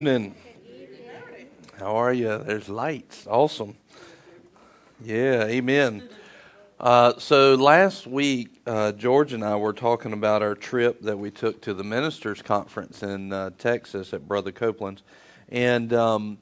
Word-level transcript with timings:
evening. 0.00 0.32
How 1.76 1.96
are 1.96 2.12
you? 2.12 2.38
There's 2.38 2.68
lights. 2.68 3.26
Awesome. 3.26 3.76
Yeah, 5.02 5.42
amen. 5.46 6.08
Uh, 6.78 7.18
so 7.18 7.56
last 7.56 8.06
week, 8.06 8.60
uh, 8.64 8.92
George 8.92 9.32
and 9.32 9.44
I 9.44 9.56
were 9.56 9.72
talking 9.72 10.12
about 10.12 10.40
our 10.40 10.54
trip 10.54 11.02
that 11.02 11.18
we 11.18 11.32
took 11.32 11.60
to 11.62 11.74
the 11.74 11.82
ministers' 11.82 12.40
conference 12.42 13.02
in 13.02 13.32
uh, 13.32 13.50
Texas 13.58 14.14
at 14.14 14.28
Brother 14.28 14.52
Copeland's, 14.52 15.02
and 15.48 15.92
um, 15.92 16.38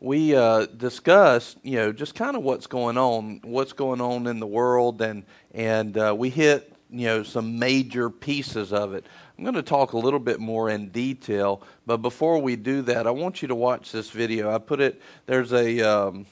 we 0.00 0.34
uh, 0.34 0.64
discussed, 0.64 1.58
you 1.62 1.76
know, 1.76 1.92
just 1.92 2.14
kind 2.14 2.34
of 2.34 2.42
what's 2.44 2.66
going 2.66 2.96
on, 2.96 3.42
what's 3.44 3.74
going 3.74 4.00
on 4.00 4.26
in 4.26 4.40
the 4.40 4.46
world, 4.46 5.02
and 5.02 5.22
and 5.52 5.98
uh, 5.98 6.14
we 6.16 6.30
hit, 6.30 6.72
you 6.88 7.08
know, 7.08 7.22
some 7.22 7.58
major 7.58 8.08
pieces 8.08 8.72
of 8.72 8.94
it. 8.94 9.04
I'm 9.38 9.44
going 9.44 9.54
to 9.54 9.62
talk 9.62 9.92
a 9.92 9.98
little 9.98 10.18
bit 10.18 10.40
more 10.40 10.70
in 10.70 10.88
detail, 10.88 11.60
but 11.84 11.98
before 11.98 12.38
we 12.38 12.56
do 12.56 12.80
that, 12.82 13.06
I 13.06 13.10
want 13.10 13.42
you 13.42 13.48
to 13.48 13.54
watch 13.54 13.92
this 13.92 14.08
video. 14.08 14.50
I 14.50 14.56
put 14.56 14.80
it, 14.80 14.98
there's 15.26 15.52
a 15.52 15.80
um, 15.82 16.24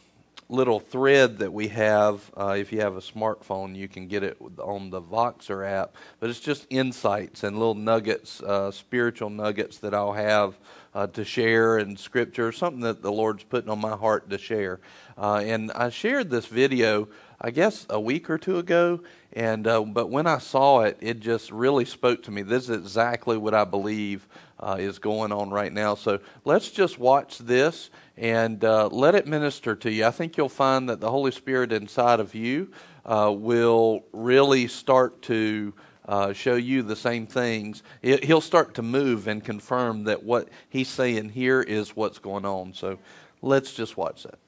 little 0.49 0.81
thread 0.81 1.37
that 1.39 1.53
we 1.53 1.69
have. 1.69 2.31
Uh, 2.35 2.57
if 2.59 2.73
you 2.73 2.81
have 2.81 2.97
a 2.97 3.01
smartphone, 3.01 3.77
you 3.77 3.89
can 3.89 4.09
get 4.09 4.23
it 4.23 4.39
on 4.59 4.89
the 4.89 5.03
Voxer 5.03 5.69
app, 5.69 5.97
but 6.19 6.31
it's 6.31 6.41
just 6.41 6.67
insights 6.71 7.43
and 7.43 7.59
little 7.59 7.75
nuggets, 7.75 8.43
uh, 8.43 8.71
spiritual 8.71 9.29
nuggets 9.29 9.79
that 9.79 9.93
I'll 9.93 10.15
have. 10.15 10.57
Uh, 10.95 11.09
to 11.09 11.25
share 11.25 11.79
in 11.79 11.97
scripture, 11.97 12.53
something 12.53 12.83
that 12.83 13.03
the 13.03 13.11
Lord's 13.11 13.43
putting 13.43 13.69
on 13.69 13.81
my 13.81 13.97
heart 13.97 14.31
to 14.31 14.39
share. 14.39 14.79
Uh, 15.19 15.43
and 15.45 15.73
I 15.73 15.89
shared 15.89 16.31
this 16.31 16.47
video, 16.47 17.09
I 17.45 17.51
guess, 17.51 17.85
a 17.91 18.01
week 18.01 18.31
or 18.31 18.39
two 18.39 18.57
ago, 18.57 19.01
and 19.35 19.67
uh, 19.67 19.83
but 19.83 20.09
when 20.09 20.27
I 20.27 20.39
saw 20.39 20.81
it, 20.81 20.97
it 21.03 21.21
just 21.21 21.51
really 21.51 21.85
spoke 21.85 22.23
to 22.23 22.31
me. 22.31 22.41
This 22.41 22.71
is 22.71 22.79
exactly 22.79 23.37
what 23.37 23.53
I 23.53 23.65
believe 23.65 24.27
uh, 24.59 24.77
is 24.81 24.99
going 24.99 25.31
on 25.31 25.51
right 25.51 25.71
now. 25.71 25.95
So 25.95 26.21
let's 26.47 26.71
just 26.71 26.99
watch 26.99 27.37
this 27.37 27.91
and 28.17 28.65
uh, 28.65 28.87
let 28.87 29.15
it 29.15 29.27
minister 29.27 29.77
to 29.77 29.93
you. 29.93 30.07
I 30.07 30.11
think 30.11 30.39
you'll 30.39 30.49
find 30.49 30.89
that 30.89 31.01
the 31.01 31.11
Holy 31.11 31.33
Spirit 31.33 31.71
inside 31.71 32.19
of 32.19 32.35
you 32.35 32.73
uh, 33.05 33.31
will 33.37 34.07
really 34.13 34.67
start 34.67 35.21
to. 35.23 35.75
Uh, 36.07 36.35
show 36.35 36.55
you 36.55 36.83
the 36.83 36.95
same 36.95 37.27
things. 37.27 37.83
It, 38.03 38.25
he'll 38.25 38.43
start 38.43 38.75
to 38.75 38.83
move 38.83 39.27
and 39.27 39.43
confirm 39.43 40.05
that 40.05 40.23
what 40.23 40.51
he's 40.69 40.89
saying 40.89 41.31
here 41.31 41.63
is 41.63 41.97
what's 41.97 42.19
going 42.19 42.45
on. 42.45 42.75
So 42.75 42.99
let's 43.41 43.73
just 43.73 43.97
watch 43.97 44.25
that. 44.25 44.39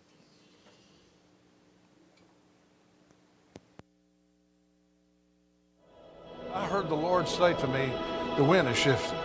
I 6.57 6.65
heard 6.69 6.89
the 6.89 6.95
Lord 6.95 7.29
say 7.29 7.53
to 7.53 7.69
me, 7.69 7.93
the 8.39 8.43
wind 8.43 8.67
is 8.67 8.79
shifting. 8.79 9.19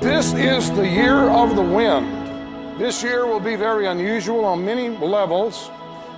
This 0.00 0.32
is 0.34 0.68
the 0.72 0.86
year 0.86 1.30
of 1.30 1.54
the 1.54 1.62
wind. 1.62 2.80
This 2.80 3.04
year 3.04 3.24
will 3.24 3.38
be 3.38 3.54
very 3.54 3.86
unusual 3.86 4.44
on 4.44 4.64
many 4.64 4.88
levels. 4.88 5.70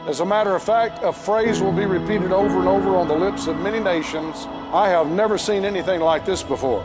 As 0.06 0.20
a 0.20 0.24
matter 0.24 0.56
of 0.56 0.62
fact, 0.62 1.00
a 1.02 1.12
phrase 1.12 1.60
will 1.60 1.70
be 1.70 1.84
repeated 1.84 2.32
over 2.32 2.60
and 2.60 2.66
over 2.66 2.96
on 2.96 3.08
the 3.08 3.14
lips 3.14 3.46
of 3.46 3.58
many 3.58 3.78
nations. 3.78 4.46
I 4.72 4.88
have 4.88 5.08
never 5.08 5.36
seen 5.36 5.66
anything 5.66 6.00
like 6.00 6.24
this 6.24 6.42
before. 6.42 6.82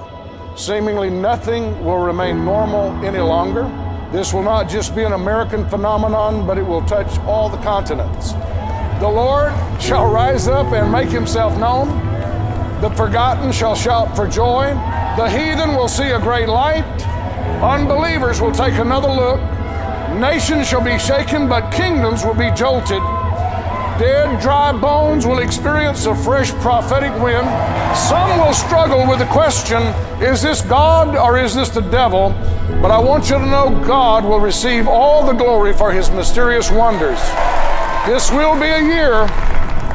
Seemingly 0.57 1.09
nothing 1.09 1.85
will 1.85 1.99
remain 1.99 2.43
normal 2.43 2.91
any 3.05 3.19
longer. 3.19 3.63
This 4.11 4.33
will 4.33 4.43
not 4.43 4.67
just 4.67 4.93
be 4.93 5.05
an 5.05 5.13
American 5.13 5.69
phenomenon, 5.69 6.45
but 6.45 6.57
it 6.57 6.63
will 6.63 6.85
touch 6.85 7.17
all 7.19 7.47
the 7.47 7.61
continents. 7.63 8.33
The 8.99 9.07
Lord 9.07 9.53
shall 9.81 10.11
rise 10.11 10.49
up 10.49 10.73
and 10.73 10.91
make 10.91 11.07
himself 11.07 11.57
known. 11.57 12.16
The 12.81 12.91
forgotten 12.91 13.51
shall 13.51 13.73
shout 13.73 14.15
for 14.15 14.27
joy. 14.27 14.67
The 15.17 15.27
heathen 15.29 15.75
will 15.75 15.87
see 15.87 16.09
a 16.09 16.19
great 16.19 16.47
light. 16.47 16.85
Unbelievers 17.63 18.39
will 18.39 18.51
take 18.51 18.75
another 18.75 19.07
look. 19.07 19.41
Nations 20.19 20.67
shall 20.67 20.83
be 20.83 20.99
shaken, 20.99 21.49
but 21.49 21.71
kingdoms 21.71 22.23
will 22.23 22.35
be 22.35 22.51
jolted. 22.51 23.01
Dead, 23.97 24.39
dry 24.39 24.71
bones 24.73 25.25
will 25.25 25.39
experience 25.39 26.05
a 26.05 26.13
fresh 26.13 26.51
prophetic 26.61 27.11
wind. 27.19 27.47
Some 27.97 28.39
will 28.39 28.53
struggle 28.53 29.07
with 29.07 29.17
the 29.17 29.25
question 29.25 29.81
is 30.21 30.43
this 30.43 30.61
God 30.61 31.15
or 31.15 31.39
is 31.39 31.55
this 31.55 31.69
the 31.69 31.81
devil? 31.81 32.29
But 32.79 32.91
I 32.91 32.99
want 32.99 33.27
you 33.31 33.39
to 33.39 33.45
know 33.47 33.71
God 33.87 34.23
will 34.23 34.39
receive 34.39 34.87
all 34.87 35.25
the 35.25 35.33
glory 35.33 35.73
for 35.73 35.91
his 35.91 36.11
mysterious 36.11 36.69
wonders. 36.69 37.19
This 38.05 38.29
will 38.31 38.53
be 38.53 38.67
a 38.67 38.83
year 38.83 39.25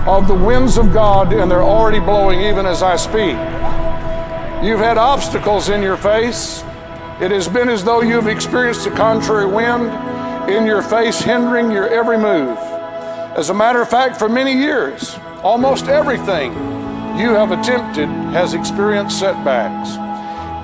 of 0.06 0.26
the 0.26 0.34
winds 0.34 0.78
of 0.78 0.92
God, 0.92 1.32
and 1.32 1.50
they're 1.50 1.62
already 1.62 2.00
blowing 2.00 2.40
even 2.40 2.66
as 2.66 2.82
I 2.82 2.96
speak. 2.96 3.36
You've 4.64 4.80
had 4.80 4.98
obstacles 4.98 5.68
in 5.68 5.82
your 5.82 5.96
face. 5.96 6.62
It 7.20 7.30
has 7.30 7.48
been 7.48 7.68
as 7.68 7.84
though 7.84 8.02
you've 8.02 8.26
experienced 8.26 8.86
a 8.86 8.90
contrary 8.90 9.46
wind 9.46 9.90
in 10.50 10.66
your 10.66 10.82
face, 10.82 11.20
hindering 11.20 11.70
your 11.70 11.88
every 11.88 12.18
move. 12.18 12.58
As 13.36 13.50
a 13.50 13.54
matter 13.54 13.80
of 13.80 13.88
fact, 13.88 14.16
for 14.16 14.28
many 14.28 14.52
years, 14.52 15.16
almost 15.42 15.86
everything 15.86 16.52
you 17.19 17.30
have 17.30 17.52
attempted 17.52 18.08
has 18.08 18.54
experienced 18.54 19.19
setbacks. 19.19 19.96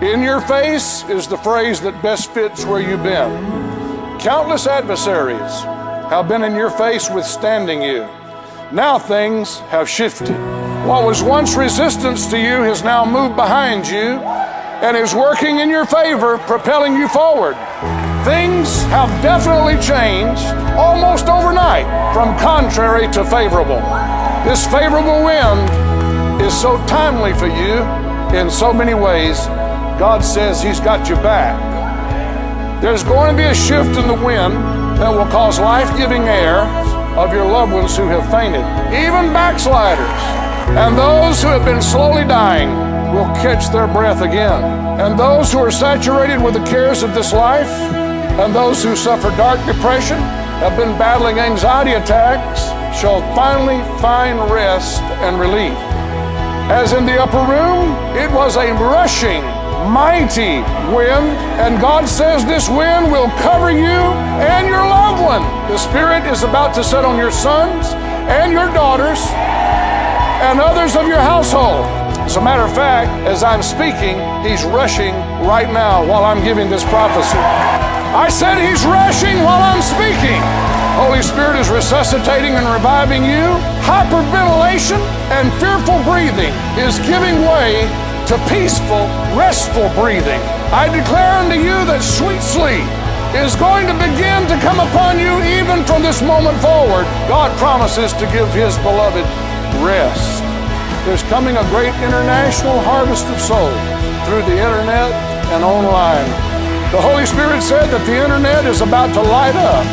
In 0.03 0.23
your 0.23 0.41
face 0.41 1.05
is 1.09 1.27
the 1.27 1.39
phrase 1.39 1.81
that 1.83 2.03
best 2.03 2.31
fits 2.33 2.65
where 2.65 2.81
you've 2.81 3.03
been. 3.03 4.19
Countless 4.19 4.67
adversaries 4.67 5.63
have 6.11 6.29
been 6.29 6.43
in 6.43 6.55
your 6.55 6.71
face 6.71 7.09
withstanding 7.11 7.83
you. 7.83 8.09
Now 8.73 8.99
things 8.99 9.61
have 9.71 9.89
shifted. 9.89 10.29
What 10.87 11.07
was 11.07 11.23
once 11.23 11.57
resistance 11.57 12.27
to 12.27 12.39
you 12.39 12.61
has 12.69 12.85
now 12.85 13.03
moved 13.03 13.35
behind 13.35 13.89
you 13.89 14.21
and 14.85 14.95
is 14.95 15.15
working 15.15 15.61
in 15.61 15.71
your 15.71 15.87
favor, 15.87 16.37
propelling 16.37 16.95
you 16.95 17.09
forward. 17.09 17.55
Things 18.27 18.83
have 18.93 19.09
definitely 19.23 19.81
changed 19.81 20.45
almost 20.77 21.29
overnight 21.29 21.87
from 22.13 22.39
contrary 22.39 23.11
to 23.13 23.25
favorable. 23.25 23.81
This 24.45 24.67
favorable 24.67 25.25
wind 25.25 26.43
is 26.43 26.53
so 26.53 26.77
timely 26.87 27.33
for 27.33 27.47
you 27.47 27.81
in 28.39 28.51
so 28.51 28.71
many 28.75 28.93
ways. 28.93 29.47
God 29.99 30.23
says 30.23 30.63
He's 30.63 30.79
got 30.79 31.09
your 31.09 31.21
back. 31.23 31.57
There's 32.83 33.03
going 33.03 33.31
to 33.31 33.37
be 33.37 33.49
a 33.49 33.55
shift 33.55 33.97
in 33.97 34.07
the 34.07 34.23
wind 34.23 34.53
that 35.01 35.09
will 35.09 35.31
cause 35.33 35.59
life 35.59 35.89
giving 35.97 36.25
air 36.25 36.65
of 37.19 37.33
your 37.33 37.45
loved 37.45 37.73
ones 37.73 37.97
who 37.97 38.07
have 38.07 38.31
fainted, 38.31 38.63
even 38.95 39.33
backsliders. 39.35 40.23
And 40.79 40.97
those 40.97 41.43
who 41.43 41.49
have 41.49 41.65
been 41.65 41.83
slowly 41.83 42.23
dying 42.23 42.71
will 43.13 43.27
catch 43.43 43.73
their 43.73 43.89
breath 43.89 44.23
again. 44.23 44.63
And 45.01 45.19
those 45.19 45.53
who 45.53 45.59
are 45.59 45.71
saturated 45.73 46.41
with 46.41 46.55
the 46.55 46.65
cares 46.65 47.03
of 47.03 47.15
this 47.15 47.33
life, 47.33 47.67
and 48.39 48.55
those 48.55 48.85
who 48.85 48.95
suffer 48.95 49.31
dark 49.37 49.59
depression, 49.67 50.19
have 50.63 50.77
been 50.77 50.97
battling 50.97 51.41
anxiety 51.41 51.95
attacks, 51.95 52.67
shall 52.97 53.21
finally 53.35 53.83
find 54.01 54.39
rest 54.49 55.03
and 55.27 55.41
relief. 55.41 55.77
As 56.71 56.93
in 56.93 57.05
the 57.05 57.21
upper 57.21 57.43
room, 57.51 57.97
it 58.17 58.31
was 58.31 58.55
a 58.57 58.73
rushing 58.75 59.43
mighty 59.87 60.59
wind, 60.91 61.31
and 61.63 61.81
God 61.81 62.09
says 62.09 62.45
this 62.45 62.69
wind 62.69 63.13
will 63.13 63.31
cover 63.39 63.71
you 63.71 63.99
and 64.43 64.67
your 64.67 64.83
loved 64.83 65.23
one. 65.23 65.43
The 65.71 65.79
Spirit 65.79 66.25
is 66.27 66.43
about 66.43 66.75
to 66.75 66.83
set 66.83 67.05
on 67.05 67.17
your 67.17 67.31
sons 67.31 67.95
and 68.27 68.53
your 68.53 68.67
daughters 68.73 69.21
and 70.43 70.61
others 70.61 70.97
of 70.97 71.07
your 71.07 71.21
household. 71.21 71.85
As 72.27 72.37
a 72.37 72.41
matter 72.41 72.63
of 72.63 72.75
fact, 72.75 73.09
as 73.27 73.43
I'm 73.43 73.63
speaking, 73.63 74.19
He's 74.45 74.65
rushing 74.65 75.15
right 75.47 75.71
now 75.73 76.05
while 76.07 76.25
I'm 76.25 76.43
giving 76.45 76.69
this 76.69 76.85
prophecy. 76.85 77.39
I 77.39 78.29
said 78.29 78.59
He's 78.59 78.85
rushing 78.85 79.39
while 79.45 79.63
I'm 79.63 79.83
speaking. 79.83 80.41
Holy 80.99 81.23
Spirit 81.23 81.57
is 81.61 81.71
resuscitating 81.71 82.53
and 82.59 82.67
reviving 82.75 83.23
you. 83.23 83.47
Hyperventilation 83.87 84.99
and 85.31 85.47
fearful 85.63 86.03
breathing 86.03 86.53
is 86.75 86.99
giving 87.07 87.39
way 87.47 87.87
to 88.29 88.37
peaceful, 88.45 89.09
restful 89.33 89.89
breathing. 89.97 90.37
I 90.69 90.93
declare 90.93 91.41
unto 91.41 91.57
you 91.57 91.81
that 91.89 92.05
sweet 92.05 92.45
sleep 92.45 92.85
is 93.33 93.57
going 93.57 93.89
to 93.89 93.97
begin 93.97 94.45
to 94.53 94.57
come 94.61 94.77
upon 94.85 95.17
you 95.17 95.33
even 95.57 95.81
from 95.89 96.05
this 96.05 96.21
moment 96.21 96.61
forward. 96.61 97.09
God 97.25 97.49
promises 97.57 98.13
to 98.21 98.29
give 98.29 98.45
His 98.53 98.77
beloved 98.85 99.25
rest. 99.81 100.45
There's 101.09 101.25
coming 101.33 101.57
a 101.57 101.65
great 101.73 101.97
international 102.05 102.77
harvest 102.85 103.25
of 103.33 103.41
souls 103.41 103.81
through 104.29 104.45
the 104.45 104.61
internet 104.61 105.09
and 105.57 105.65
online. 105.65 106.29
The 106.93 107.01
Holy 107.01 107.25
Spirit 107.25 107.65
said 107.65 107.89
that 107.89 108.05
the 108.05 108.17
internet 108.21 108.69
is 108.69 108.85
about 108.85 109.09
to 109.17 109.25
light 109.25 109.57
up 109.57 109.89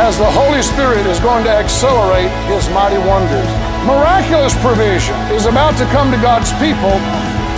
as 0.00 0.16
the 0.16 0.32
Holy 0.32 0.64
Spirit 0.64 1.04
is 1.04 1.20
going 1.20 1.44
to 1.44 1.52
accelerate 1.52 2.32
His 2.48 2.64
mighty 2.72 2.96
wonders. 3.04 3.50
Miraculous 3.84 4.56
provision 4.64 5.12
is 5.36 5.44
about 5.44 5.76
to 5.76 5.84
come 5.92 6.08
to 6.08 6.20
God's 6.24 6.48
people 6.56 6.96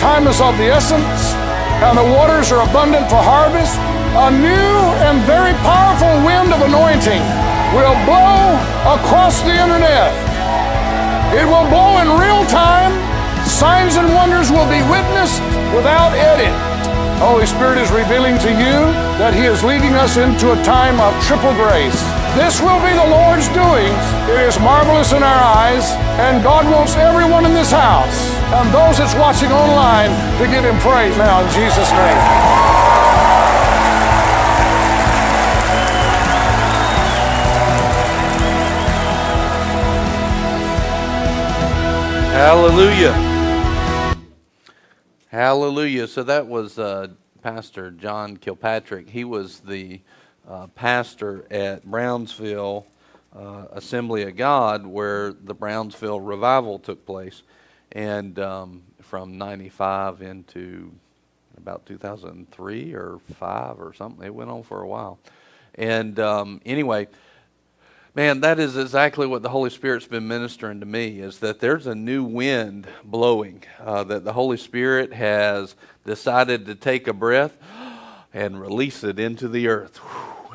Time 0.00 0.28
is 0.28 0.44
of 0.44 0.52
the 0.60 0.68
essence, 0.68 1.32
and 1.80 1.96
the 1.96 2.04
waters 2.04 2.52
are 2.52 2.60
abundant 2.68 3.08
for 3.08 3.16
harvest. 3.16 3.80
A 4.12 4.28
new 4.28 4.76
and 5.08 5.24
very 5.24 5.56
powerful 5.64 6.12
wind 6.20 6.52
of 6.52 6.60
anointing 6.60 7.24
will 7.72 7.96
blow 8.04 8.60
across 8.92 9.40
the 9.40 9.56
internet. 9.56 10.12
It 11.32 11.48
will 11.48 11.64
blow 11.72 11.96
in 12.04 12.12
real 12.20 12.44
time. 12.52 12.92
Signs 13.48 13.96
and 13.96 14.12
wonders 14.12 14.52
will 14.52 14.68
be 14.68 14.84
witnessed 14.92 15.40
without 15.72 16.12
edit. 16.12 16.52
Holy 17.16 17.48
Spirit 17.48 17.80
is 17.80 17.88
revealing 17.88 18.36
to 18.44 18.52
you 18.52 18.76
that 19.16 19.32
He 19.32 19.48
is 19.48 19.64
leading 19.64 19.96
us 19.96 20.20
into 20.20 20.52
a 20.52 20.60
time 20.60 21.00
of 21.00 21.16
triple 21.24 21.56
grace. 21.56 21.96
This 22.36 22.60
will 22.60 22.80
be 22.84 22.92
the 22.92 23.08
Lord's 23.08 23.48
doings. 23.56 24.04
It 24.28 24.44
is 24.44 24.60
marvelous 24.60 25.16
in 25.16 25.24
our 25.24 25.42
eyes, 25.56 25.88
and 26.20 26.44
God 26.44 26.68
wants 26.68 26.96
everyone 27.00 27.48
in 27.48 27.56
this 27.56 27.72
house 27.72 28.35
and 28.54 28.72
those 28.72 28.98
that's 28.98 29.14
watching 29.14 29.50
online 29.50 30.10
to 30.38 30.46
give 30.46 30.64
Him 30.64 30.78
praise 30.78 31.16
now 31.16 31.42
in 31.42 31.48
Jesus' 31.52 31.90
name. 31.90 32.56
Hallelujah. 42.36 43.12
Hallelujah. 45.28 46.06
So 46.06 46.22
that 46.22 46.46
was 46.46 46.78
uh, 46.78 47.08
Pastor 47.42 47.90
John 47.90 48.36
Kilpatrick. 48.36 49.08
He 49.08 49.24
was 49.24 49.60
the 49.60 50.00
uh, 50.48 50.66
pastor 50.68 51.46
at 51.50 51.84
Brownsville 51.84 52.86
uh, 53.34 53.66
Assembly 53.72 54.22
of 54.22 54.36
God, 54.36 54.86
where 54.86 55.32
the 55.32 55.54
Brownsville 55.54 56.20
revival 56.20 56.78
took 56.78 57.04
place, 57.06 57.42
and 57.92 58.38
um, 58.38 58.82
from 59.02 59.38
'95 59.38 60.22
into 60.22 60.92
about 61.56 61.86
2003 61.86 62.94
or 62.94 63.18
five 63.34 63.80
or 63.80 63.92
something. 63.94 64.24
It 64.24 64.34
went 64.34 64.50
on 64.50 64.62
for 64.62 64.82
a 64.82 64.88
while, 64.88 65.18
and 65.74 66.18
um, 66.18 66.60
anyway 66.66 67.08
Man, 68.16 68.40
that 68.40 68.58
is 68.58 68.78
exactly 68.78 69.26
what 69.26 69.42
the 69.42 69.50
Holy 69.50 69.68
Spirit's 69.68 70.06
been 70.06 70.26
ministering 70.26 70.80
to 70.80 70.86
me 70.86 71.20
is 71.20 71.40
that 71.40 71.60
there's 71.60 71.86
a 71.86 71.94
new 71.94 72.24
wind 72.24 72.88
blowing, 73.04 73.62
uh, 73.78 74.04
that 74.04 74.24
the 74.24 74.32
Holy 74.32 74.56
Spirit 74.56 75.12
has 75.12 75.74
decided 76.06 76.64
to 76.64 76.74
take 76.74 77.08
a 77.08 77.12
breath 77.12 77.54
and 78.32 78.58
release 78.58 79.04
it 79.04 79.18
into 79.18 79.48
the 79.48 79.68
earth. 79.68 80.00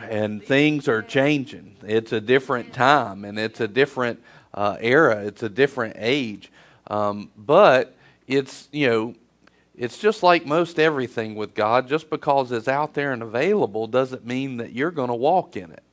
And 0.09 0.43
things 0.43 0.87
are 0.87 1.03
changing. 1.03 1.75
It's 1.85 2.11
a 2.11 2.19
different 2.19 2.73
time 2.73 3.23
and 3.23 3.37
it's 3.37 3.59
a 3.59 3.67
different 3.67 4.23
uh, 4.55 4.77
era, 4.79 5.23
it's 5.23 5.43
a 5.43 5.49
different 5.49 5.97
age. 5.99 6.51
Um, 6.91 7.31
but 7.37 7.95
it's, 8.27 8.67
you 8.73 8.89
know, 8.89 9.15
it's 9.77 9.97
just 9.97 10.23
like 10.23 10.45
most 10.45 10.77
everything 10.77 11.35
with 11.35 11.53
God. 11.53 11.87
Just 11.87 12.09
because 12.09 12.51
it's 12.51 12.67
out 12.67 12.93
there 12.93 13.13
and 13.13 13.23
available 13.23 13.87
doesn't 13.87 14.25
mean 14.25 14.57
that 14.57 14.73
you're 14.73 14.91
going 14.91 15.07
to 15.07 15.15
walk 15.15 15.55
in 15.55 15.71
it. 15.71 15.83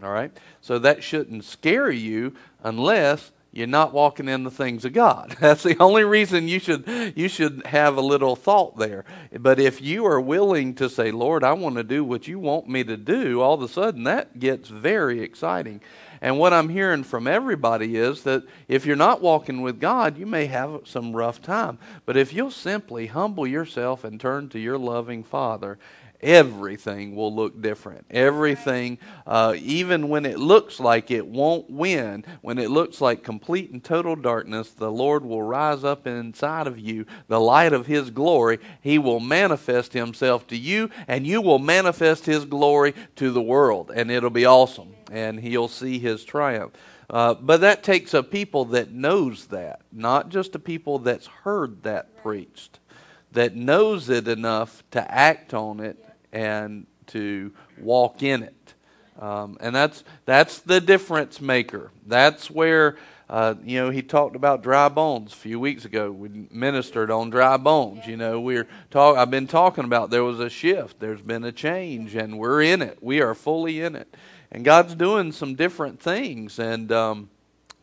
All 0.00 0.12
right? 0.12 0.30
So 0.60 0.78
that 0.78 1.02
shouldn't 1.02 1.42
scare 1.42 1.90
you 1.90 2.36
unless 2.62 3.32
you're 3.50 3.66
not 3.66 3.92
walking 3.92 4.28
in 4.28 4.44
the 4.44 4.50
things 4.50 4.84
of 4.84 4.92
God. 4.92 5.36
That's 5.40 5.64
the 5.64 5.76
only 5.80 6.04
reason 6.04 6.46
you 6.46 6.60
should 6.60 7.12
you 7.16 7.28
should 7.28 7.66
have 7.66 7.96
a 7.96 8.00
little 8.00 8.36
thought 8.36 8.78
there. 8.78 9.04
But 9.36 9.58
if 9.58 9.82
you 9.82 10.06
are 10.06 10.20
willing 10.20 10.74
to 10.74 10.88
say, 10.88 11.10
"Lord, 11.10 11.42
I 11.42 11.54
want 11.54 11.74
to 11.76 11.82
do 11.82 12.04
what 12.04 12.28
you 12.28 12.38
want 12.38 12.68
me 12.68 12.84
to 12.84 12.96
do," 12.96 13.40
all 13.40 13.54
of 13.54 13.62
a 13.62 13.68
sudden 13.68 14.04
that 14.04 14.38
gets 14.38 14.68
very 14.68 15.20
exciting. 15.20 15.80
And 16.20 16.38
what 16.38 16.52
I'm 16.52 16.68
hearing 16.68 17.04
from 17.04 17.26
everybody 17.26 17.96
is 17.96 18.22
that 18.22 18.44
if 18.66 18.86
you're 18.86 18.96
not 18.96 19.22
walking 19.22 19.62
with 19.62 19.80
God, 19.80 20.18
you 20.18 20.26
may 20.26 20.46
have 20.46 20.80
some 20.84 21.14
rough 21.14 21.40
time. 21.40 21.78
But 22.06 22.16
if 22.16 22.32
you'll 22.32 22.50
simply 22.50 23.06
humble 23.06 23.46
yourself 23.46 24.04
and 24.04 24.20
turn 24.20 24.48
to 24.50 24.58
your 24.58 24.78
loving 24.78 25.24
Father 25.24 25.78
everything 26.20 27.14
will 27.14 27.34
look 27.34 27.60
different. 27.60 28.04
Everything, 28.10 28.98
uh, 29.26 29.54
even 29.58 30.08
when 30.08 30.26
it 30.26 30.38
looks 30.38 30.80
like 30.80 31.10
it 31.10 31.26
won't 31.26 31.70
win, 31.70 32.24
when 32.40 32.58
it 32.58 32.70
looks 32.70 33.00
like 33.00 33.22
complete 33.22 33.70
and 33.70 33.82
total 33.82 34.16
darkness, 34.16 34.70
the 34.70 34.90
Lord 34.90 35.24
will 35.24 35.42
rise 35.42 35.84
up 35.84 36.06
inside 36.06 36.66
of 36.66 36.78
you, 36.78 37.06
the 37.28 37.40
light 37.40 37.72
of 37.72 37.86
His 37.86 38.10
glory. 38.10 38.58
He 38.80 38.98
will 38.98 39.20
manifest 39.20 39.92
Himself 39.92 40.46
to 40.48 40.56
you, 40.56 40.90
and 41.06 41.26
you 41.26 41.40
will 41.40 41.58
manifest 41.58 42.26
His 42.26 42.44
glory 42.44 42.94
to 43.16 43.30
the 43.30 43.42
world, 43.42 43.90
and 43.94 44.10
it'll 44.10 44.30
be 44.30 44.46
awesome. 44.46 44.94
And 45.10 45.40
He'll 45.40 45.68
see 45.68 45.98
His 45.98 46.24
triumph. 46.24 46.72
Uh, 47.10 47.34
but 47.34 47.62
that 47.62 47.82
takes 47.82 48.12
a 48.12 48.22
people 48.22 48.66
that 48.66 48.90
knows 48.90 49.46
that, 49.46 49.80
not 49.90 50.28
just 50.28 50.54
a 50.54 50.58
people 50.58 50.98
that's 50.98 51.26
heard 51.26 51.82
that 51.82 52.22
preached, 52.22 52.80
that 53.32 53.56
knows 53.56 54.10
it 54.10 54.28
enough 54.28 54.82
to 54.90 55.10
act 55.10 55.54
on 55.54 55.80
it 55.80 56.04
and 56.32 56.86
to 57.06 57.52
walk 57.78 58.22
in 58.22 58.42
it. 58.42 58.74
Um, 59.18 59.56
and 59.60 59.74
that's 59.74 60.04
that's 60.26 60.58
the 60.60 60.80
difference 60.80 61.40
maker. 61.40 61.90
That's 62.06 62.50
where 62.50 62.96
uh, 63.28 63.54
you 63.64 63.78
know 63.78 63.90
he 63.90 64.00
talked 64.00 64.36
about 64.36 64.62
dry 64.62 64.88
bones 64.88 65.32
a 65.32 65.36
few 65.36 65.58
weeks 65.58 65.84
ago. 65.84 66.12
We 66.12 66.46
ministered 66.52 67.10
on 67.10 67.30
dry 67.30 67.56
bones. 67.56 68.06
You 68.06 68.16
know 68.16 68.40
we're 68.40 68.68
talk. 68.90 69.16
I've 69.16 69.30
been 69.30 69.48
talking 69.48 69.84
about 69.84 70.10
there 70.10 70.22
was 70.22 70.38
a 70.38 70.48
shift. 70.48 71.00
There's 71.00 71.20
been 71.20 71.42
a 71.42 71.50
change, 71.50 72.14
and 72.14 72.38
we're 72.38 72.62
in 72.62 72.80
it. 72.80 72.98
We 73.00 73.20
are 73.20 73.34
fully 73.34 73.80
in 73.80 73.96
it, 73.96 74.16
and 74.50 74.64
God's 74.64 74.94
doing 74.94 75.32
some 75.32 75.54
different 75.54 76.00
things. 76.00 76.58
And 76.58 76.90
um, 76.92 77.30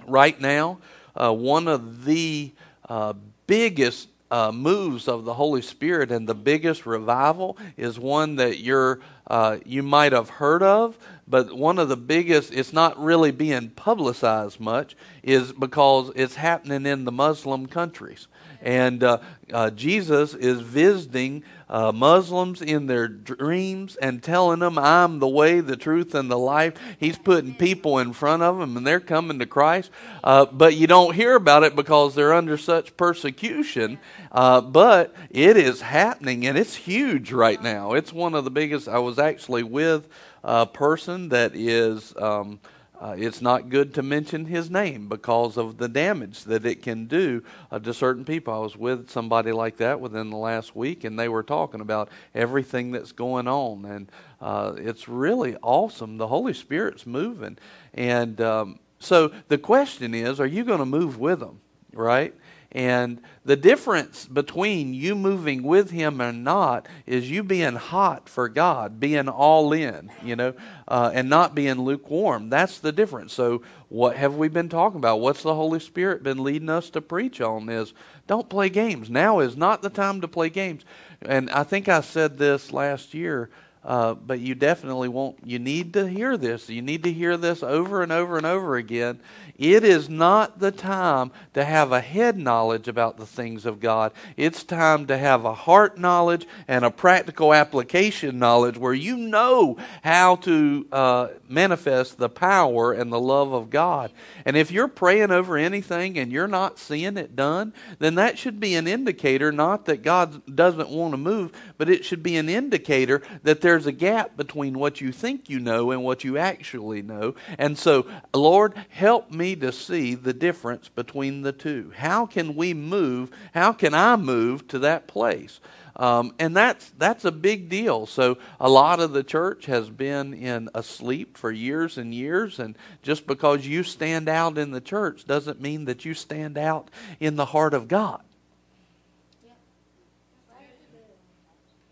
right 0.07 0.39
now, 0.39 0.79
uh, 1.15 1.33
one 1.33 1.67
of 1.67 2.05
the 2.05 2.51
uh, 2.89 3.13
biggest 3.47 4.09
uh, 4.31 4.51
moves 4.51 5.07
of 5.07 5.23
the 5.23 5.35
Holy 5.35 5.61
Spirit 5.61 6.11
and 6.11 6.27
the 6.27 6.35
biggest 6.35 6.85
revival 6.85 7.57
is 7.77 7.99
one 7.99 8.35
that 8.37 8.59
you're 8.59 8.99
uh, 9.27 9.57
you 9.65 9.81
might 9.81 10.11
have 10.11 10.29
heard 10.29 10.61
of, 10.61 10.97
but 11.27 11.55
one 11.55 11.79
of 11.79 11.89
the 11.89 11.97
biggest 11.97 12.53
it's 12.53 12.73
not 12.73 13.01
really 13.01 13.31
being 13.31 13.69
publicized 13.69 14.59
much 14.59 14.95
is 15.23 15.51
because 15.53 16.11
it's 16.15 16.35
happening 16.35 16.85
in 16.85 17.05
the 17.05 17.11
Muslim 17.11 17.65
countries. 17.65 18.27
And 18.65 19.03
uh, 19.03 19.19
uh, 19.53 19.69
Jesus 19.69 20.33
is 20.33 20.59
visiting 20.59 21.43
uh, 21.69 21.91
Muslims 21.91 22.63
in 22.63 22.87
their 22.87 23.07
dreams 23.07 23.95
and 23.95 24.21
telling 24.21 24.59
them, 24.59 24.79
I'm 24.79 25.19
the 25.19 25.27
way, 25.27 25.59
the 25.59 25.77
truth, 25.77 26.15
and 26.15 26.31
the 26.31 26.37
life. 26.37 26.73
He's 26.99 27.17
putting 27.17 27.53
people 27.53 27.99
in 27.99 28.11
front 28.11 28.41
of 28.41 28.57
them 28.57 28.75
and 28.75 28.85
they're 28.85 28.99
coming 28.99 29.37
to 29.37 29.45
Christ. 29.45 29.91
Uh, 30.23 30.45
but 30.45 30.75
you 30.75 30.87
don't 30.87 31.13
hear 31.13 31.35
about 31.35 31.61
it 31.61 31.75
because 31.75 32.15
they're 32.15 32.33
under 32.33 32.57
such 32.57 32.97
persecution. 32.97 33.99
Uh, 34.31 34.61
but 34.61 35.13
it 35.29 35.57
is 35.57 35.81
happening 35.81 36.47
and 36.47 36.57
it's 36.57 36.75
huge 36.75 37.31
right 37.31 37.61
now. 37.61 37.93
It's 37.93 38.11
one 38.11 38.33
of 38.33 38.45
the 38.45 38.51
biggest. 38.51 38.87
I 38.87 38.97
was 38.97 39.19
actually 39.19 39.63
with 39.63 40.07
a 40.43 40.65
person 40.65 41.29
that 41.29 41.55
is. 41.55 42.15
Um, 42.17 42.59
uh, 42.99 43.15
it's 43.17 43.41
not 43.41 43.69
good 43.69 43.93
to 43.95 44.03
mention 44.03 44.45
his 44.45 44.69
name 44.69 45.07
because 45.07 45.57
of 45.57 45.77
the 45.77 45.87
damage 45.87 46.43
that 46.45 46.65
it 46.65 46.81
can 46.81 47.05
do 47.05 47.43
uh, 47.71 47.79
to 47.79 47.93
certain 47.93 48.25
people. 48.25 48.53
I 48.53 48.59
was 48.59 48.77
with 48.77 49.09
somebody 49.09 49.51
like 49.51 49.77
that 49.77 49.99
within 49.99 50.29
the 50.29 50.37
last 50.37 50.75
week, 50.75 51.03
and 51.03 51.19
they 51.19 51.29
were 51.29 51.43
talking 51.43 51.81
about 51.81 52.09
everything 52.33 52.91
that's 52.91 53.11
going 53.11 53.47
on, 53.47 53.85
and 53.85 54.11
uh, 54.41 54.73
it's 54.77 55.07
really 55.07 55.55
awesome. 55.61 56.17
The 56.17 56.27
Holy 56.27 56.53
Spirit's 56.53 57.05
moving, 57.05 57.57
and 57.93 58.39
um, 58.41 58.79
so 58.99 59.31
the 59.47 59.57
question 59.57 60.13
is, 60.13 60.39
are 60.39 60.45
you 60.45 60.63
going 60.63 60.79
to 60.79 60.85
move 60.85 61.19
with 61.19 61.39
them? 61.39 61.59
Right? 61.93 62.33
And 62.75 63.21
the 63.45 63.55
difference 63.55 64.25
between 64.25 64.93
you 64.93 65.15
moving 65.15 65.63
with 65.63 65.91
Him 65.91 66.21
or 66.21 66.33
not 66.33 66.89
is 67.05 67.31
you 67.31 67.41
being 67.41 67.75
hot 67.75 68.27
for 68.27 68.49
God, 68.49 68.99
being 68.99 69.29
all 69.29 69.71
in, 69.71 70.11
you 70.21 70.35
know, 70.35 70.53
uh, 70.85 71.09
and 71.13 71.29
not 71.29 71.55
being 71.55 71.79
lukewarm. 71.79 72.49
That's 72.49 72.79
the 72.79 72.91
difference. 72.91 73.31
So, 73.31 73.61
what 73.87 74.17
have 74.17 74.35
we 74.35 74.49
been 74.49 74.67
talking 74.67 74.97
about? 74.97 75.21
What's 75.21 75.41
the 75.41 75.55
Holy 75.55 75.79
Spirit 75.79 76.21
been 76.21 76.43
leading 76.43 76.69
us 76.69 76.89
to 76.89 77.01
preach 77.01 77.39
on? 77.39 77.69
Is 77.69 77.93
don't 78.27 78.49
play 78.49 78.67
games. 78.67 79.09
Now 79.09 79.39
is 79.39 79.55
not 79.55 79.81
the 79.81 79.89
time 79.89 80.19
to 80.19 80.27
play 80.27 80.49
games. 80.49 80.83
And 81.21 81.49
I 81.51 81.63
think 81.63 81.87
I 81.87 82.01
said 82.01 82.37
this 82.37 82.73
last 82.73 83.13
year. 83.13 83.49
Uh, 83.85 84.15
but 84.15 84.39
you 84.39 84.55
definitely 84.55 85.07
won't. 85.07 85.37
You 85.45 85.59
need 85.59 85.93
to 85.93 86.07
hear 86.07 86.37
this. 86.37 86.69
You 86.69 86.81
need 86.81 87.03
to 87.03 87.13
hear 87.13 87.37
this 87.37 87.61
over 87.61 88.01
and 88.01 88.11
over 88.11 88.35
and 88.35 88.45
over 88.45 88.77
again 88.77 89.19
it 89.57 89.83
is 89.83 90.09
not 90.09 90.59
the 90.59 90.71
time 90.71 91.31
to 91.53 91.63
have 91.63 91.91
a 91.91 92.01
head 92.01 92.37
knowledge 92.37 92.87
about 92.87 93.17
the 93.17 93.25
things 93.25 93.65
of 93.65 93.79
God. 93.79 94.11
It's 94.35 94.63
time 94.63 95.07
to 95.07 95.17
have 95.17 95.45
a 95.45 95.53
heart 95.53 95.97
knowledge 95.97 96.45
and 96.67 96.83
a 96.83 96.91
practical 96.91 97.53
application 97.53 98.37
knowledge 98.37 98.77
where 98.77 98.93
you 98.93 99.15
know 99.15 99.77
how 100.03 100.35
to 100.37 100.85
uh, 100.91 101.27
manifest 101.47 102.17
the 102.17 102.27
power 102.27 102.91
and 102.91 103.11
the 103.11 103.19
love 103.19 103.53
of 103.53 103.69
God. 103.69 104.11
And 104.43 104.57
if 104.57 104.71
you're 104.71 104.89
praying 104.89 105.31
over 105.31 105.57
anything 105.57 106.17
and 106.17 106.31
you're 106.31 106.47
not 106.47 106.77
seeing 106.77 107.15
it 107.15 107.35
done, 107.35 107.73
then 107.99 108.15
that 108.15 108.37
should 108.37 108.59
be 108.59 108.75
an 108.75 108.87
indicator 108.87 109.51
not 109.51 109.85
that 109.85 110.03
God 110.03 110.53
doesn't 110.53 110.89
want 110.89 111.13
to 111.13 111.17
move, 111.17 111.53
but 111.77 111.89
it 111.89 112.03
should 112.03 112.23
be 112.23 112.35
an 112.35 112.49
indicator 112.49 113.21
that 113.43 113.61
there's 113.61 113.85
a 113.85 113.91
gap 113.93 114.35
between 114.35 114.77
what 114.77 114.99
you 114.99 115.13
think 115.13 115.49
you 115.49 115.59
know 115.59 115.91
and 115.91 116.03
what 116.03 116.23
you 116.23 116.37
actually 116.37 117.01
know. 117.01 117.35
And 117.57 117.77
so, 117.77 118.05
Lord, 118.33 118.73
help 118.89 119.31
me 119.31 119.44
to 119.53 119.73
see 119.73 120.15
the 120.15 120.33
difference 120.33 120.87
between 120.87 121.41
the 121.41 121.51
two. 121.51 121.91
How 121.97 122.25
can 122.25 122.55
we 122.55 122.73
move? 122.73 123.31
How 123.53 123.73
can 123.73 123.93
I 123.93 124.15
move 124.15 124.65
to 124.69 124.79
that 124.79 125.07
place? 125.07 125.59
Um, 125.97 126.33
and 126.39 126.55
that's 126.55 126.89
that's 126.97 127.23
a 127.23 127.31
big 127.31 127.69
deal. 127.69 128.05
So 128.05 128.37
a 128.59 128.69
lot 128.69 128.99
of 128.99 129.13
the 129.13 129.23
church 129.23 129.65
has 129.67 129.89
been 129.89 130.33
in 130.33 130.69
asleep 130.73 131.37
for 131.37 131.51
years 131.51 131.97
and 131.97 132.13
years, 132.13 132.59
and 132.59 132.77
just 133.01 133.27
because 133.27 133.65
you 133.65 133.83
stand 133.83 134.27
out 134.27 134.57
in 134.57 134.71
the 134.71 134.81
church 134.81 135.25
doesn't 135.25 135.61
mean 135.61 135.85
that 135.85 136.03
you 136.03 136.13
stand 136.13 136.57
out 136.57 136.89
in 137.19 137.35
the 137.35 137.45
heart 137.45 137.73
of 137.73 137.87
God. 137.87 138.21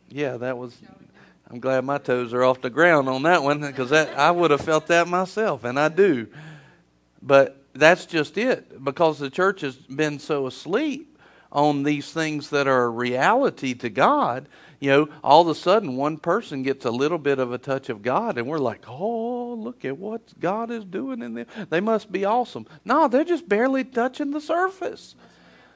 Yeah, 0.10 0.38
that 0.38 0.58
was. 0.58 0.78
I'm 1.50 1.60
glad 1.60 1.86
my 1.86 1.98
toes 1.98 2.34
are 2.34 2.44
off 2.44 2.62
the 2.62 2.70
ground 2.70 3.08
on 3.08 3.24
that 3.24 3.44
one 3.44 3.62
because 3.62 3.92
I 3.92 4.32
would 4.32 4.52
have 4.52 4.62
felt 4.62 4.88
that 4.88 5.08
myself, 5.08 5.64
and 5.64 5.80
I 5.80 5.88
do. 5.88 6.28
But 7.25 7.65
that's 7.74 8.06
just 8.06 8.38
it 8.38 8.84
because 8.84 9.18
the 9.18 9.30
church 9.30 9.62
has 9.62 9.75
been 9.75 10.20
so 10.20 10.46
asleep 10.46 11.18
on 11.51 11.84
these 11.84 12.12
things 12.12 12.50
that 12.50 12.68
are 12.68 12.92
reality 12.92 13.74
to 13.75 13.89
God. 13.89 14.48
You 14.80 14.89
know, 14.89 15.10
all 15.24 15.44
of 15.44 15.48
a 15.48 15.56
sudden 15.56 15.96
one 15.96 16.18
person 16.18 16.62
gets 16.63 16.84
a 16.84 16.92
little 16.92 17.18
bit 17.18 17.39
of 17.39 17.53
a 17.53 17.58
touch 17.58 17.88
of 17.89 18.01
God, 18.01 18.38
and 18.38 18.48
we're 18.48 18.58
like, 18.58 18.84
oh, 18.88 19.53
look 19.53 19.86
at 19.86 19.98
what 19.98 20.38
God 20.39 20.70
is 20.72 20.84
doing 20.84 21.22
in 21.22 21.36
them. 21.36 21.46
They 21.70 21.80
must 21.80 22.12
be 22.12 22.25
awesome. 22.25 22.68
No, 22.84 23.08
they're 23.08 23.24
just 23.24 23.48
barely 23.48 23.86
touching 23.86 24.32
the 24.32 24.42
surface. 24.42 25.15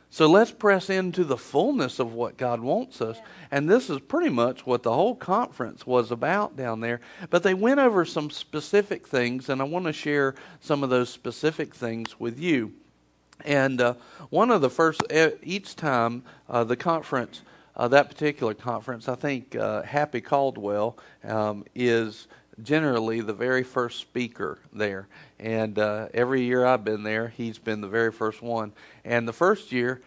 So 0.09 0.27
let's 0.27 0.51
press 0.51 0.89
into 0.89 1.23
the 1.23 1.37
fullness 1.37 1.99
of 1.99 2.13
what 2.13 2.37
God 2.37 2.61
wants 2.61 3.01
us. 3.01 3.17
And 3.51 3.69
this 3.69 3.89
is 3.89 3.99
pretty 3.99 4.29
much 4.29 4.65
what 4.65 4.83
the 4.83 4.93
whole 4.93 5.15
conference 5.15 5.85
was 5.85 6.11
about 6.11 6.55
down 6.55 6.79
there. 6.79 7.01
But 7.29 7.43
they 7.43 7.53
went 7.53 7.79
over 7.79 8.05
some 8.05 8.29
specific 8.29 9.05
things, 9.05 9.49
and 9.49 9.61
I 9.61 9.65
want 9.65 9.85
to 9.85 9.93
share 9.93 10.35
some 10.61 10.83
of 10.83 10.89
those 10.89 11.09
specific 11.09 11.75
things 11.75 12.19
with 12.19 12.39
you. 12.39 12.73
And 13.45 13.81
uh, 13.81 13.93
one 14.29 14.49
of 14.49 14.61
the 14.61 14.69
first, 14.69 15.03
each 15.43 15.75
time 15.75 16.23
uh, 16.49 16.63
the 16.63 16.77
conference, 16.77 17.41
uh, 17.75 17.87
that 17.89 18.09
particular 18.09 18.53
conference, 18.53 19.07
I 19.07 19.15
think 19.15 19.55
uh, 19.55 19.83
Happy 19.83 20.21
Caldwell 20.21 20.97
um, 21.23 21.65
is 21.75 22.27
generally 22.61 23.21
the 23.21 23.33
very 23.33 23.63
first 23.63 23.99
speaker 23.99 24.59
there. 24.73 25.07
And 25.39 25.77
uh, 25.77 26.07
every 26.13 26.43
year 26.43 26.65
I've 26.65 26.83
been 26.83 27.03
there, 27.03 27.29
he's 27.29 27.57
been 27.57 27.81
the 27.81 27.87
very 27.87 28.11
first 28.11 28.41
one. 28.41 28.73
And 29.05 29.27
the 29.27 29.33
first 29.33 29.71
year, 29.71 30.01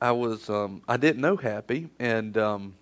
I 0.00 0.12
was 0.12 0.50
um, 0.50 0.82
I 0.88 0.96
didn't 0.96 1.20
know 1.20 1.36
Happy, 1.36 1.88
and 2.00 2.36
um, 2.36 2.74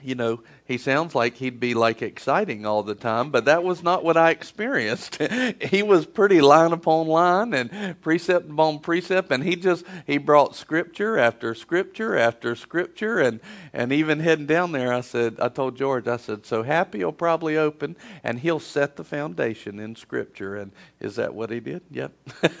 you 0.00 0.14
know, 0.14 0.42
he 0.66 0.78
sounds 0.78 1.14
like 1.14 1.36
he'd 1.36 1.60
be 1.60 1.74
like 1.74 2.02
exciting 2.02 2.66
all 2.66 2.82
the 2.82 2.96
time, 2.96 3.30
but 3.30 3.44
that 3.44 3.62
was 3.62 3.84
not 3.84 4.02
what 4.02 4.16
I 4.16 4.30
experienced. 4.30 5.22
he 5.60 5.82
was 5.82 6.06
pretty 6.06 6.40
line 6.40 6.72
upon 6.72 7.06
line 7.06 7.54
and 7.54 8.00
precept 8.00 8.50
upon 8.50 8.80
precept, 8.80 9.30
and 9.30 9.44
he 9.44 9.54
just 9.54 9.84
he 10.06 10.18
brought 10.18 10.56
scripture 10.56 11.18
after 11.18 11.54
scripture 11.54 12.18
after 12.18 12.56
scripture, 12.56 13.20
and 13.20 13.38
and 13.72 13.92
even 13.92 14.18
heading 14.18 14.46
down 14.46 14.72
there, 14.72 14.92
I 14.92 15.02
said, 15.02 15.38
I 15.40 15.48
told 15.50 15.76
George, 15.76 16.08
I 16.08 16.16
said, 16.16 16.44
so 16.44 16.64
happy 16.64 16.98
he'll 16.98 17.12
probably 17.12 17.56
open, 17.56 17.96
and 18.24 18.40
he'll 18.40 18.58
set 18.58 18.96
the 18.96 19.04
foundation 19.04 19.78
in 19.78 19.94
scripture, 19.94 20.56
and 20.56 20.72
is 20.98 21.14
that 21.14 21.32
what 21.32 21.50
he 21.50 21.60
did? 21.60 21.82
Yep, 21.92 22.12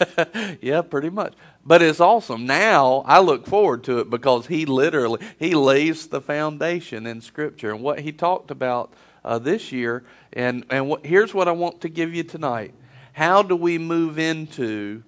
yeah, 0.60 0.82
pretty 0.82 1.10
much. 1.10 1.34
But 1.66 1.82
it's 1.82 1.98
awesome. 1.98 2.46
Now 2.46 3.02
I 3.06 3.18
look 3.18 3.44
forward 3.44 3.82
to 3.84 3.98
it 3.98 4.08
because 4.08 4.46
he 4.46 4.66
literally 4.66 5.20
he 5.36 5.56
lays 5.56 6.06
the 6.06 6.20
foundation 6.20 7.08
in 7.08 7.20
Scripture 7.20 7.72
and 7.72 7.82
what 7.82 7.95
he 7.98 8.12
talked 8.12 8.50
about 8.50 8.92
uh, 9.24 9.38
this 9.38 9.72
year. 9.72 10.04
And 10.32 10.64
and 10.70 10.88
what, 10.88 11.04
here's 11.04 11.34
what 11.34 11.48
I 11.48 11.52
want 11.52 11.80
to 11.82 11.88
give 11.88 12.14
you 12.14 12.22
tonight. 12.22 12.74
How 13.12 13.42
do 13.42 13.56
we 13.56 13.78
move 13.78 14.18
into 14.18 15.02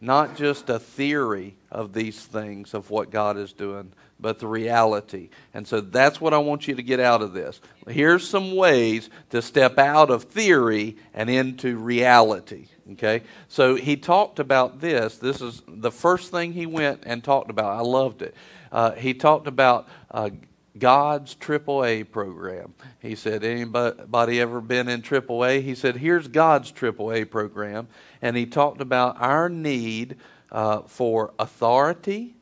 not 0.00 0.36
just 0.36 0.68
a 0.68 0.80
theory 0.80 1.54
of 1.70 1.92
these 1.92 2.20
things 2.24 2.74
of 2.74 2.90
what 2.90 3.10
God 3.10 3.38
is 3.38 3.52
doing, 3.52 3.92
but 4.18 4.40
the 4.40 4.48
reality. 4.48 5.30
And 5.54 5.66
so 5.66 5.80
that's 5.80 6.20
what 6.20 6.34
I 6.34 6.38
want 6.38 6.66
you 6.66 6.74
to 6.74 6.82
get 6.82 6.98
out 6.98 7.22
of 7.22 7.32
this. 7.32 7.60
Here's 7.86 8.28
some 8.28 8.56
ways 8.56 9.10
to 9.30 9.40
step 9.40 9.78
out 9.78 10.10
of 10.10 10.24
theory 10.24 10.96
and 11.14 11.30
into 11.30 11.76
reality. 11.76 12.66
Okay? 12.92 13.22
So 13.46 13.76
he 13.76 13.96
talked 13.96 14.40
about 14.40 14.80
this. 14.80 15.18
This 15.18 15.40
is 15.40 15.62
the 15.68 15.92
first 15.92 16.32
thing 16.32 16.52
he 16.52 16.66
went 16.66 17.04
and 17.06 17.22
talked 17.22 17.50
about. 17.50 17.76
I 17.76 17.80
loved 17.82 18.22
it. 18.22 18.34
Uh, 18.72 18.92
he 18.92 19.14
talked 19.14 19.46
about 19.46 19.88
uh, 20.10 20.30
God's 20.78 21.34
AAA 21.34 22.10
program. 22.10 22.74
He 23.00 23.14
said, 23.14 23.44
anybody 23.44 24.40
ever 24.40 24.60
been 24.60 24.88
in 24.88 25.02
AAA? 25.02 25.62
He 25.62 25.74
said, 25.74 25.96
here's 25.96 26.28
God's 26.28 26.72
AAA 26.72 27.30
program. 27.30 27.88
And 28.22 28.36
he 28.36 28.46
talked 28.46 28.80
about 28.80 29.20
our 29.20 29.48
need 29.48 30.16
uh, 30.50 30.82
for 30.82 31.32
authority, 31.38 32.36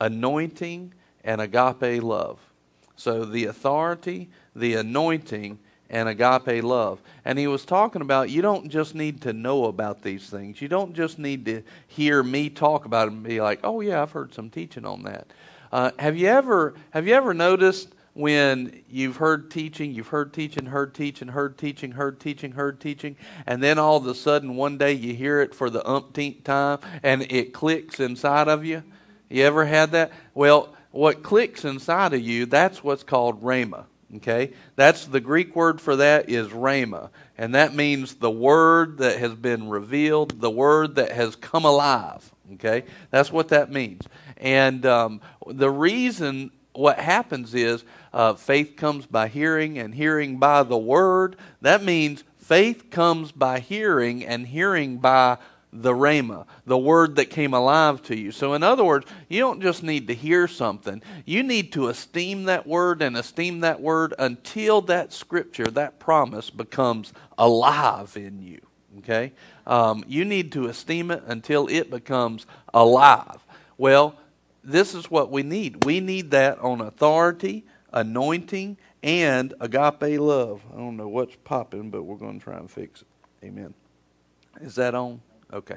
anointing, 0.00 0.92
and 1.24 1.40
agape 1.40 2.02
love. 2.02 2.38
So 2.96 3.24
the 3.24 3.46
authority, 3.46 4.28
the 4.54 4.74
anointing, 4.74 5.58
and 5.88 6.08
agape 6.08 6.64
love. 6.64 7.00
And 7.24 7.38
he 7.38 7.46
was 7.46 7.64
talking 7.64 8.02
about 8.02 8.30
you 8.30 8.42
don't 8.42 8.68
just 8.70 8.94
need 8.94 9.20
to 9.22 9.32
know 9.32 9.66
about 9.66 10.02
these 10.02 10.28
things. 10.28 10.60
You 10.60 10.68
don't 10.68 10.94
just 10.94 11.18
need 11.18 11.44
to 11.46 11.62
hear 11.86 12.22
me 12.22 12.48
talk 12.48 12.86
about 12.86 13.08
it 13.08 13.12
and 13.12 13.22
be 13.22 13.40
like, 13.40 13.60
"Oh 13.62 13.80
yeah, 13.82 14.02
I've 14.02 14.12
heard 14.12 14.32
some 14.32 14.48
teaching 14.50 14.86
on 14.86 15.02
that." 15.04 15.26
Uh, 15.72 15.90
have 15.98 16.18
you 16.18 16.28
ever 16.28 16.74
have 16.90 17.06
you 17.06 17.14
ever 17.14 17.32
noticed 17.32 17.88
when 18.12 18.82
you've 18.90 19.16
heard 19.16 19.50
teaching, 19.50 19.94
you've 19.94 20.08
heard 20.08 20.34
teaching, 20.34 20.66
heard 20.66 20.92
teaching, 20.94 21.28
heard 21.28 21.56
teaching, 21.56 21.92
heard 21.92 22.20
teaching, 22.20 22.52
heard 22.52 22.78
teaching, 22.78 23.16
and 23.46 23.62
then 23.62 23.78
all 23.78 23.96
of 23.96 24.06
a 24.06 24.14
sudden 24.14 24.54
one 24.54 24.76
day 24.76 24.92
you 24.92 25.14
hear 25.14 25.40
it 25.40 25.54
for 25.54 25.70
the 25.70 25.86
umpteenth 25.88 26.44
time 26.44 26.78
and 27.02 27.22
it 27.32 27.54
clicks 27.54 28.00
inside 28.00 28.48
of 28.48 28.66
you? 28.66 28.82
You 29.30 29.44
ever 29.44 29.64
had 29.64 29.92
that? 29.92 30.12
Well, 30.34 30.74
what 30.90 31.22
clicks 31.22 31.64
inside 31.64 32.12
of 32.12 32.20
you, 32.20 32.44
that's 32.44 32.84
what's 32.84 33.02
called 33.02 33.42
rhema. 33.42 33.86
Okay? 34.16 34.52
That's 34.76 35.06
the 35.06 35.20
Greek 35.20 35.56
word 35.56 35.80
for 35.80 35.96
that 35.96 36.28
is 36.28 36.48
rhema. 36.48 37.08
And 37.38 37.54
that 37.54 37.74
means 37.74 38.16
the 38.16 38.30
word 38.30 38.98
that 38.98 39.18
has 39.18 39.34
been 39.34 39.70
revealed, 39.70 40.38
the 40.40 40.50
word 40.50 40.96
that 40.96 41.12
has 41.12 41.34
come 41.34 41.64
alive. 41.64 42.30
Okay? 42.54 42.84
That's 43.10 43.32
what 43.32 43.48
that 43.48 43.72
means. 43.72 44.02
And 44.42 44.84
um, 44.84 45.20
the 45.46 45.70
reason 45.70 46.50
what 46.74 46.98
happens 46.98 47.54
is 47.54 47.84
uh, 48.12 48.34
faith 48.34 48.76
comes 48.76 49.06
by 49.06 49.28
hearing, 49.28 49.78
and 49.78 49.94
hearing 49.94 50.38
by 50.38 50.64
the 50.64 50.76
word. 50.76 51.36
That 51.60 51.82
means 51.82 52.24
faith 52.38 52.90
comes 52.90 53.32
by 53.32 53.60
hearing, 53.60 54.26
and 54.26 54.46
hearing 54.46 54.98
by 54.98 55.38
the 55.72 55.92
rhema, 55.92 56.44
the 56.66 56.76
word 56.76 57.16
that 57.16 57.30
came 57.30 57.54
alive 57.54 58.02
to 58.02 58.18
you. 58.18 58.30
So, 58.30 58.52
in 58.52 58.62
other 58.62 58.84
words, 58.84 59.06
you 59.28 59.40
don't 59.40 59.62
just 59.62 59.82
need 59.82 60.08
to 60.08 60.14
hear 60.14 60.46
something, 60.46 61.02
you 61.24 61.42
need 61.42 61.72
to 61.72 61.88
esteem 61.88 62.44
that 62.44 62.66
word 62.66 63.00
and 63.00 63.16
esteem 63.16 63.60
that 63.60 63.80
word 63.80 64.12
until 64.18 64.82
that 64.82 65.12
scripture, 65.12 65.64
that 65.66 65.98
promise 65.98 66.50
becomes 66.50 67.12
alive 67.38 68.16
in 68.16 68.42
you. 68.42 68.60
Okay? 68.98 69.32
Um, 69.66 70.04
you 70.06 70.26
need 70.26 70.52
to 70.52 70.66
esteem 70.66 71.10
it 71.10 71.22
until 71.26 71.68
it 71.68 71.90
becomes 71.90 72.44
alive. 72.74 73.38
Well, 73.78 74.16
this 74.64 74.94
is 74.94 75.10
what 75.10 75.30
we 75.30 75.42
need. 75.42 75.84
We 75.84 76.00
need 76.00 76.30
that 76.32 76.58
on 76.60 76.80
authority, 76.80 77.64
anointing, 77.92 78.76
and 79.02 79.54
agape 79.60 80.20
love. 80.20 80.62
I 80.72 80.76
don't 80.76 80.96
know 80.96 81.08
what's 81.08 81.36
popping, 81.44 81.90
but 81.90 82.02
we're 82.02 82.16
going 82.16 82.38
to 82.38 82.44
try 82.44 82.56
and 82.56 82.70
fix 82.70 83.02
it. 83.02 83.46
Amen. 83.46 83.74
Is 84.60 84.76
that 84.76 84.94
on? 84.94 85.20
Okay. 85.52 85.76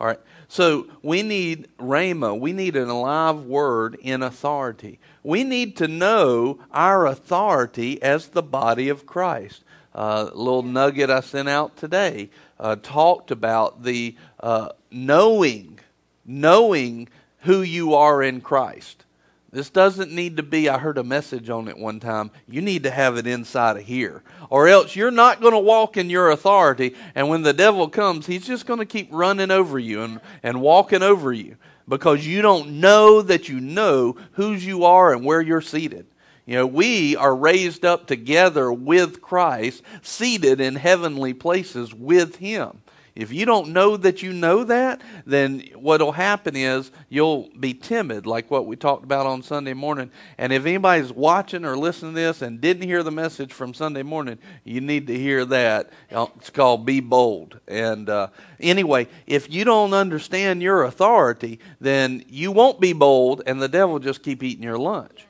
All 0.00 0.06
right. 0.06 0.20
So 0.48 0.86
we 1.02 1.22
need 1.22 1.68
rhema. 1.78 2.38
We 2.38 2.52
need 2.52 2.76
an 2.76 2.88
alive 2.88 3.42
word 3.42 3.96
in 4.00 4.22
authority. 4.22 4.98
We 5.22 5.44
need 5.44 5.76
to 5.76 5.88
know 5.88 6.58
our 6.72 7.06
authority 7.06 8.02
as 8.02 8.28
the 8.28 8.42
body 8.42 8.88
of 8.88 9.06
Christ. 9.06 9.62
Uh, 9.94 10.30
a 10.32 10.36
little 10.36 10.62
nugget 10.62 11.10
I 11.10 11.20
sent 11.20 11.50
out 11.50 11.76
today 11.76 12.30
uh, 12.62 12.76
talked 12.80 13.30
about 13.30 13.82
the 13.82 14.16
uh, 14.40 14.70
knowing, 14.90 15.80
knowing 16.24 17.08
who 17.42 17.62
you 17.62 17.94
are 17.94 18.22
in 18.22 18.40
Christ. 18.40 19.04
This 19.52 19.68
doesn't 19.68 20.10
need 20.10 20.38
to 20.38 20.42
be, 20.42 20.70
I 20.70 20.78
heard 20.78 20.96
a 20.96 21.04
message 21.04 21.50
on 21.50 21.68
it 21.68 21.76
one 21.76 22.00
time. 22.00 22.30
You 22.48 22.62
need 22.62 22.84
to 22.84 22.90
have 22.90 23.18
it 23.18 23.26
inside 23.26 23.76
of 23.76 23.82
here. 23.82 24.22
Or 24.48 24.66
else 24.66 24.96
you're 24.96 25.10
not 25.10 25.42
going 25.42 25.52
to 25.52 25.58
walk 25.58 25.98
in 25.98 26.08
your 26.08 26.30
authority. 26.30 26.94
And 27.14 27.28
when 27.28 27.42
the 27.42 27.52
devil 27.52 27.88
comes, 27.88 28.26
he's 28.26 28.46
just 28.46 28.64
going 28.64 28.78
to 28.78 28.86
keep 28.86 29.08
running 29.10 29.50
over 29.50 29.78
you 29.78 30.02
and, 30.02 30.20
and 30.42 30.62
walking 30.62 31.02
over 31.02 31.34
you 31.34 31.56
because 31.86 32.26
you 32.26 32.40
don't 32.40 32.80
know 32.80 33.20
that 33.20 33.50
you 33.50 33.60
know 33.60 34.16
whose 34.32 34.64
you 34.64 34.84
are 34.84 35.12
and 35.12 35.22
where 35.22 35.42
you're 35.42 35.60
seated. 35.60 36.06
You 36.46 36.54
know, 36.54 36.66
we 36.66 37.14
are 37.16 37.36
raised 37.36 37.84
up 37.84 38.06
together 38.06 38.72
with 38.72 39.20
Christ, 39.20 39.82
seated 40.00 40.60
in 40.60 40.74
heavenly 40.76 41.34
places 41.34 41.94
with 41.94 42.36
Him. 42.36 42.82
If 43.14 43.30
you 43.30 43.44
don't 43.44 43.74
know 43.74 43.98
that 43.98 44.22
you 44.22 44.32
know 44.32 44.64
that, 44.64 45.02
then 45.26 45.68
what'll 45.74 46.12
happen 46.12 46.56
is 46.56 46.90
you'll 47.10 47.50
be 47.60 47.74
timid, 47.74 48.24
like 48.24 48.50
what 48.50 48.64
we 48.66 48.74
talked 48.74 49.04
about 49.04 49.26
on 49.26 49.42
Sunday 49.42 49.74
morning. 49.74 50.10
And 50.38 50.50
if 50.50 50.64
anybody's 50.64 51.12
watching 51.12 51.66
or 51.66 51.76
listening 51.76 52.14
to 52.14 52.20
this 52.20 52.40
and 52.40 52.58
didn't 52.58 52.84
hear 52.84 53.02
the 53.02 53.10
message 53.10 53.52
from 53.52 53.74
Sunday 53.74 54.02
morning, 54.02 54.38
you 54.64 54.80
need 54.80 55.06
to 55.08 55.18
hear 55.18 55.44
that. 55.44 55.90
It's 56.10 56.48
called 56.48 56.86
Be 56.86 57.00
Bold. 57.00 57.60
And 57.68 58.08
uh, 58.08 58.28
anyway, 58.58 59.08
if 59.26 59.52
you 59.52 59.64
don't 59.64 59.92
understand 59.92 60.62
your 60.62 60.84
authority, 60.84 61.58
then 61.82 62.24
you 62.28 62.50
won't 62.50 62.80
be 62.80 62.94
bold, 62.94 63.42
and 63.46 63.60
the 63.60 63.68
devil 63.68 63.98
just 63.98 64.22
keep 64.22 64.42
eating 64.42 64.64
your 64.64 64.78
lunch. 64.78 65.26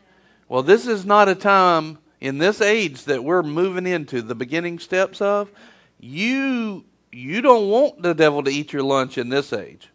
Well, 0.49 0.62
this 0.62 0.87
is 0.87 1.05
not 1.05 1.29
a 1.29 1.35
time 1.35 1.99
in 2.21 2.39
this 2.39 2.61
age 2.61 3.05
that 3.05 3.25
we're 3.25 3.43
moving 3.43 3.89
into 3.89 4.23
the 4.23 4.37
beginning 4.37 4.79
steps 4.79 5.21
of. 5.21 5.51
You 5.99 6.85
you 7.12 7.42
don't 7.42 7.69
want 7.69 8.02
the 8.02 8.14
devil 8.14 8.42
to 8.42 8.50
eat 8.50 8.73
your 8.73 8.83
lunch 8.83 9.19
in 9.19 9.28
this 9.28 9.52
age. 9.52 9.88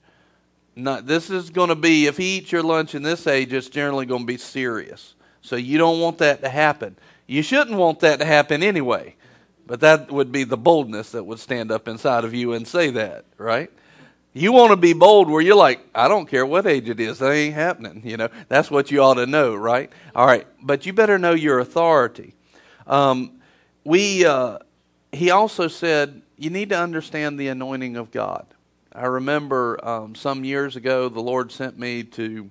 Not, 0.75 1.07
this 1.07 1.31
is 1.31 1.49
going 1.49 1.69
to 1.69 1.75
be, 1.75 2.05
if 2.05 2.17
he 2.17 2.37
eats 2.37 2.51
your 2.51 2.61
lunch 2.61 2.93
in 2.93 3.01
this 3.01 3.25
age, 3.25 3.51
it's 3.51 3.67
generally 3.67 4.05
going 4.05 4.21
to 4.21 4.27
be 4.27 4.37
serious. 4.37 5.15
So 5.41 5.55
you 5.55 5.79
don't 5.79 5.99
want 5.99 6.19
that 6.19 6.41
to 6.43 6.49
happen. 6.49 6.95
You 7.25 7.41
shouldn't 7.41 7.77
want 7.77 7.99
that 8.01 8.19
to 8.19 8.25
happen 8.25 8.61
anyway. 8.61 9.15
But 9.65 9.81
that 9.81 10.11
would 10.11 10.31
be 10.31 10.43
the 10.43 10.55
boldness 10.55 11.11
that 11.11 11.25
would 11.25 11.39
stand 11.39 11.71
up 11.71 11.87
inside 11.87 12.23
of 12.23 12.33
you 12.33 12.53
and 12.53 12.67
say 12.67 12.91
that, 12.91 13.25
right? 13.37 13.71
You 14.33 14.53
want 14.53 14.69
to 14.69 14.77
be 14.77 14.93
bold 14.93 15.29
where 15.29 15.41
you're 15.41 15.55
like, 15.55 15.79
I 15.95 16.07
don't 16.07 16.27
care 16.27 16.45
what 16.45 16.67
age 16.67 16.87
it 16.89 16.99
is, 16.99 17.17
that 17.19 17.31
ain't 17.31 17.55
happening. 17.55 18.01
You 18.05 18.17
know, 18.17 18.29
that's 18.47 18.69
what 18.69 18.91
you 18.91 19.01
ought 19.01 19.15
to 19.15 19.25
know, 19.25 19.55
right? 19.55 19.91
All 20.15 20.27
right, 20.27 20.45
but 20.61 20.85
you 20.85 20.93
better 20.93 21.17
know 21.17 21.33
your 21.33 21.59
authority. 21.59 22.35
Um, 22.85 23.41
we, 23.83 24.25
uh, 24.25 24.59
he 25.11 25.31
also 25.31 25.67
said, 25.67 26.21
you 26.37 26.49
need 26.49 26.69
to 26.69 26.77
understand 26.77 27.39
the 27.39 27.47
anointing 27.47 27.95
of 27.95 28.11
God. 28.11 28.45
I 28.93 29.05
remember 29.05 29.79
um, 29.85 30.15
some 30.15 30.43
years 30.43 30.75
ago, 30.75 31.09
the 31.09 31.21
Lord 31.21 31.51
sent 31.51 31.77
me 31.77 32.03
to 32.03 32.49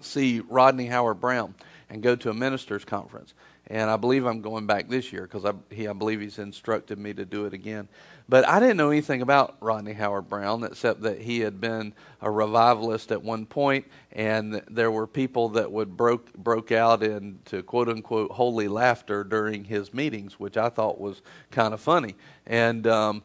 see 0.00 0.40
Rodney 0.40 0.86
Howard-Browne 0.86 1.54
and 1.90 2.02
go 2.02 2.16
to 2.16 2.30
a 2.30 2.34
ministers' 2.34 2.84
conference 2.84 3.34
and 3.70 3.90
I 3.90 3.96
believe 3.96 4.24
I'm 4.26 4.40
going 4.40 4.66
back 4.66 4.88
this 4.88 5.12
year 5.12 5.22
because 5.22 5.44
I, 5.44 5.52
he, 5.70 5.86
I 5.86 5.92
believe 5.92 6.20
he's 6.20 6.38
instructed 6.38 6.98
me 6.98 7.12
to 7.14 7.24
do 7.24 7.44
it 7.44 7.52
again. 7.52 7.88
But 8.30 8.46
I 8.46 8.60
didn't 8.60 8.76
know 8.76 8.90
anything 8.90 9.22
about 9.22 9.56
Rodney 9.60 9.94
Howard-Browne 9.94 10.62
except 10.64 11.00
that 11.02 11.22
he 11.22 11.40
had 11.40 11.62
been 11.62 11.94
a 12.20 12.30
revivalist 12.30 13.10
at 13.10 13.22
one 13.22 13.46
point, 13.46 13.86
and 14.12 14.60
there 14.70 14.90
were 14.90 15.06
people 15.06 15.48
that 15.50 15.72
would 15.72 15.96
broke 15.96 16.34
broke 16.34 16.70
out 16.70 17.02
into 17.02 17.62
quote 17.62 17.88
unquote 17.88 18.30
holy 18.32 18.68
laughter 18.68 19.24
during 19.24 19.64
his 19.64 19.94
meetings, 19.94 20.38
which 20.38 20.58
I 20.58 20.68
thought 20.68 21.00
was 21.00 21.22
kind 21.50 21.72
of 21.72 21.80
funny, 21.80 22.16
and 22.46 22.86
um, 22.86 23.22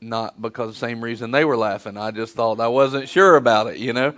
not 0.00 0.40
because 0.40 0.74
the 0.74 0.78
same 0.78 1.02
reason 1.02 1.32
they 1.32 1.44
were 1.44 1.56
laughing. 1.56 1.96
I 1.96 2.12
just 2.12 2.36
thought 2.36 2.60
I 2.60 2.68
wasn't 2.68 3.08
sure 3.08 3.34
about 3.34 3.66
it, 3.66 3.78
you 3.78 3.92
know, 3.92 4.14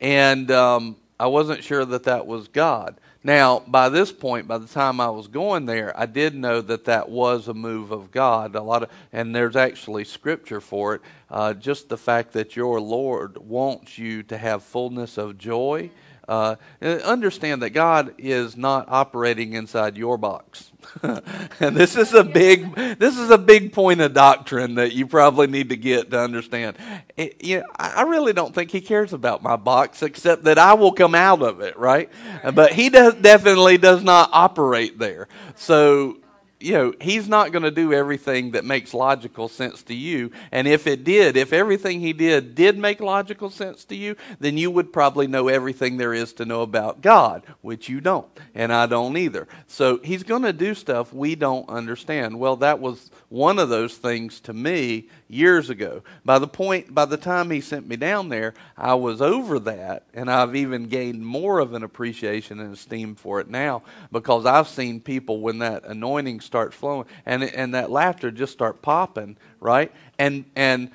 and 0.00 0.52
um, 0.52 0.96
I 1.18 1.26
wasn't 1.26 1.64
sure 1.64 1.84
that 1.84 2.04
that 2.04 2.28
was 2.28 2.46
God. 2.46 3.00
Now, 3.26 3.60
by 3.66 3.88
this 3.88 4.12
point, 4.12 4.46
by 4.46 4.58
the 4.58 4.66
time 4.66 5.00
I 5.00 5.08
was 5.08 5.28
going 5.28 5.64
there, 5.64 5.98
I 5.98 6.04
did 6.04 6.34
know 6.34 6.60
that 6.60 6.84
that 6.84 7.08
was 7.08 7.48
a 7.48 7.54
move 7.54 7.90
of 7.90 8.10
God. 8.10 8.54
A 8.54 8.60
lot 8.60 8.82
of, 8.82 8.90
and 9.14 9.34
there's 9.34 9.56
actually 9.56 10.04
scripture 10.04 10.60
for 10.60 10.96
it. 10.96 11.00
Uh, 11.30 11.54
just 11.54 11.88
the 11.88 11.96
fact 11.96 12.34
that 12.34 12.54
your 12.54 12.82
Lord 12.82 13.38
wants 13.38 13.96
you 13.96 14.22
to 14.24 14.36
have 14.36 14.62
fullness 14.62 15.16
of 15.16 15.38
joy. 15.38 15.90
Uh, 16.26 16.56
understand 16.82 17.62
that 17.62 17.70
God 17.70 18.14
is 18.18 18.56
not 18.56 18.86
operating 18.88 19.52
inside 19.52 19.96
your 19.96 20.16
box. 20.16 20.72
and 21.02 21.76
this 21.76 21.96
is 21.96 22.12
a 22.14 22.24
big 22.24 22.74
this 22.98 23.18
is 23.18 23.30
a 23.30 23.38
big 23.38 23.72
point 23.72 24.00
of 24.00 24.12
doctrine 24.12 24.74
that 24.76 24.92
you 24.92 25.06
probably 25.06 25.46
need 25.46 25.70
to 25.70 25.76
get 25.76 26.10
to 26.10 26.20
understand. 26.20 26.76
It, 27.16 27.44
you 27.44 27.60
know, 27.60 27.66
I 27.76 28.02
really 28.02 28.32
don't 28.32 28.54
think 28.54 28.70
he 28.70 28.80
cares 28.80 29.12
about 29.12 29.42
my 29.42 29.56
box 29.56 30.02
except 30.02 30.44
that 30.44 30.58
I 30.58 30.74
will 30.74 30.92
come 30.92 31.14
out 31.14 31.42
of 31.42 31.60
it, 31.60 31.78
right? 31.78 32.10
But 32.54 32.72
he 32.72 32.88
does 32.90 33.14
definitely 33.14 33.78
does 33.78 34.02
not 34.02 34.30
operate 34.32 34.98
there. 34.98 35.28
So 35.56 36.18
you 36.60 36.72
know, 36.72 36.94
he's 37.00 37.28
not 37.28 37.52
going 37.52 37.62
to 37.62 37.70
do 37.70 37.92
everything 37.92 38.52
that 38.52 38.64
makes 38.64 38.94
logical 38.94 39.48
sense 39.48 39.82
to 39.84 39.94
you. 39.94 40.30
And 40.50 40.66
if 40.66 40.86
it 40.86 41.04
did, 41.04 41.36
if 41.36 41.52
everything 41.52 42.00
he 42.00 42.12
did 42.12 42.54
did 42.54 42.78
make 42.78 43.00
logical 43.00 43.50
sense 43.50 43.84
to 43.86 43.96
you, 43.96 44.16
then 44.40 44.56
you 44.56 44.70
would 44.70 44.92
probably 44.92 45.26
know 45.26 45.48
everything 45.48 45.96
there 45.96 46.14
is 46.14 46.32
to 46.34 46.44
know 46.44 46.62
about 46.62 47.02
God, 47.02 47.42
which 47.60 47.88
you 47.88 48.00
don't. 48.00 48.28
And 48.54 48.72
I 48.72 48.86
don't 48.86 49.16
either. 49.16 49.46
So 49.66 49.98
he's 50.02 50.22
going 50.22 50.42
to 50.42 50.52
do 50.52 50.74
stuff 50.74 51.12
we 51.12 51.34
don't 51.34 51.68
understand. 51.68 52.38
Well, 52.38 52.56
that 52.56 52.80
was 52.80 53.10
one 53.28 53.58
of 53.58 53.68
those 53.68 53.96
things 53.96 54.40
to 54.40 54.52
me 54.52 55.08
years 55.28 55.70
ago. 55.70 56.02
By 56.24 56.38
the 56.38 56.46
point, 56.46 56.94
by 56.94 57.04
the 57.04 57.16
time 57.16 57.50
he 57.50 57.60
sent 57.60 57.86
me 57.88 57.96
down 57.96 58.28
there, 58.28 58.54
I 58.76 58.94
was 58.94 59.20
over 59.20 59.58
that, 59.60 60.04
and 60.14 60.30
I've 60.30 60.54
even 60.54 60.88
gained 60.88 61.24
more 61.24 61.58
of 61.58 61.74
an 61.74 61.82
appreciation 61.82 62.60
and 62.60 62.72
esteem 62.72 63.14
for 63.14 63.40
it 63.40 63.48
now 63.48 63.82
because 64.12 64.46
I've 64.46 64.68
seen 64.68 65.00
people 65.00 65.40
when 65.40 65.58
that 65.58 65.84
anointing 65.84 66.40
starts 66.40 66.76
flowing 66.76 67.06
and 67.26 67.42
and 67.42 67.74
that 67.74 67.90
laughter 67.90 68.30
just 68.30 68.52
start 68.52 68.82
popping, 68.82 69.36
right? 69.60 69.92
And 70.18 70.44
and 70.54 70.90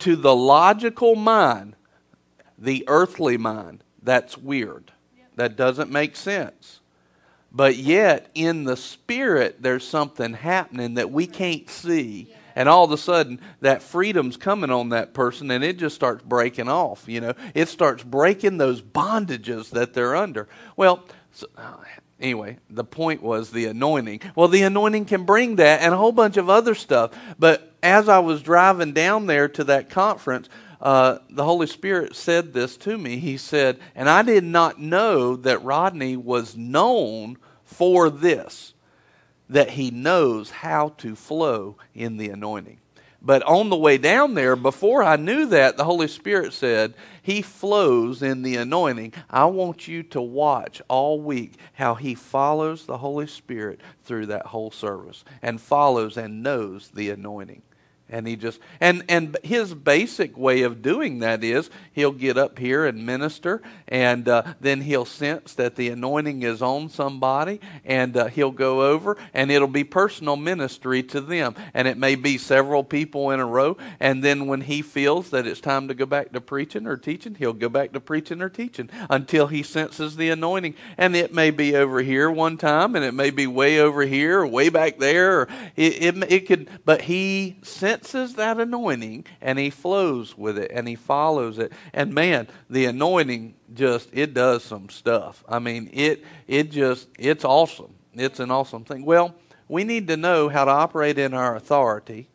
to 0.00 0.16
the 0.16 0.34
logical 0.34 1.14
mind, 1.14 1.76
the 2.58 2.84
earthly 2.86 3.36
mind, 3.36 3.82
that's 4.02 4.36
weird. 4.38 4.92
That 5.36 5.56
doesn't 5.56 5.90
make 5.90 6.16
sense. 6.16 6.80
But 7.56 7.76
yet, 7.76 8.30
in 8.34 8.64
the 8.64 8.76
spirit, 8.76 9.62
there's 9.62 9.88
something 9.88 10.34
happening 10.34 10.94
that 10.94 11.10
we 11.10 11.26
can't 11.26 11.70
see. 11.70 12.30
And 12.54 12.68
all 12.68 12.84
of 12.84 12.92
a 12.92 12.98
sudden, 12.98 13.40
that 13.62 13.82
freedom's 13.82 14.36
coming 14.36 14.70
on 14.70 14.90
that 14.90 15.14
person, 15.14 15.50
and 15.50 15.64
it 15.64 15.78
just 15.78 15.94
starts 15.94 16.22
breaking 16.22 16.68
off. 16.68 17.04
You 17.08 17.22
know, 17.22 17.32
it 17.54 17.70
starts 17.70 18.02
breaking 18.02 18.58
those 18.58 18.82
bondages 18.82 19.70
that 19.70 19.94
they're 19.94 20.14
under. 20.14 20.48
Well, 20.76 21.02
so, 21.32 21.46
anyway, 22.20 22.58
the 22.68 22.84
point 22.84 23.22
was 23.22 23.50
the 23.50 23.64
anointing. 23.64 24.20
Well, 24.34 24.48
the 24.48 24.62
anointing 24.62 25.06
can 25.06 25.24
bring 25.24 25.56
that 25.56 25.80
and 25.80 25.94
a 25.94 25.96
whole 25.96 26.12
bunch 26.12 26.36
of 26.36 26.50
other 26.50 26.74
stuff. 26.74 27.12
But 27.38 27.72
as 27.82 28.06
I 28.06 28.18
was 28.18 28.42
driving 28.42 28.92
down 28.92 29.28
there 29.28 29.48
to 29.48 29.64
that 29.64 29.88
conference, 29.88 30.50
uh, 30.78 31.20
the 31.30 31.44
Holy 31.44 31.66
Spirit 31.66 32.14
said 32.16 32.52
this 32.52 32.76
to 32.76 32.98
me. 32.98 33.18
He 33.18 33.38
said, 33.38 33.78
and 33.94 34.10
I 34.10 34.20
did 34.20 34.44
not 34.44 34.78
know 34.78 35.36
that 35.36 35.64
Rodney 35.64 36.18
was 36.18 36.54
known 36.54 37.38
for 37.66 38.08
this, 38.08 38.72
that 39.48 39.70
he 39.70 39.90
knows 39.90 40.50
how 40.50 40.94
to 40.98 41.14
flow 41.14 41.76
in 41.94 42.16
the 42.16 42.30
anointing. 42.30 42.78
But 43.20 43.42
on 43.42 43.70
the 43.70 43.76
way 43.76 43.98
down 43.98 44.34
there, 44.34 44.54
before 44.54 45.02
I 45.02 45.16
knew 45.16 45.46
that, 45.46 45.76
the 45.76 45.84
Holy 45.84 46.06
Spirit 46.06 46.52
said, 46.52 46.94
He 47.22 47.42
flows 47.42 48.22
in 48.22 48.42
the 48.42 48.56
anointing. 48.56 49.14
I 49.28 49.46
want 49.46 49.88
you 49.88 50.04
to 50.04 50.22
watch 50.22 50.80
all 50.88 51.20
week 51.20 51.54
how 51.72 51.96
He 51.96 52.14
follows 52.14 52.86
the 52.86 52.98
Holy 52.98 53.26
Spirit 53.26 53.80
through 54.04 54.26
that 54.26 54.46
whole 54.46 54.70
service 54.70 55.24
and 55.42 55.60
follows 55.60 56.16
and 56.16 56.42
knows 56.42 56.88
the 56.88 57.10
anointing 57.10 57.62
and 58.08 58.26
he 58.26 58.36
just 58.36 58.60
and 58.80 59.02
and 59.08 59.36
his 59.42 59.74
basic 59.74 60.36
way 60.38 60.62
of 60.62 60.80
doing 60.80 61.18
that 61.18 61.42
is 61.42 61.70
he'll 61.92 62.12
get 62.12 62.38
up 62.38 62.58
here 62.58 62.86
and 62.86 63.04
minister 63.04 63.60
and 63.88 64.28
uh, 64.28 64.42
then 64.60 64.80
he'll 64.82 65.04
sense 65.04 65.54
that 65.54 65.74
the 65.74 65.88
anointing 65.88 66.42
is 66.42 66.62
on 66.62 66.88
somebody 66.88 67.60
and 67.84 68.16
uh, 68.16 68.26
he'll 68.26 68.52
go 68.52 68.82
over 68.82 69.16
and 69.34 69.50
it'll 69.50 69.66
be 69.66 69.84
personal 69.84 70.36
ministry 70.36 71.02
to 71.02 71.20
them. 71.20 71.54
And 71.74 71.88
it 71.88 71.98
may 71.98 72.14
be 72.14 72.38
several 72.38 72.84
people 72.84 73.30
in 73.30 73.40
a 73.40 73.46
row 73.46 73.76
and 73.98 74.22
then 74.22 74.46
when 74.46 74.60
he 74.60 74.82
feels 74.82 75.30
that 75.30 75.46
it's 75.46 75.60
time 75.60 75.88
to 75.88 75.94
go 75.94 76.06
back 76.06 76.32
to 76.32 76.40
preaching 76.40 76.86
or 76.86 76.96
teaching 76.96 77.34
he'll 77.34 77.52
go 77.52 77.68
back 77.68 77.92
to 77.92 78.00
preaching 78.00 78.40
or 78.40 78.48
teaching 78.48 78.88
until 79.10 79.48
he 79.48 79.64
senses 79.64 80.14
the 80.14 80.30
anointing. 80.30 80.74
And 80.96 81.16
it 81.16 81.34
may 81.34 81.50
be 81.50 81.74
over 81.74 82.02
here 82.02 82.30
one 82.30 82.56
time 82.56 82.94
and 82.94 83.04
it 83.04 83.14
may 83.14 83.30
be 83.30 83.48
way 83.48 83.80
over 83.80 84.02
here 84.02 84.40
or 84.40 84.46
way 84.46 84.68
back 84.68 84.98
there 84.98 85.40
or 85.40 85.48
it, 85.74 86.02
it, 86.02 86.32
it 86.32 86.46
could 86.46 86.68
but 86.84 87.02
he 87.02 87.56
senses 87.62 87.95
senses 88.04 88.34
that 88.36 88.58
anointing 88.58 89.24
and 89.40 89.58
he 89.58 89.70
flows 89.70 90.36
with 90.36 90.58
it 90.58 90.70
and 90.72 90.86
he 90.88 90.94
follows 90.94 91.58
it. 91.58 91.72
And 91.92 92.12
man, 92.12 92.48
the 92.68 92.86
anointing 92.86 93.54
just 93.74 94.08
it 94.12 94.34
does 94.34 94.64
some 94.64 94.88
stuff. 94.88 95.44
I 95.48 95.58
mean, 95.58 95.90
it 95.92 96.24
it 96.46 96.70
just 96.70 97.08
it's 97.18 97.44
awesome. 97.44 97.94
It's 98.14 98.40
an 98.40 98.50
awesome 98.50 98.84
thing. 98.84 99.04
Well, 99.04 99.34
we 99.68 99.84
need 99.84 100.08
to 100.08 100.16
know 100.16 100.48
how 100.48 100.64
to 100.64 100.70
operate 100.70 101.18
in 101.18 101.34
our 101.34 101.56
authority. 101.56 102.28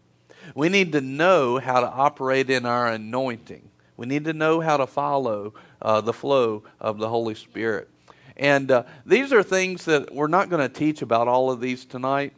We 0.55 0.69
need 0.69 0.91
to 0.93 1.01
know 1.01 1.59
how 1.59 1.79
to 1.79 1.87
operate 1.87 2.49
in 2.49 2.65
our 2.65 2.87
anointing. 2.87 3.69
We 3.97 4.05
need 4.05 4.25
to 4.25 4.33
know 4.33 4.59
how 4.59 4.77
to 4.77 4.87
follow 4.87 5.53
uh, 5.81 6.01
the 6.01 6.13
flow 6.13 6.63
of 6.79 6.97
the 6.97 7.09
Holy 7.09 7.35
Spirit. 7.35 7.89
And 8.35 8.71
uh, 8.71 8.83
these 9.05 9.31
are 9.31 9.43
things 9.43 9.85
that 9.85 10.13
we're 10.13 10.27
not 10.27 10.49
going 10.49 10.67
to 10.67 10.73
teach 10.73 11.01
about 11.01 11.27
all 11.27 11.51
of 11.51 11.61
these 11.61 11.85
tonight 11.85 12.33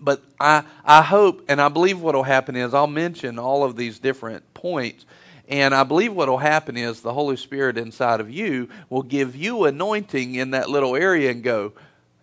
but 0.00 0.22
I, 0.38 0.64
I 0.84 1.02
hope 1.02 1.44
and 1.48 1.60
I 1.60 1.68
believe 1.68 2.00
what 2.00 2.14
will 2.14 2.22
happen 2.22 2.56
is 2.56 2.74
I'll 2.74 2.86
mention 2.86 3.38
all 3.38 3.64
of 3.64 3.76
these 3.76 3.98
different 3.98 4.52
points. 4.54 5.06
And 5.48 5.74
I 5.74 5.82
believe 5.82 6.12
what 6.12 6.28
will 6.28 6.38
happen 6.38 6.76
is 6.76 7.00
the 7.00 7.12
Holy 7.12 7.36
Spirit 7.36 7.76
inside 7.76 8.20
of 8.20 8.30
you 8.30 8.68
will 8.88 9.02
give 9.02 9.34
you 9.34 9.64
anointing 9.64 10.36
in 10.36 10.52
that 10.52 10.70
little 10.70 10.94
area 10.94 11.30
and 11.30 11.42
go, 11.42 11.72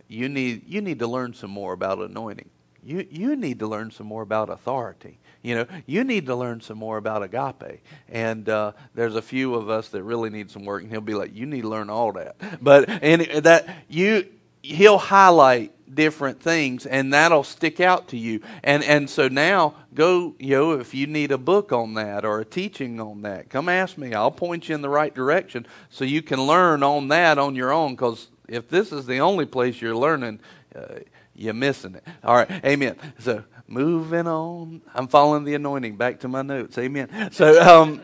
you 0.08 0.30
need, 0.30 0.68
you 0.68 0.80
need 0.80 1.00
to 1.00 1.08
learn 1.08 1.34
some 1.34 1.52
more 1.52 1.74
about 1.74 2.00
anointing. 2.00 2.50
You, 2.84 3.06
you 3.12 3.36
need 3.36 3.60
to 3.60 3.68
learn 3.68 3.92
some 3.92 4.08
more 4.08 4.22
about 4.22 4.50
authority. 4.50 5.20
You 5.42 5.56
know, 5.56 5.68
you 5.86 6.04
need 6.04 6.26
to 6.28 6.36
learn 6.36 6.62
some 6.62 6.78
more 6.78 6.98
about 6.98 7.22
agape. 7.22 7.82
And 8.10 8.48
uh, 8.50 8.72
there's 8.96 9.16
a 9.16 9.22
few 9.22 9.56
of 9.56 9.70
us 9.70 9.90
that 9.90 10.04
really 10.04 10.30
need 10.30 10.50
some 10.50 10.66
work, 10.66 10.82
and 10.84 10.92
he'll 10.92 11.02
be 11.02 11.13
like, 11.13 11.36
"You 11.36 11.46
need 11.46 11.62
to 11.62 11.70
learn 11.70 11.90
all 11.90 12.12
that." 12.13 12.36
But 12.62 12.90
and 12.90 13.22
that 13.44 13.86
you, 13.88 14.28
he'll 14.75 14.97
highlight 14.97 15.73
different 15.93 16.41
things 16.41 16.86
and 16.86 17.13
that'll 17.13 17.43
stick 17.43 17.80
out 17.80 18.08
to 18.10 18.17
you. 18.17 18.41
And 18.63 18.84
and 18.84 19.10
so 19.10 19.27
now 19.27 19.75
go 19.93 20.36
you 20.39 20.56
know 20.56 20.71
if 20.73 20.93
you 20.93 21.08
need 21.08 21.32
a 21.32 21.38
book 21.38 21.71
on 21.71 21.95
that 21.95 22.25
or 22.25 22.39
a 22.39 22.45
teaching 22.45 22.99
on 22.99 23.21
that 23.23 23.49
come 23.49 23.69
ask 23.69 23.97
me. 23.97 24.13
I'll 24.13 24.32
point 24.32 24.69
you 24.69 24.75
in 24.75 24.82
the 24.82 24.89
right 24.89 25.13
direction 25.13 25.65
so 25.89 26.06
you 26.06 26.21
can 26.21 26.45
learn 26.45 26.84
on 26.84 27.08
that 27.10 27.38
on 27.38 27.56
your 27.56 27.71
own 27.71 27.95
because 27.95 28.27
if 28.47 28.69
this 28.69 28.91
is 28.91 29.06
the 29.06 29.19
only 29.19 29.45
place 29.45 29.82
you're 29.82 29.95
learning 29.95 30.39
uh, 30.75 30.99
you're 31.36 31.53
missing 31.53 31.95
it. 31.95 32.03
All 32.23 32.36
right. 32.36 32.49
Amen. 32.65 32.95
So 33.19 33.43
moving 33.67 34.27
on. 34.27 34.82
I'm 34.95 35.08
following 35.08 35.43
the 35.43 35.53
anointing. 35.53 35.95
Back 35.95 36.19
to 36.21 36.27
my 36.27 36.41
notes. 36.41 36.77
Amen. 36.77 37.30
So 37.32 37.62
um 37.62 38.01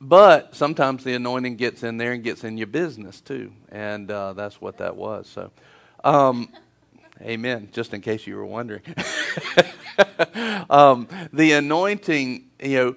but 0.00 0.54
sometimes 0.54 1.04
the 1.04 1.14
anointing 1.14 1.56
gets 1.56 1.82
in 1.82 1.98
there 1.98 2.12
and 2.12 2.24
gets 2.24 2.42
in 2.42 2.56
your 2.56 2.66
business 2.66 3.20
too, 3.20 3.52
and 3.70 4.10
uh, 4.10 4.32
that's 4.32 4.60
what 4.60 4.78
that 4.78 4.96
was. 4.96 5.28
So, 5.28 5.50
um, 6.04 6.48
amen. 7.20 7.68
Just 7.72 7.92
in 7.92 8.00
case 8.00 8.26
you 8.26 8.36
were 8.36 8.46
wondering, 8.46 8.82
um, 10.70 11.06
the 11.32 11.52
anointing, 11.52 12.46
you 12.62 12.76
know, 12.76 12.96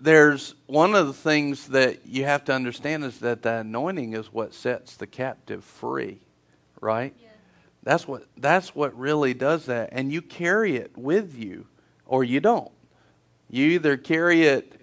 there's 0.00 0.54
one 0.66 0.94
of 0.94 1.06
the 1.06 1.12
things 1.12 1.68
that 1.68 2.06
you 2.06 2.24
have 2.24 2.46
to 2.46 2.54
understand 2.54 3.04
is 3.04 3.18
that 3.18 3.42
the 3.42 3.56
anointing 3.56 4.14
is 4.14 4.32
what 4.32 4.54
sets 4.54 4.96
the 4.96 5.06
captive 5.06 5.62
free, 5.62 6.20
right? 6.80 7.14
Yeah. 7.20 7.28
That's 7.82 8.08
what 8.08 8.24
that's 8.38 8.74
what 8.74 8.98
really 8.98 9.34
does 9.34 9.66
that, 9.66 9.90
and 9.92 10.10
you 10.10 10.22
carry 10.22 10.76
it 10.76 10.96
with 10.96 11.36
you, 11.36 11.66
or 12.06 12.24
you 12.24 12.40
don't. 12.40 12.72
You 13.50 13.66
either 13.66 13.98
carry 13.98 14.44
it 14.44 14.79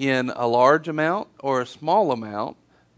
in 0.00 0.32
a 0.34 0.46
large 0.46 0.88
amount 0.88 1.28
or 1.40 1.60
a 1.60 1.66
small 1.66 2.10
amount 2.10 2.56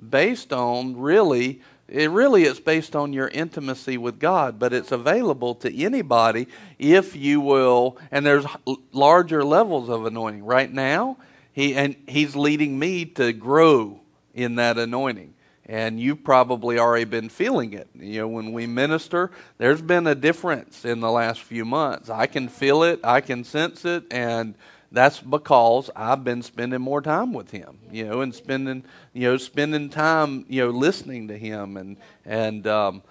based 0.08 0.52
on 0.52 0.96
really 0.96 1.60
it 1.88 2.10
really 2.10 2.44
is 2.44 2.58
based 2.58 2.96
on 2.96 3.12
your 3.12 3.28
intimacy 3.28 3.98
with 3.98 4.18
God, 4.18 4.58
but 4.58 4.72
it's 4.72 4.92
available 4.92 5.54
to 5.56 5.84
anybody 5.84 6.46
if 6.78 7.14
you 7.14 7.40
will. 7.40 7.98
And 8.10 8.24
there's 8.24 8.46
larger 8.92 9.44
levels 9.44 9.90
of 9.90 10.06
anointing 10.06 10.44
right 10.44 10.72
now. 10.72 11.18
He 11.52 11.74
and 11.74 11.96
he's 12.06 12.34
leading 12.34 12.78
me 12.78 13.04
to 13.04 13.32
grow 13.34 14.00
in 14.32 14.54
that 14.54 14.78
anointing. 14.78 15.34
And 15.66 16.00
you've 16.00 16.24
probably 16.24 16.78
already 16.78 17.04
been 17.04 17.28
feeling 17.28 17.74
it. 17.74 17.88
You 17.94 18.20
know, 18.20 18.28
when 18.28 18.52
we 18.52 18.66
minister, 18.66 19.30
there's 19.58 19.82
been 19.82 20.06
a 20.06 20.14
difference 20.14 20.84
in 20.84 21.00
the 21.00 21.10
last 21.10 21.40
few 21.40 21.64
months. 21.64 22.08
I 22.08 22.26
can 22.26 22.48
feel 22.48 22.84
it, 22.84 23.00
I 23.04 23.20
can 23.20 23.44
sense 23.44 23.84
it, 23.84 24.04
and 24.10 24.54
that's 24.92 25.20
because 25.20 25.90
I've 25.96 26.22
been 26.22 26.42
spending 26.42 26.80
more 26.80 27.00
time 27.00 27.32
with 27.32 27.50
him, 27.50 27.78
you 27.90 28.04
know, 28.04 28.20
and 28.20 28.34
spending, 28.34 28.84
you 29.12 29.22
know, 29.22 29.36
spending 29.38 29.88
time, 29.88 30.44
you 30.48 30.62
know, 30.62 30.70
listening 30.70 31.28
to 31.28 31.38
him, 31.38 31.76
and 31.76 31.96
and 32.24 32.66
um, 32.66 33.02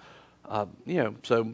uh, 0.48 0.66
you 0.86 1.02
know, 1.02 1.14
so 1.22 1.52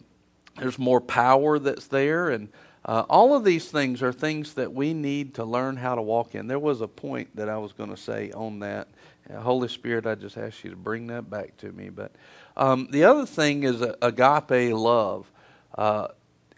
there's 0.58 0.78
more 0.78 1.00
power 1.00 1.58
that's 1.58 1.86
there, 1.86 2.30
and 2.30 2.48
uh, 2.84 3.04
all 3.08 3.34
of 3.34 3.44
these 3.44 3.70
things 3.70 4.02
are 4.02 4.12
things 4.12 4.54
that 4.54 4.72
we 4.72 4.94
need 4.94 5.34
to 5.34 5.44
learn 5.44 5.76
how 5.76 5.94
to 5.94 6.02
walk 6.02 6.34
in. 6.34 6.46
There 6.46 6.58
was 6.58 6.80
a 6.80 6.88
point 6.88 7.34
that 7.36 7.48
I 7.48 7.58
was 7.58 7.72
going 7.72 7.90
to 7.90 7.96
say 7.96 8.30
on 8.32 8.60
that. 8.60 8.88
Uh, 9.28 9.40
Holy 9.40 9.68
Spirit, 9.68 10.06
I 10.06 10.14
just 10.14 10.38
ask 10.38 10.64
you 10.64 10.70
to 10.70 10.76
bring 10.76 11.06
that 11.08 11.28
back 11.28 11.56
to 11.58 11.72
me. 11.72 11.90
But 11.90 12.12
um, 12.56 12.88
the 12.90 13.04
other 13.04 13.26
thing 13.26 13.64
is 13.64 13.82
agape 13.82 14.74
love. 14.74 15.30
Uh, 15.76 16.08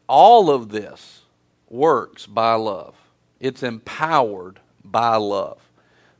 all 0.08 0.50
of 0.50 0.70
this 0.70 1.22
works 1.68 2.26
by 2.26 2.54
love. 2.54 2.94
It's 3.40 3.62
empowered 3.62 4.60
by 4.84 5.16
love. 5.16 5.58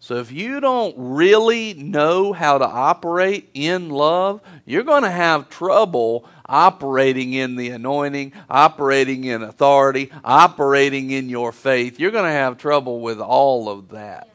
So 0.03 0.15
if 0.15 0.33
you 0.33 0.61
don't 0.61 0.95
really 0.97 1.75
know 1.75 2.33
how 2.33 2.57
to 2.57 2.65
operate 2.65 3.51
in 3.53 3.91
love, 3.91 4.41
you're 4.65 4.83
going 4.83 5.03
to 5.03 5.11
have 5.11 5.51
trouble 5.51 6.25
operating 6.49 7.35
in 7.35 7.55
the 7.55 7.69
anointing, 7.69 8.33
operating 8.49 9.25
in 9.25 9.43
authority, 9.43 10.11
operating 10.25 11.11
in 11.11 11.29
your 11.29 11.53
faith. 11.53 12.01
You're 12.01 12.13
going 12.13 12.25
to 12.25 12.31
have 12.31 12.57
trouble 12.57 13.01
with 13.01 13.21
all 13.21 13.69
of 13.69 13.91
that. 13.91 14.29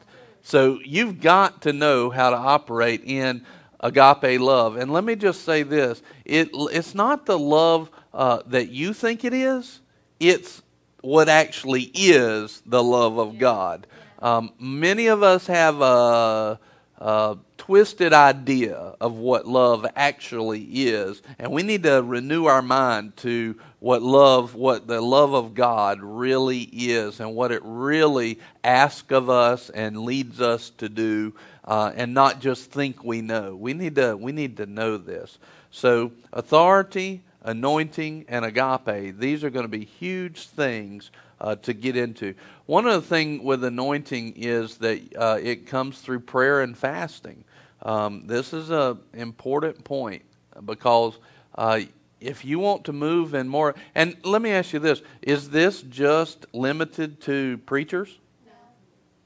So 0.43 0.80
you've 0.86 1.19
got 1.19 1.63
to 1.63 1.74
know 1.74 2.12
how 2.12 2.30
to 2.30 2.38
operate 2.38 3.02
in 3.04 3.43
agape 3.80 4.39
love. 4.39 4.78
And 4.78 4.93
let 4.93 5.04
me 5.04 5.15
just 5.15 5.41
say 5.41 5.63
this 5.63 6.04
it, 6.26 6.50
it's 6.54 6.93
not 6.93 7.26
the 7.26 7.39
love 7.39 7.89
uh, 8.13 8.43
that 8.45 8.69
you 8.69 8.93
think 8.93 9.26
it 9.26 9.34
is, 9.34 9.82
it's 10.19 10.62
what 11.06 11.30
actually 11.30 11.84
is 11.94 12.62
the 12.65 12.84
love 12.84 13.18
of 13.20 13.38
God. 13.38 13.86
Um, 14.20 14.52
many 14.60 15.08
of 15.08 15.22
us 15.22 15.46
have 15.48 15.80
a, 15.82 16.60
a, 16.98 17.38
twisted 17.58 18.13
idea 18.13 18.76
of 19.02 19.13
what 19.15 19.48
love 19.48 19.86
actually 19.96 20.62
is, 20.62 21.22
and 21.39 21.52
we 21.52 21.63
need 21.63 21.84
to 21.84 22.02
renew 22.04 22.46
our 22.46 22.62
mind 22.62 23.18
to 23.18 23.56
what 23.80 24.02
love, 24.02 24.56
what 24.56 24.88
the 24.88 25.02
love 25.02 25.34
of 25.34 25.54
God 25.54 26.00
really 26.02 26.62
is, 26.62 27.20
and 27.20 27.36
what 27.36 27.52
it 27.52 27.62
really 27.63 28.39
asks 28.63 29.12
of 29.12 29.30
us 29.30 29.70
and 29.72 30.00
leads 30.00 30.41
us 30.41 30.70
to 30.72 30.89
do, 30.89 31.34
uh, 31.65 31.91
and 31.96 32.13
not 32.13 32.39
just 32.39 32.72
think 32.72 33.04
we 33.04 33.22
know. 33.22 33.56
We 33.56 33.74
need 33.74 33.96
to 33.96 34.15
we 34.15 34.32
need 34.32 34.58
to 34.58 34.65
know 34.65 34.98
this. 34.98 35.38
So 35.72 36.12
authority 36.32 37.22
anointing, 37.46 38.26
and 38.28 38.44
agape. 38.44 39.18
These 39.18 39.44
are 39.44 39.50
going 39.50 39.64
to 39.64 39.70
be 39.70 39.86
huge 39.86 40.48
things 40.48 41.12
uh, 41.40 41.56
to 41.58 41.74
get 41.74 41.96
into. 41.96 42.34
One 42.66 42.86
of 42.88 42.94
the 42.94 43.08
things 43.08 43.42
with 43.44 43.64
anointing 43.64 44.34
is 44.36 44.78
that 44.78 45.02
uh, 45.16 45.38
it 45.42 45.68
comes 45.68 46.00
through 46.00 46.22
prayer 46.22 46.62
and 46.62 46.78
fasting. 46.78 47.46
Um, 47.84 48.26
this 48.26 48.52
is 48.52 48.72
an 48.72 49.00
important 49.14 49.84
point 49.84 50.24
because 50.66 51.18
uh, 51.54 51.82
if 52.20 52.44
you 52.44 52.58
want 52.58 52.86
to 52.86 52.94
move 52.94 53.36
in 53.36 53.48
more, 53.48 53.76
and 53.94 54.18
let 54.24 54.42
me 54.42 54.50
ask 54.52 54.74
you 54.74 54.80
this: 54.80 55.02
Is 55.22 55.52
this 55.52 55.82
just 55.84 56.46
limited 56.54 57.22
to 57.22 57.60
preachers? 57.60 58.18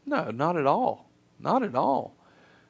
No, 0.06 0.26
no 0.26 0.32
not 0.32 0.58
at 0.58 0.66
all. 0.66 1.10
Not 1.40 1.64
at 1.64 1.76
all. 1.76 2.16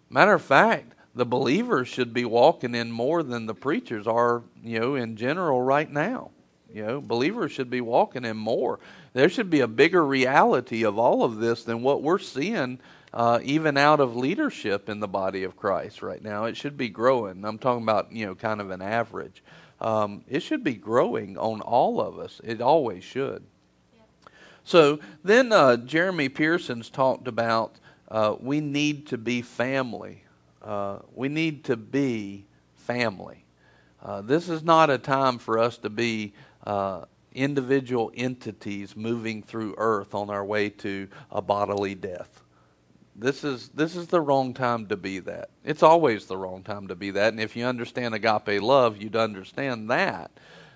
Matter 0.09 0.33
of 0.33 0.43
fact, 0.43 0.93
the 1.15 1.25
believers 1.25 1.87
should 1.87 2.13
be 2.13 2.25
walking 2.25 2.75
in 2.75 2.91
more 2.91 3.23
than 3.23 3.45
the 3.45 3.55
preachers 3.55 4.07
are, 4.07 4.43
you 4.63 4.79
know, 4.79 4.95
in 4.95 5.15
general 5.15 5.61
right 5.61 5.91
now. 5.91 6.31
You 6.73 6.85
know, 6.85 7.01
believers 7.01 7.51
should 7.51 7.69
be 7.69 7.81
walking 7.81 8.25
in 8.25 8.37
more. 8.37 8.79
There 9.13 9.29
should 9.29 9.49
be 9.49 9.61
a 9.61 9.67
bigger 9.67 10.05
reality 10.05 10.83
of 10.83 10.99
all 10.99 11.23
of 11.23 11.37
this 11.37 11.63
than 11.63 11.81
what 11.81 12.03
we're 12.03 12.19
seeing 12.19 12.79
uh, 13.13 13.39
even 13.43 13.77
out 13.77 13.99
of 13.99 14.15
leadership 14.15 14.87
in 14.87 14.99
the 14.99 15.07
body 15.07 15.43
of 15.43 15.57
Christ 15.57 16.01
right 16.01 16.21
now. 16.21 16.45
It 16.45 16.55
should 16.55 16.77
be 16.77 16.89
growing. 16.89 17.43
I'm 17.43 17.57
talking 17.57 17.83
about, 17.83 18.11
you 18.11 18.25
know, 18.25 18.35
kind 18.35 18.61
of 18.61 18.69
an 18.69 18.81
average. 18.81 19.43
Um, 19.81 20.23
it 20.27 20.41
should 20.41 20.63
be 20.63 20.75
growing 20.75 21.37
on 21.37 21.61
all 21.61 22.01
of 22.01 22.19
us. 22.19 22.39
It 22.43 22.61
always 22.61 23.03
should. 23.03 23.43
So 24.63 24.99
then 25.23 25.51
uh, 25.51 25.77
Jeremy 25.77 26.29
Pearsons 26.29 26.89
talked 26.89 27.27
about 27.27 27.79
uh, 28.09 28.35
we 28.39 28.59
need 28.59 29.07
to 29.07 29.17
be 29.17 29.41
family. 29.41 30.23
Uh, 30.69 30.99
we 31.15 31.27
need 31.29 31.63
to 31.63 31.75
be 31.75 32.45
family. 32.75 33.43
Uh, 34.03 34.21
this 34.21 34.49
is 34.49 34.61
not 34.61 34.91
a 34.91 34.99
time 34.99 35.39
for 35.39 35.57
us 35.57 35.79
to 35.79 35.89
be 35.89 36.31
uh, 36.67 37.05
individual 37.33 38.11
entities 38.13 38.95
moving 38.95 39.41
through 39.41 39.73
earth 39.79 40.13
on 40.13 40.29
our 40.29 40.45
way 40.45 40.69
to 40.69 41.07
a 41.31 41.41
bodily 41.41 41.95
death. 41.95 42.43
This 43.15 43.43
is 43.43 43.69
this 43.69 43.95
is 43.95 44.09
the 44.09 44.21
wrong 44.21 44.53
time 44.53 44.85
to 44.89 44.95
be 44.95 45.17
that. 45.17 45.49
It's 45.65 45.81
always 45.81 46.27
the 46.27 46.37
wrong 46.37 46.61
time 46.61 46.87
to 46.89 46.95
be 46.95 47.09
that. 47.09 47.33
And 47.33 47.41
if 47.41 47.55
you 47.55 47.65
understand 47.65 48.13
agape 48.13 48.61
love, 48.61 49.01
you'd 49.01 49.15
understand 49.15 49.89
that. 49.89 50.29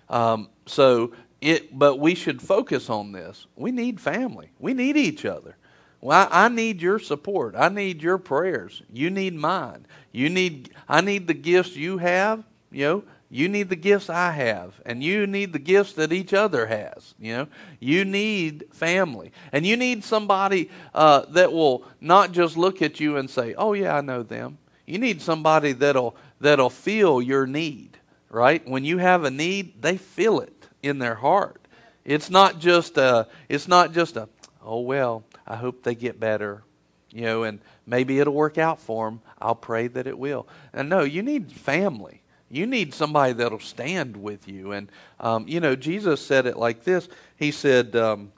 Um, 0.09 0.49
so 0.65 1.13
it, 1.39 1.77
but 1.77 1.99
we 1.99 2.15
should 2.15 2.41
focus 2.41 2.89
on 2.89 3.11
this. 3.11 3.45
We 3.55 3.71
need 3.71 4.01
family. 4.01 4.49
We 4.57 4.73
need 4.73 4.97
each 4.97 5.23
other. 5.23 5.55
Well, 6.03 6.27
I, 6.29 6.49
need 6.49 6.81
your 6.81 6.99
support. 6.99 7.55
I 7.57 7.69
need 7.69 8.03
your 8.03 8.17
prayers. 8.17 8.81
You 8.91 9.09
need 9.09 9.35
mine. 9.35 9.85
You 10.11 10.29
need 10.29 10.71
I 10.85 10.99
need 10.99 11.27
the 11.27 11.33
gifts 11.33 11.77
you 11.77 11.97
have, 11.97 12.43
you 12.73 12.85
know, 12.85 13.03
you 13.29 13.47
need 13.47 13.69
the 13.69 13.77
gifts 13.77 14.09
I 14.09 14.31
have, 14.31 14.81
and 14.85 15.01
you 15.01 15.25
need 15.25 15.53
the 15.53 15.59
gifts 15.59 15.93
that 15.93 16.11
each 16.11 16.33
other 16.33 16.65
has. 16.67 17.15
You 17.17 17.33
know, 17.37 17.47
you 17.79 18.03
need 18.03 18.65
family, 18.73 19.31
and 19.53 19.65
you 19.65 19.77
need 19.77 20.03
somebody 20.03 20.69
uh, 20.93 21.21
that 21.29 21.53
will 21.53 21.85
not 22.01 22.33
just 22.33 22.57
look 22.57 22.81
at 22.81 22.99
you 22.99 23.15
and 23.15 23.29
say, 23.29 23.53
"Oh 23.53 23.71
yeah, 23.71 23.95
I 23.95 24.01
know 24.01 24.23
them." 24.23 24.57
You 24.85 24.99
need 24.99 25.21
somebody 25.21 25.71
that'll 25.71 26.17
that'll 26.41 26.69
feel 26.69 27.21
your 27.21 27.47
need. 27.47 27.97
Right? 28.29 28.67
When 28.67 28.83
you 28.83 28.97
have 28.97 29.23
a 29.23 29.31
need, 29.31 29.81
they 29.81 29.95
feel 29.95 30.41
it 30.41 30.67
in 30.81 30.99
their 30.99 31.15
heart. 31.15 31.65
It's 32.03 32.29
not 32.29 32.59
just 32.59 32.97
a. 32.97 33.29
It's 33.47 33.69
not 33.69 33.93
just 33.93 34.17
a. 34.17 34.27
Oh 34.61 34.81
well, 34.81 35.23
I 35.47 35.55
hope 35.55 35.83
they 35.83 35.95
get 35.95 36.19
better, 36.19 36.63
you 37.11 37.21
know, 37.21 37.43
and 37.43 37.59
maybe 37.85 38.19
it'll 38.19 38.33
work 38.33 38.57
out 38.57 38.79
for 38.79 39.09
them. 39.09 39.21
I'll 39.41 39.55
pray 39.55 39.87
that 39.87 40.07
it 40.07 40.17
will. 40.17 40.47
And 40.73 40.89
no, 40.89 41.01
you 41.01 41.21
need 41.21 41.51
family. 41.51 42.21
You 42.49 42.67
need 42.67 42.93
somebody 42.93 43.33
that'll 43.33 43.59
stand 43.59 44.15
with 44.15 44.47
you. 44.47 44.73
And, 44.73 44.89
um, 45.19 45.47
you 45.47 45.59
know, 45.59 45.75
Jesus 45.75 46.21
said 46.21 46.45
it 46.45 46.55
like 46.55 46.83
this 46.83 47.09
He 47.35 47.51
said, 47.51 47.95
um, 47.95 48.31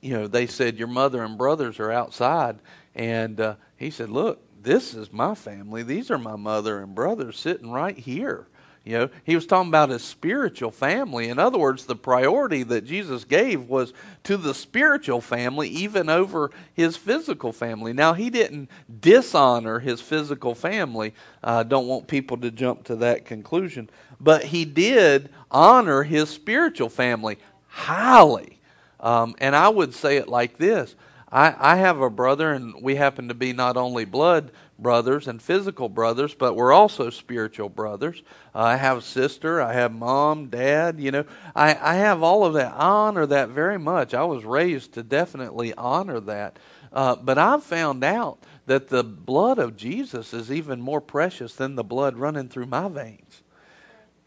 you 0.00 0.12
know, 0.12 0.26
they 0.26 0.46
said, 0.46 0.78
Your 0.78 0.88
mother 0.88 1.24
and 1.24 1.38
brothers 1.38 1.80
are 1.80 1.90
outside. 1.90 2.58
And 2.94 3.40
uh, 3.40 3.54
He 3.76 3.90
said, 3.90 4.10
Look, 4.10 4.40
this 4.62 4.94
is 4.94 5.12
my 5.12 5.34
family. 5.34 5.82
These 5.82 6.10
are 6.10 6.18
my 6.18 6.36
mother 6.36 6.80
and 6.80 6.94
brothers 6.94 7.38
sitting 7.38 7.70
right 7.70 7.96
here. 7.96 8.46
You 8.86 8.98
know, 8.98 9.10
he 9.24 9.34
was 9.34 9.46
talking 9.46 9.68
about 9.68 9.88
his 9.88 10.04
spiritual 10.04 10.70
family. 10.70 11.28
In 11.28 11.40
other 11.40 11.58
words, 11.58 11.86
the 11.86 11.96
priority 11.96 12.62
that 12.62 12.84
Jesus 12.84 13.24
gave 13.24 13.68
was 13.68 13.92
to 14.22 14.36
the 14.36 14.54
spiritual 14.54 15.20
family, 15.20 15.68
even 15.68 16.08
over 16.08 16.52
his 16.72 16.96
physical 16.96 17.52
family. 17.52 17.92
Now, 17.92 18.12
he 18.12 18.30
didn't 18.30 18.70
dishonor 19.00 19.80
his 19.80 20.00
physical 20.00 20.54
family. 20.54 21.14
I 21.42 21.56
uh, 21.56 21.62
don't 21.64 21.88
want 21.88 22.06
people 22.06 22.36
to 22.36 22.50
jump 22.52 22.84
to 22.84 22.94
that 22.96 23.24
conclusion. 23.24 23.90
But 24.20 24.44
he 24.44 24.64
did 24.64 25.30
honor 25.50 26.04
his 26.04 26.30
spiritual 26.30 26.88
family 26.88 27.38
highly. 27.66 28.60
Um, 29.00 29.34
and 29.38 29.56
I 29.56 29.68
would 29.68 29.94
say 29.94 30.16
it 30.16 30.28
like 30.28 30.58
this 30.58 30.94
I, 31.30 31.54
I 31.58 31.76
have 31.76 32.00
a 32.00 32.08
brother, 32.08 32.52
and 32.52 32.72
we 32.80 32.94
happen 32.94 33.26
to 33.28 33.34
be 33.34 33.52
not 33.52 33.76
only 33.76 34.04
blood 34.04 34.52
brothers 34.78 35.26
and 35.26 35.40
physical 35.40 35.88
brothers, 35.88 36.34
but 36.34 36.54
we're 36.54 36.72
also 36.72 37.10
spiritual 37.10 37.68
brothers. 37.68 38.22
Uh, 38.54 38.60
I 38.60 38.76
have 38.76 38.98
a 38.98 39.02
sister, 39.02 39.60
I 39.60 39.72
have 39.72 39.92
mom, 39.92 40.48
dad, 40.48 41.00
you 41.00 41.10
know. 41.10 41.24
I, 41.54 41.76
I 41.80 41.94
have 41.96 42.22
all 42.22 42.44
of 42.44 42.54
that. 42.54 42.72
I 42.74 42.86
honor 42.86 43.26
that 43.26 43.48
very 43.48 43.78
much. 43.78 44.14
I 44.14 44.24
was 44.24 44.44
raised 44.44 44.92
to 44.94 45.02
definitely 45.02 45.72
honor 45.74 46.20
that. 46.20 46.58
Uh, 46.92 47.16
but 47.16 47.38
I've 47.38 47.62
found 47.62 48.04
out 48.04 48.38
that 48.66 48.88
the 48.88 49.04
blood 49.04 49.58
of 49.58 49.76
Jesus 49.76 50.34
is 50.34 50.50
even 50.50 50.80
more 50.80 51.00
precious 51.00 51.54
than 51.54 51.74
the 51.74 51.84
blood 51.84 52.16
running 52.16 52.48
through 52.48 52.66
my 52.66 52.88
veins. 52.88 53.42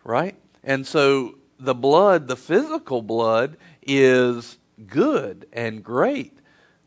Right? 0.03 0.35
And 0.63 0.87
so 0.87 1.35
the 1.59 1.75
blood, 1.75 2.27
the 2.27 2.35
physical 2.35 3.01
blood, 3.01 3.57
is 3.81 4.57
good 4.87 5.47
and 5.51 5.83
great. 5.83 6.38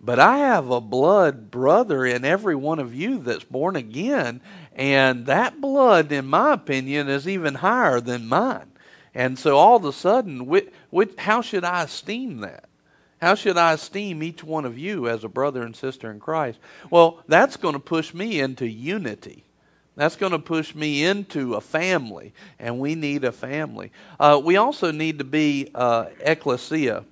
But 0.03 0.19
I 0.19 0.39
have 0.39 0.69
a 0.69 0.81
blood 0.81 1.51
brother 1.51 2.05
in 2.05 2.25
every 2.25 2.57
one 2.57 2.81
of 2.81 2.93
you 2.93 3.19
that's 3.19 3.45
born 3.45 3.77
again, 3.77 4.41
and 4.75 5.27
that 5.27 5.61
blood, 5.61 6.11
in 6.11 6.27
my 6.27 6.55
opinion, 6.55 7.09
is 7.09 7.29
even 7.29 7.55
higher 7.55 8.01
than 8.01 8.27
mine. 8.27 8.73
And 9.15 9.39
so 9.39 9.57
all 9.57 9.77
of 9.77 9.85
a 9.85 9.93
sudden, 9.93 10.51
how 11.19 11.41
should 11.41 11.65
I 11.65 11.85
esteem 11.85 12.39
that? 12.39 12.65
How 13.21 13.37
should 13.37 13.57
I 13.57 13.75
esteem 13.75 14.25
each 14.25 14.43
one 14.43 14.65
of 14.65 14.77
you 14.77 15.09
as 15.09 15.23
a 15.23 15.29
brother 15.29 15.63
and 15.63 15.77
sister 15.77 16.11
in 16.11 16.19
Christ? 16.19 16.59
Well, 16.91 17.23
that's 17.29 17.57
going 17.57 17.75
to 17.75 17.79
push 17.79 18.13
me 18.13 18.41
into 18.41 18.67
unity. 18.67 19.45
That's 19.95 20.17
going 20.17 20.33
to 20.33 20.41
push 20.41 20.75
me 20.75 21.05
into 21.05 21.55
a 21.55 21.61
family, 21.61 22.33
and 22.59 22.81
we 22.81 22.97
need 22.97 23.23
a 23.23 23.31
family. 23.31 23.93
Uh, 24.19 24.41
we 24.43 24.57
also 24.57 24.91
need 24.91 25.19
to 25.19 25.25
be 25.25 25.71
uh, 25.75 26.07
ecclesia. 26.19 27.05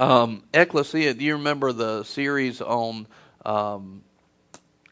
Um, 0.00 0.44
ecclesia, 0.54 1.12
do 1.12 1.22
you 1.22 1.34
remember 1.34 1.72
the 1.74 2.04
series 2.04 2.62
on 2.62 3.06
um, 3.44 4.00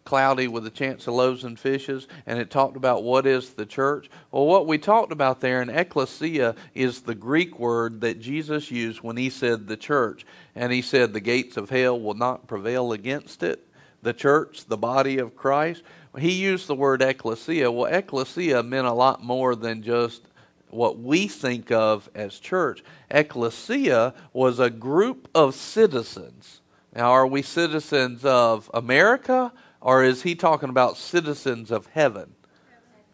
Cloudy 0.05 0.49
with 0.49 0.67
a 0.67 0.71
Chance 0.71 1.07
of 1.07 1.15
Loaves 1.15 1.45
and 1.45 1.59
Fishes? 1.59 2.07
And 2.27 2.39
it 2.39 2.51
talked 2.51 2.77
about 2.77 3.05
what 3.05 3.27
is 3.27 3.55
the 3.55 3.65
church? 3.65 4.11
Well, 4.31 4.45
what 4.45 4.67
we 4.67 4.77
talked 4.77 5.11
about 5.11 5.41
there 5.41 5.63
in 5.63 5.71
ecclesia 5.71 6.57
is 6.75 7.01
the 7.01 7.15
Greek 7.15 7.59
word 7.59 8.03
that 8.03 8.21
Jesus 8.21 8.71
used 8.71 9.01
when 9.01 9.17
he 9.17 9.31
said 9.31 9.67
the 9.67 9.79
church. 9.79 10.27
And 10.55 10.75
he 10.75 10.83
said 10.83 11.15
the 11.15 11.21
gates 11.21 11.57
of 11.57 11.71
hell 11.71 11.99
will 11.99 12.13
not 12.13 12.47
prevail 12.47 12.93
against 12.93 13.43
it. 13.43 13.67
The 14.03 14.13
church, 14.13 14.67
the 14.67 14.77
body 14.77 15.17
of 15.17 15.35
Christ. 15.35 15.85
He 16.19 16.33
used 16.33 16.67
the 16.67 16.75
word 16.75 17.01
ecclesia. 17.01 17.73
Well, 17.73 17.91
ecclesia 17.91 18.63
meant 18.63 18.87
a 18.87 18.93
lot 18.93 19.25
more 19.25 19.57
than 19.57 19.83
just 19.83 20.28
what 20.71 20.99
we 20.99 21.29
think 21.29 21.71
of 21.71 22.09
as 22.15 22.39
church. 22.39 22.83
Ecclesia 23.11 24.15
was 24.33 24.59
a 24.59 24.71
group 24.71 25.29
of 25.35 25.55
citizens. 25.55 26.61
Now, 26.95 27.11
are 27.11 27.27
we 27.27 27.43
citizens 27.43 28.25
of 28.25 28.71
America, 28.75 29.53
or 29.81 30.03
is 30.03 30.23
he 30.23 30.35
talking 30.35 30.69
about 30.69 30.97
citizens 30.97 31.71
of 31.71 31.87
heaven? 31.87 32.35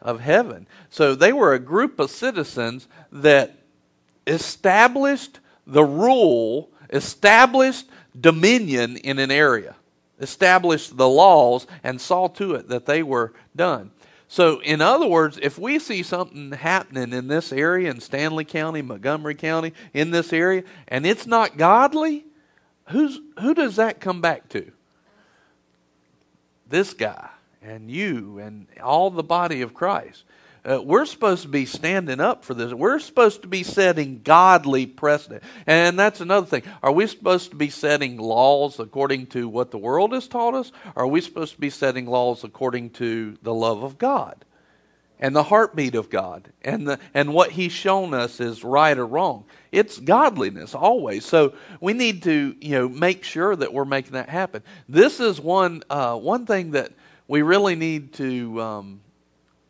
Of 0.01 0.21
heaven. 0.21 0.67
So 0.91 1.15
they 1.15 1.33
were 1.33 1.55
a 1.55 1.59
group 1.59 1.99
of 1.99 2.11
citizens 2.11 2.89
that 3.11 3.59
established 4.27 5.41
the 5.67 5.85
rule, 5.85 6.71
established 6.91 7.87
dominion 8.19 8.97
in 8.99 9.19
an 9.19 9.31
area, 9.31 9.75
established 10.21 10.97
the 10.97 11.09
laws, 11.09 11.67
and 11.83 12.01
saw 12.01 12.29
to 12.29 12.55
it 12.55 12.69
that 12.69 12.87
they 12.87 13.03
were 13.03 13.33
done. 13.57 13.91
So, 14.35 14.59
in 14.63 14.81
other 14.81 15.07
words, 15.07 15.39
if 15.41 15.61
we 15.61 15.79
see 15.79 16.03
something 16.03 16.51
happening 16.51 17.13
in 17.13 17.29
this 17.29 17.53
area, 17.53 17.89
in 17.89 17.99
Stanly 17.99 18.45
County, 18.45 18.83
Montgomery 18.83 19.37
County, 19.37 19.73
in 19.93 20.11
this 20.11 20.33
area, 20.33 20.65
and 20.89 21.07
it's 21.07 21.25
not 21.25 21.57
godly, 21.57 22.25
who's, 22.89 23.21
who 23.39 23.55
does 23.55 23.77
that 23.77 24.01
come 24.01 24.21
back 24.21 24.49
to? 24.49 24.73
This 26.69 26.95
guy, 26.95 27.29
and 27.63 27.89
you, 27.89 28.41
and 28.41 28.67
all 28.83 29.09
the 29.09 29.23
body 29.23 29.63
of 29.63 29.73
Christ. 29.73 30.25
Uh, 30.67 30.81
we're 30.83 31.05
supposed 31.05 31.43
to 31.43 31.49
be 31.49 31.67
standing 31.67 32.21
up 32.21 32.43
for 32.43 32.55
this. 32.55 32.73
We're 32.73 32.99
supposed 32.99 33.43
to 33.43 33.49
be 33.49 33.63
setting 33.63 34.23
godly 34.25 34.87
precedent. 34.87 35.43
And 35.67 35.99
that's 35.99 36.23
another 36.23 36.47
thing. 36.47 36.63
Are 36.83 36.93
we 36.93 37.07
supposed 37.07 37.51
to 37.51 37.57
be 37.57 37.69
setting 37.69 38.17
laws 38.17 38.81
according 38.81 39.27
to 39.29 39.47
what 39.47 39.71
the 39.71 39.79
world 39.79 40.13
has 40.13 40.27
taught 40.27 40.55
us? 40.55 40.73
Are 40.97 41.07
we 41.07 41.21
supposed 41.21 41.55
to 41.55 41.61
be 41.61 41.69
setting 41.69 42.07
laws 42.07 42.45
according 42.45 42.91
to 42.91 43.37
the 43.43 43.53
love 43.53 43.83
of 43.83 43.99
God 43.99 44.43
and 45.21 45.37
the 45.37 45.43
heartbeat 45.43 45.95
of 45.95 46.09
God 46.09 46.49
and, 46.63 46.89
the, 46.89 46.99
and 47.13 47.35
what 47.35 47.51
He's 47.51 47.73
shown 47.73 48.15
us 48.15 48.41
is 48.41 48.65
right 48.65 48.97
or 48.97 49.07
wrong? 49.07 49.45
It's 49.71 49.99
godliness 49.99 50.75
always. 50.75 51.27
So 51.27 51.53
we 51.79 51.93
need 51.93 52.23
to 52.23 52.57
you 52.59 52.71
know, 52.71 52.89
make 52.89 53.23
sure 53.23 53.55
that 53.55 53.75
we're 53.75 53.85
making 53.85 54.13
that 54.13 54.31
happen. 54.31 54.63
This 54.89 55.21
is 55.21 55.39
one, 55.39 55.83
uh, 55.91 56.17
one 56.17 56.47
thing 56.47 56.71
that 56.71 56.93
we 57.29 57.43
really 57.43 57.75
need 57.75 58.15
to. 58.15 58.63
Um, 58.63 59.01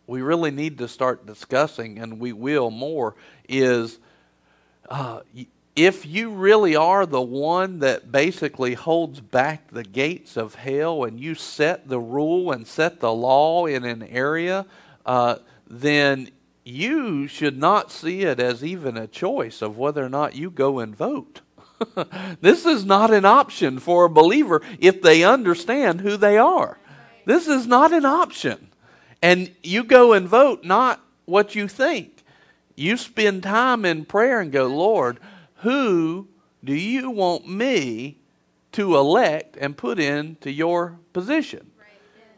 we 0.07 0.23
really 0.23 0.51
need 0.51 0.79
to 0.79 0.89
start 0.89 1.27
discussing, 1.27 1.99
and 1.99 2.19
we 2.19 2.33
will 2.33 2.71
more, 2.71 3.15
is 3.49 3.99
uh, 4.89 5.21
if 5.77 6.07
you 6.07 6.31
really 6.31 6.77
are 6.77 7.05
the 7.05 7.21
one 7.21 7.81
that 7.81 8.13
basically 8.13 8.75
holds 8.75 9.21
back 9.21 9.69
the 9.71 9.83
gates 9.83 10.37
of 10.37 10.55
hell 10.55 11.05
and 11.05 11.19
you 11.19 11.35
set 11.35 11.89
the 11.89 11.99
rule 11.99 12.53
and 12.53 12.67
set 12.67 13.01
the 13.01 13.13
law 13.13 13.67
in 13.67 13.85
an 13.85 14.03
area, 14.05 14.67
uh, 15.05 15.37
then 15.67 16.31
you 16.65 17.27
should 17.27 17.59
not 17.59 17.91
see 17.91 18.23
it 18.23 18.39
as 18.39 18.63
even 18.63 18.97
a 18.97 19.07
choice 19.07 19.63
of 19.63 19.77
whether 19.77 20.05
or 20.05 20.09
not 20.09 20.37
you 20.37 20.51
go 20.51 20.79
and 20.79 20.95
vote. 20.95 21.41
this 22.41 22.65
is 22.65 22.85
not 22.85 23.13
an 23.13 23.25
option 23.25 23.79
for 23.79 24.05
a 24.05 24.11
believer 24.11 24.63
if 24.79 25.03
they 25.03 25.25
understand 25.25 26.01
who 26.01 26.17
they 26.17 26.39
are. 26.39 26.79
This 27.27 27.49
is 27.49 27.67
not 27.67 27.93
an 27.93 28.05
option. 28.05 28.69
And 29.25 29.51
you 29.63 29.85
go 29.85 30.13
and 30.13 30.29
vote 30.29 30.65
not 30.65 31.01
what 31.25 31.55
you 31.55 31.67
think. 31.67 32.23
You 32.77 32.99
spend 32.99 33.43
time 33.43 33.87
in 33.87 34.05
prayer 34.05 34.39
and 34.39 34.53
go, 34.53 34.67
Lord, 34.67 35.19
who 35.63 36.29
do 36.63 36.75
you 36.75 37.09
want 37.09 37.49
me 37.49 38.19
to 38.73 38.99
elect 38.99 39.57
and 39.59 39.79
put 39.79 39.99
into 39.99 40.51
your 40.51 40.99
position? 41.15 41.71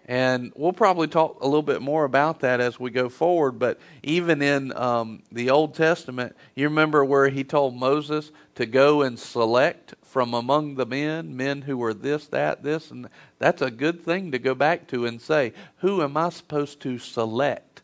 And 0.05 0.53
we'll 0.55 0.73
probably 0.73 1.09
talk 1.09 1.41
a 1.41 1.47
little 1.47 1.61
bit 1.61 1.83
more 1.83 2.05
about 2.05 2.39
that 2.41 2.61
as 2.61 2.79
we 2.79 2.93
go 2.93 3.09
forward. 3.09 3.59
But 3.59 3.81
even 4.05 4.41
in 4.41 4.73
um, 4.77 5.25
the 5.33 5.51
Old 5.51 5.75
Testament, 5.75 6.37
you 6.55 6.69
remember 6.69 7.05
where 7.05 7.31
he 7.31 7.43
told 7.43 7.75
Moses 7.75 8.31
to 8.55 8.65
go 8.65 9.03
and 9.03 9.19
select 9.19 9.95
from 10.17 10.33
among 10.33 10.77
the 10.77 10.87
men, 10.87 11.37
men 11.37 11.61
who 11.61 11.77
were 11.77 11.93
this, 11.93 12.27
that, 12.29 12.63
this, 12.63 12.91
and 12.91 13.07
that's 13.39 13.61
a 13.61 13.71
good 13.71 14.03
thing 14.03 14.33
to 14.33 14.39
go 14.39 14.55
back 14.55 14.89
to 14.89 15.05
and 15.05 15.21
say, 15.21 15.53
who 15.81 16.01
am 16.01 16.17
I 16.17 16.31
supposed 16.31 16.81
to 16.81 16.99
select 16.99 17.83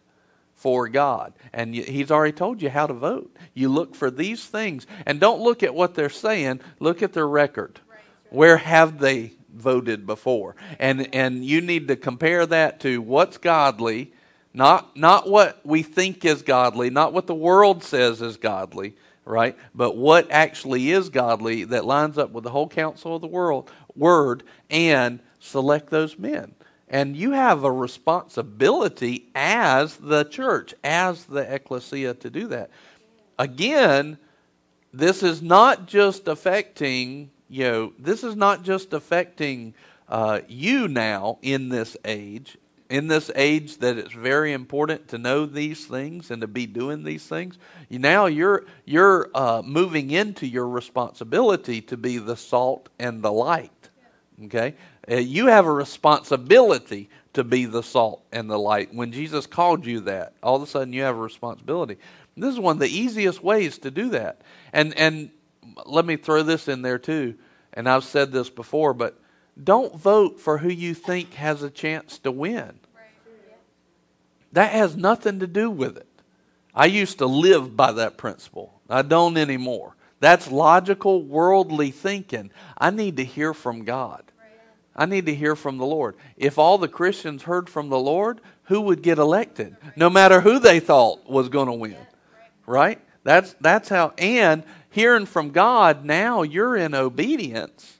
for 0.55 0.88
God? 0.88 1.35
And 1.53 1.75
he's 1.75 2.11
already 2.11 2.33
told 2.33 2.62
you 2.62 2.71
how 2.71 2.87
to 2.87 2.95
vote. 2.95 3.37
You 3.53 3.68
look 3.68 3.95
for 3.95 4.11
these 4.11 4.47
things, 4.47 4.87
and 5.05 5.21
don't 5.21 5.42
look 5.42 5.62
at 5.62 5.75
what 5.75 5.95
they're 5.95 6.09
saying, 6.09 6.62
look 6.81 7.03
at 7.03 7.12
their 7.12 7.29
record. 7.29 7.81
Where 8.31 8.57
have 8.57 8.99
they 8.99 9.33
voted 9.55 10.07
before? 10.07 10.57
And, 10.79 11.14
and 11.14 11.45
you 11.45 11.61
need 11.61 11.87
to 11.88 11.97
compare 11.97 12.47
that 12.47 12.81
to 12.81 13.03
what's 13.03 13.37
godly, 13.37 14.14
not, 14.55 14.97
not 14.97 15.29
what 15.29 15.61
we 15.66 15.83
think 15.83 16.25
is 16.25 16.40
godly, 16.40 16.88
not 16.88 17.12
what 17.12 17.27
the 17.27 17.35
world 17.35 17.85
says 17.85 18.23
is 18.23 18.38
godly, 18.38 18.95
right? 19.24 19.56
But 19.74 19.96
what 19.96 20.30
actually 20.30 20.90
is 20.90 21.08
godly 21.08 21.64
that 21.64 21.85
lines 21.85 22.18
up 22.18 22.30
with 22.30 22.44
the 22.44 22.50
whole 22.50 22.68
counsel 22.68 23.16
of 23.16 23.22
the 23.22 23.28
world, 23.28 23.70
word, 23.94 24.42
and 24.70 25.20
select 25.38 25.90
those 25.90 26.18
men. 26.18 26.54
And 26.88 27.16
you 27.16 27.30
have 27.30 27.64
a 27.64 27.72
responsibility 27.72 29.28
as 29.35 29.96
the 29.96 30.24
church, 30.24 30.74
as 30.85 31.24
the 31.24 31.54
ecclesia 31.54 32.14
to 32.14 32.30
do 32.30 32.48
that. 32.48 32.70
Again, 33.38 34.18
this 34.92 35.22
is 35.22 35.40
not 35.40 35.87
just 35.87 36.28
affecting, 36.28 37.30
you 37.48 37.64
know, 37.64 37.92
this 37.98 38.22
is 38.22 38.37
not 38.37 38.62
just 38.62 38.92
affecting 38.92 39.74
uh, 40.08 40.40
you 40.48 40.87
now 40.87 41.38
in 41.40 41.70
this 41.70 41.96
age 42.04 42.58
in 42.92 43.09
this 43.09 43.31
age 43.35 43.78
that 43.78 43.96
it's 43.96 44.12
very 44.12 44.52
important 44.52 45.09
to 45.09 45.16
know 45.16 45.46
these 45.46 45.87
things 45.87 46.31
and 46.31 46.42
to 46.42 46.46
be 46.46 46.66
doing 46.66 47.05
these 47.05 47.26
things. 47.26 47.59
Now 47.88 48.26
you're 48.26 48.66
you're 48.85 49.31
uh, 49.35 49.62
moving 49.64 50.11
into 50.11 50.46
your 50.46 50.68
responsibility 50.68 51.81
to 51.81 51.96
be 51.96 52.18
the 52.18 52.37
salt 52.37 52.90
and 52.98 53.22
the 53.22 53.33
light. 53.33 53.88
Okay, 54.44 54.74
uh, 55.11 55.14
you 55.14 55.46
have 55.46 55.64
a 55.64 55.72
responsibility 55.72 57.09
to 57.33 57.42
be 57.42 57.64
the 57.64 57.83
salt 57.83 58.26
and 58.31 58.50
the 58.50 58.59
light. 58.59 58.92
When 58.92 59.11
Jesus 59.11 59.46
called 59.46 59.87
you 59.87 60.00
that, 60.00 60.35
all 60.42 60.57
of 60.57 60.62
a 60.62 60.66
sudden 60.66 60.92
you 60.92 61.00
have 61.02 61.16
a 61.16 61.20
responsibility. 61.20 61.96
This 62.37 62.52
is 62.52 62.61
one 62.61 62.76
of 62.76 62.81
the 62.81 62.94
easiest 62.94 63.42
ways 63.42 63.78
to 63.78 63.90
do 63.90 64.11
that. 64.11 64.42
And 64.70 64.94
and 64.98 65.31
let 65.87 66.05
me 66.05 66.16
throw 66.16 66.42
this 66.42 66.68
in 66.68 66.83
there 66.83 66.98
too. 66.98 67.37
And 67.72 67.88
I've 67.88 68.05
said 68.05 68.33
this 68.33 68.50
before, 68.50 68.92
but 68.92 69.18
don't 69.62 69.96
vote 69.96 70.40
for 70.40 70.59
who 70.59 70.68
you 70.68 70.92
think 70.92 71.33
has 71.35 71.62
a 71.62 71.70
chance 71.70 72.18
to 72.18 72.31
win. 72.31 72.81
That 74.53 74.73
has 74.73 74.97
nothing 74.97 75.41
to 75.41 75.47
do 75.47 75.71
with 75.71 75.97
it. 75.97 76.07
I 76.75 76.87
used 76.87 77.19
to 77.19 77.27
live 77.27 77.77
by 77.77 77.93
that 77.93 78.17
principle. 78.17 78.81
I 78.88 79.03
don't 79.03 79.37
anymore. 79.37 79.95
That's 80.21 80.51
logical, 80.51 81.23
worldly 81.23 81.91
thinking. 81.91 82.51
I 82.79 82.91
need 82.91 83.17
to 83.17 83.25
hear 83.25 83.53
from 83.53 83.85
God. 83.85 84.23
I 84.95 85.07
need 85.07 85.27
to 85.27 85.35
hear 85.35 85.57
from 85.57 85.79
the 85.79 85.87
Lord. 85.87 86.17
If 86.37 86.59
all 86.59 86.79
the 86.79 86.88
Christians 86.88 87.43
heard 87.43 87.69
from 87.69 87.88
the 87.88 87.99
Lord, 87.99 88.41
who 88.65 88.83
would 88.83 89.03
get 89.03 89.19
elected? 89.19 89.77
No 89.97 90.11
matter 90.11 90.41
who 90.41 90.59
they 90.59 90.81
thought 90.81 91.29
was 91.29 91.49
going 91.49 91.67
to 91.67 91.73
win. 91.73 91.97
Right? 92.67 93.01
That's 93.25 93.55
that's 93.61 93.88
how 93.88 94.12
and 94.19 94.65
hearing 94.91 95.27
from 95.27 95.51
God, 95.51 96.05
now 96.05 96.43
you're 96.43 96.77
in 96.77 96.95
obedience. 96.95 97.99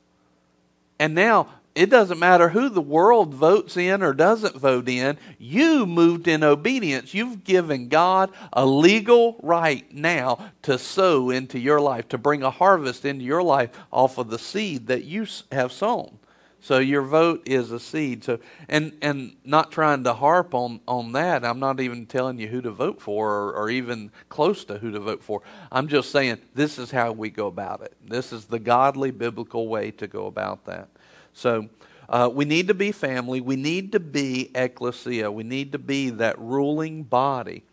And 0.99 1.15
now 1.15 1.49
it 1.75 1.91
doesn't 1.91 2.19
matter 2.19 2.51
who 2.51 2.69
the 2.69 2.81
world 2.81 3.33
votes 3.35 3.77
in 3.77 4.03
or 4.03 4.13
doesn't 4.13 4.57
vote 4.57 4.89
in, 4.89 5.19
you 5.39 5.87
moved 5.87 6.29
in 6.29 6.45
obedience. 6.45 7.15
You've 7.15 7.45
given 7.45 7.89
God 7.89 8.31
a 8.53 8.67
legal 8.67 9.37
right 9.43 9.91
now 9.93 10.51
to 10.63 10.79
sow 10.79 11.31
into 11.31 11.59
your 11.59 11.81
life, 11.81 12.09
to 12.11 12.19
bring 12.19 12.43
a 12.43 12.51
harvest 12.51 13.05
into 13.05 13.25
your 13.25 13.43
life 13.43 13.71
off 13.91 14.19
of 14.19 14.29
the 14.29 14.39
seed 14.39 14.89
that 14.89 15.05
you 15.05 15.27
have 15.51 15.73
sown. 15.73 16.19
So 16.61 16.79
your 16.79 17.03
vote 17.03 17.43
is 17.47 17.73
a 17.73 17.81
seed. 17.81 18.23
So 18.23 18.39
and 18.69 18.93
and 19.03 19.35
not 19.45 19.73
trying 19.73 20.05
to 20.05 20.15
harp 20.15 20.55
on 20.55 20.81
on 20.87 21.11
that. 21.13 21.45
I'm 21.45 21.59
not 21.59 21.81
even 21.81 22.07
telling 22.07 22.39
you 22.39 22.47
who 22.47 22.61
to 22.63 22.71
vote 22.71 23.03
for 23.03 23.33
or, 23.33 23.53
or 23.55 23.71
even 23.71 24.13
close 24.29 24.65
to 24.67 24.79
who 24.79 24.93
to 24.93 25.01
vote 25.01 25.25
for. 25.25 25.43
I'm 25.73 25.89
just 25.89 26.13
saying 26.13 26.39
this 26.55 26.79
is 26.79 26.93
how 26.93 27.11
we 27.11 27.31
go 27.31 27.49
about 27.49 27.81
it. 27.81 27.97
This 28.07 28.33
is 28.33 28.45
the 28.45 28.61
godly 28.61 29.11
biblical 29.11 29.67
way 29.67 29.91
to 29.93 30.07
go 30.07 30.27
about 30.27 30.65
that. 30.67 30.89
So 31.33 31.69
uh, 32.09 32.31
we 32.33 32.45
need 32.45 32.69
to 32.69 32.75
be 32.75 32.93
family. 32.93 33.41
We 33.41 33.57
need 33.57 33.93
to 33.93 34.01
be 34.01 34.51
ecclesia. 34.55 35.31
We 35.31 35.45
need 35.45 35.73
to 35.73 35.79
be 35.79 36.11
that 36.11 36.39
ruling 36.39 37.05
body. 37.05 37.65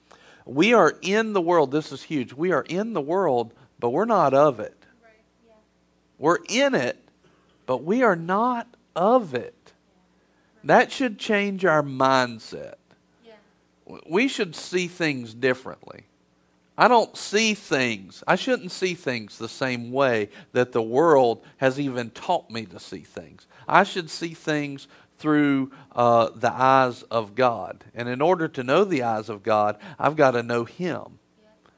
We 0.46 0.74
are 0.74 0.96
in 1.02 1.34
the 1.34 1.42
world. 1.42 1.72
This 1.72 1.92
is 1.92 2.04
huge. 2.04 2.34
We 2.34 2.52
are 2.52 2.66
in 2.68 2.94
the 2.94 3.02
world, 3.02 3.54
but 3.80 3.90
we're 3.90 4.06
not 4.06 4.34
of 4.34 4.60
it. 4.60 4.76
We're 6.18 6.40
in 6.50 6.76
it, 6.76 6.98
but 7.66 7.84
we 7.84 8.04
are 8.04 8.16
not 8.16 8.68
of 8.96 9.34
it. 9.34 9.74
That 10.64 10.92
should 10.92 11.18
change 11.18 11.64
our 11.64 11.82
mindset. 11.82 12.76
We 14.08 14.28
should 14.28 14.56
see 14.56 14.88
things 14.88 15.34
differently. 15.34 16.04
I 16.78 16.88
don't 16.88 17.16
see 17.18 17.56
things, 17.56 18.24
I 18.26 18.36
shouldn't 18.36 18.72
see 18.72 18.94
things 18.94 19.38
the 19.38 19.50
same 19.50 19.92
way 19.92 20.30
that 20.54 20.72
the 20.72 20.82
world 20.82 21.44
has 21.58 21.78
even 21.78 22.10
taught 22.12 22.50
me 22.50 22.66
to 22.68 22.80
see 22.80 23.02
things. 23.02 23.48
I 23.70 23.84
should 23.84 24.10
see 24.10 24.34
things 24.34 24.88
through 25.18 25.72
uh, 25.94 26.30
the 26.36 26.52
eyes 26.52 27.04
of 27.04 27.36
God. 27.36 27.84
And 27.94 28.08
in 28.08 28.22
order 28.22 28.48
to 28.48 28.64
know 28.64 28.84
the 28.84 29.04
eyes 29.04 29.30
of 29.30 29.44
God, 29.44 29.78
I've 29.98 30.16
got 30.16 30.32
to 30.32 30.44
know 30.44 30.64
Him. 30.66 31.20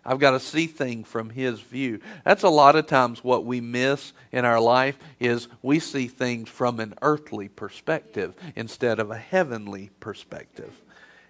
I've 0.04 0.20
got 0.20 0.32
to 0.32 0.40
see 0.40 0.66
things 0.66 1.08
from 1.08 1.30
his 1.30 1.60
view. 1.60 2.00
That's 2.26 2.44
a 2.44 2.50
lot 2.50 2.76
of 2.76 2.88
times 2.88 3.24
what 3.24 3.46
we 3.46 3.62
miss 3.62 4.14
in 4.32 4.46
our 4.46 4.60
life 4.60 4.98
is 5.20 5.48
we 5.62 5.80
see 5.80 6.08
things 6.08 6.50
from 6.50 6.80
an 6.80 6.96
earthly 7.04 7.50
perspective 7.50 8.34
instead 8.56 9.00
of 9.00 9.12
a 9.12 9.18
heavenly 9.18 9.92
perspective. 10.00 10.74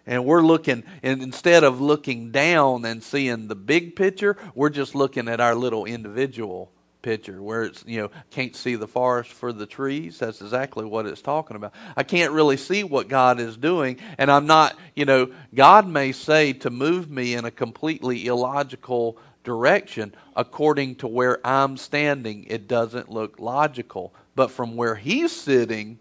And 0.08 0.26
we're 0.26 0.42
looking, 0.42 0.84
and 1.04 1.22
instead 1.22 1.64
of 1.64 1.82
looking 1.82 2.32
down 2.32 2.86
and 2.86 3.04
seeing 3.04 3.50
the 3.50 3.56
big 3.56 3.96
picture, 3.96 4.38
we're 4.56 4.70
just 4.70 4.96
looking 4.96 5.28
at 5.28 5.42
our 5.42 5.54
little 5.54 5.86
individual 5.86 6.72
picture 7.02 7.42
where 7.42 7.64
it's 7.64 7.84
you 7.88 8.02
know 8.02 8.10
can't 8.30 8.56
see 8.56 8.76
the 8.76 8.88
forest 8.88 9.32
for 9.32 9.52
the 9.52 9.66
trees. 9.66 10.20
That's 10.20 10.42
exactly 10.42 10.86
what 10.86 11.06
it's 11.06 11.22
talking 11.22 11.56
about. 11.56 11.74
I 11.96 12.04
can't 12.04 12.32
really 12.32 12.58
see 12.58 12.84
what 12.84 13.08
god 13.08 13.40
is 13.40 13.58
doing 13.58 13.98
and 14.18 14.32
i'm 14.32 14.46
not 14.46 14.78
you 14.96 15.06
know 15.06 15.32
god 15.54 15.88
may 15.88 16.12
say 16.12 16.54
to 16.54 16.70
move 16.70 17.10
me 17.10 17.34
in 17.34 17.46
a 17.46 17.52
completely 17.52 18.28
illogical 18.28 19.18
direction 19.44 20.14
according 20.36 20.96
to 20.96 21.08
where 21.08 21.46
i'm 21.46 21.78
standing. 21.78 22.46
It 22.46 22.68
doesn't 22.68 23.10
look 23.10 23.40
logical. 23.40 24.14
But 24.36 24.52
from 24.52 24.76
where 24.76 24.96
he's 24.96 25.32
sitting 25.32 26.00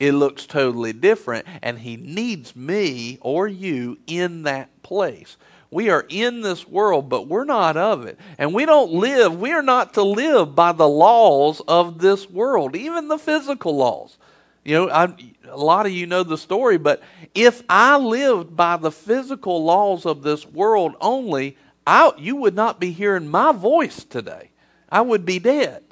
it 0.00 0.12
looks 0.12 0.46
totally 0.46 0.94
different 0.94 1.46
and 1.62 1.78
he 1.78 1.96
needs 1.96 2.56
me 2.56 3.18
or 3.20 3.46
you 3.46 3.98
in 4.06 4.42
that 4.44 4.82
place 4.82 5.36
we 5.70 5.88
are 5.88 6.04
in 6.08 6.40
this 6.40 6.66
world, 6.66 7.08
but 7.08 7.28
we're 7.28 7.44
not 7.44 7.76
of 7.76 8.04
it. 8.06 8.18
And 8.38 8.52
we 8.52 8.66
don't 8.66 8.92
live, 8.92 9.38
we 9.38 9.52
are 9.52 9.62
not 9.62 9.94
to 9.94 10.02
live 10.02 10.54
by 10.54 10.72
the 10.72 10.88
laws 10.88 11.62
of 11.68 11.98
this 11.98 12.28
world, 12.28 12.74
even 12.74 13.08
the 13.08 13.18
physical 13.18 13.76
laws. 13.76 14.18
You 14.64 14.74
know, 14.74 14.90
I, 14.90 15.14
a 15.48 15.56
lot 15.56 15.86
of 15.86 15.92
you 15.92 16.06
know 16.06 16.22
the 16.22 16.36
story, 16.36 16.76
but 16.76 17.02
if 17.34 17.62
I 17.68 17.96
lived 17.98 18.56
by 18.56 18.76
the 18.76 18.90
physical 18.90 19.64
laws 19.64 20.06
of 20.06 20.22
this 20.22 20.44
world 20.46 20.96
only, 21.00 21.56
I, 21.86 22.12
you 22.18 22.36
would 22.36 22.54
not 22.54 22.80
be 22.80 22.90
hearing 22.90 23.28
my 23.28 23.52
voice 23.52 24.04
today. 24.04 24.50
I 24.90 25.00
would 25.02 25.24
be 25.24 25.38
dead. 25.38 25.82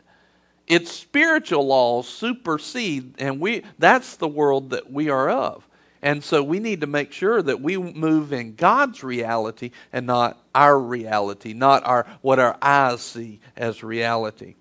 Its 0.67 0.91
spiritual 0.91 1.67
laws 1.67 2.09
supersede, 2.09 3.15
and 3.19 3.41
we 3.41 3.63
that's 3.79 4.17
the 4.17 4.29
world 4.29 4.71
that 4.71 4.93
we 4.93 5.09
are 5.09 5.31
of. 5.31 5.68
And 6.01 6.23
so 6.23 6.43
we 6.43 6.61
need 6.61 6.81
to 6.83 6.87
make 6.87 7.13
sure 7.13 7.43
that 7.43 7.61
we 7.61 7.77
move 7.77 8.33
in 8.33 8.55
God's 8.55 9.03
reality 9.03 9.73
and 9.93 10.07
not 10.07 10.41
our 10.55 10.79
reality, 10.79 11.53
not 11.53 11.85
our 11.85 12.07
what 12.23 12.39
our 12.39 12.57
eyes 12.63 13.01
see 13.01 13.41
as 13.57 13.83
reality. 13.83 14.55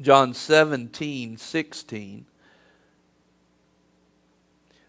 John 0.00 0.34
17, 0.34 1.36
16 1.36 2.26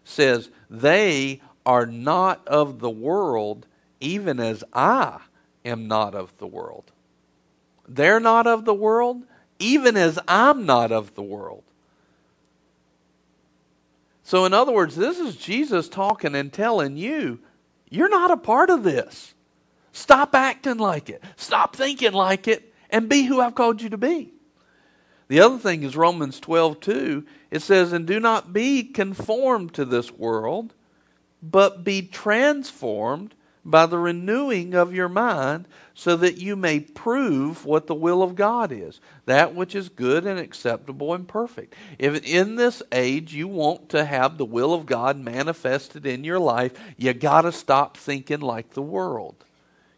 says, 0.04 0.50
They 0.70 1.40
are 1.66 1.86
not 1.86 2.46
of 2.46 2.78
the 2.78 2.90
world, 2.90 3.66
even 4.00 4.38
as 4.38 4.62
I 4.72 5.20
am 5.64 5.88
not 5.88 6.14
of 6.14 6.36
the 6.38 6.46
world. 6.46 6.92
They're 7.88 8.20
not 8.20 8.46
of 8.46 8.64
the 8.64 8.74
world, 8.74 9.24
even 9.58 9.96
as 9.96 10.18
I'm 10.26 10.66
not 10.66 10.92
of 10.92 11.14
the 11.14 11.22
world. 11.22 11.64
So, 14.24 14.46
in 14.46 14.54
other 14.54 14.72
words, 14.72 14.96
this 14.96 15.20
is 15.20 15.36
Jesus 15.36 15.88
talking 15.88 16.34
and 16.34 16.50
telling 16.50 16.96
you, 16.96 17.40
you're 17.90 18.08
not 18.08 18.30
a 18.30 18.38
part 18.38 18.70
of 18.70 18.82
this. 18.82 19.34
Stop 19.92 20.34
acting 20.34 20.78
like 20.78 21.10
it. 21.10 21.22
Stop 21.36 21.76
thinking 21.76 22.12
like 22.12 22.48
it 22.48 22.74
and 22.88 23.08
be 23.08 23.24
who 23.24 23.40
I've 23.40 23.54
called 23.54 23.82
you 23.82 23.90
to 23.90 23.98
be. 23.98 24.32
The 25.28 25.40
other 25.40 25.58
thing 25.58 25.82
is 25.82 25.94
Romans 25.94 26.40
12, 26.40 26.80
2. 26.80 27.26
It 27.50 27.60
says, 27.60 27.92
And 27.92 28.06
do 28.06 28.18
not 28.18 28.52
be 28.52 28.82
conformed 28.82 29.74
to 29.74 29.84
this 29.84 30.10
world, 30.10 30.72
but 31.42 31.84
be 31.84 32.02
transformed 32.02 33.34
by 33.64 33.86
the 33.86 33.98
renewing 33.98 34.74
of 34.74 34.94
your 34.94 35.08
mind, 35.08 35.66
so 35.94 36.16
that 36.16 36.38
you 36.38 36.56
may 36.56 36.80
prove 36.80 37.64
what 37.64 37.86
the 37.86 37.94
will 37.94 38.22
of 38.22 38.34
God 38.34 38.72
is, 38.72 39.00
that 39.26 39.54
which 39.54 39.74
is 39.74 39.88
good 39.88 40.26
and 40.26 40.38
acceptable 40.38 41.14
and 41.14 41.26
perfect. 41.26 41.74
If 41.98 42.24
in 42.24 42.56
this 42.56 42.82
age 42.92 43.32
you 43.32 43.48
want 43.48 43.88
to 43.90 44.04
have 44.04 44.36
the 44.36 44.44
will 44.44 44.74
of 44.74 44.86
God 44.86 45.18
manifested 45.18 46.04
in 46.04 46.24
your 46.24 46.40
life, 46.40 46.72
you 46.96 47.12
got 47.14 47.42
to 47.42 47.52
stop 47.52 47.96
thinking 47.96 48.40
like 48.40 48.70
the 48.70 48.82
world. 48.82 49.44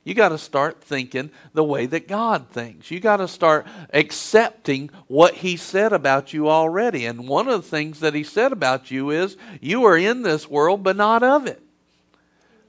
You 0.05 0.15
got 0.15 0.29
to 0.29 0.39
start 0.39 0.85
thinking 0.85 1.33
the 1.53 1.65
way 1.65 1.87
that 1.87 2.07
God 2.07 2.49
thinks. 2.51 2.93
You 2.93 3.01
got 3.01 3.17
to 3.17 3.27
start 3.27 3.67
accepting 3.93 4.91
what 5.09 5.35
He 5.35 5.57
said 5.57 5.93
about 5.93 6.33
you 6.33 6.49
already. 6.49 7.07
And 7.07 7.27
one 7.27 7.49
of 7.49 7.61
the 7.61 7.69
things 7.69 7.99
that 7.99 8.15
He 8.15 8.23
said 8.23 8.53
about 8.53 8.93
you 8.93 9.11
is 9.11 9.37
you 9.61 9.85
are 9.85 9.97
in 9.97 10.23
this 10.23 10.49
world, 10.49 10.85
but 10.85 10.95
not 10.95 11.25
of 11.25 11.49
it. 11.49 11.61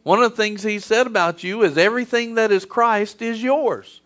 One 0.08 0.24
of 0.24 0.32
the 0.32 0.38
things 0.38 0.64
he 0.64 0.80
said 0.80 1.06
about 1.06 1.44
you 1.44 1.64
is 1.64 1.78
everything 1.78 2.36
that 2.36 2.50
is 2.50 2.64
Christ 2.64 3.22
is 3.22 3.44
yours. 3.44 4.00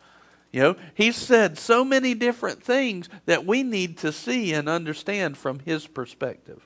You 0.51 0.61
know, 0.61 0.75
he 0.95 1.11
said 1.11 1.59
so 1.59 1.85
many 1.85 2.15
different 2.15 2.63
things 2.63 3.07
that 3.27 3.45
we 3.45 3.61
need 3.61 3.99
to 3.99 4.11
see 4.11 4.51
and 4.51 4.67
understand 4.67 5.37
from 5.37 5.59
his 5.59 5.85
perspective. 5.85 6.65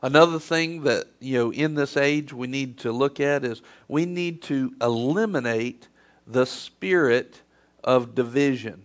Another 0.00 0.38
thing 0.38 0.84
that, 0.84 1.04
you 1.20 1.36
know, 1.36 1.52
in 1.52 1.74
this 1.74 1.98
age 1.98 2.32
we 2.32 2.46
need 2.46 2.78
to 2.78 2.92
look 2.92 3.20
at 3.20 3.44
is 3.44 3.60
we 3.88 4.06
need 4.06 4.40
to 4.44 4.72
eliminate 4.80 5.88
the 6.26 6.46
spirit 6.46 7.42
of 7.84 8.14
division. 8.14 8.84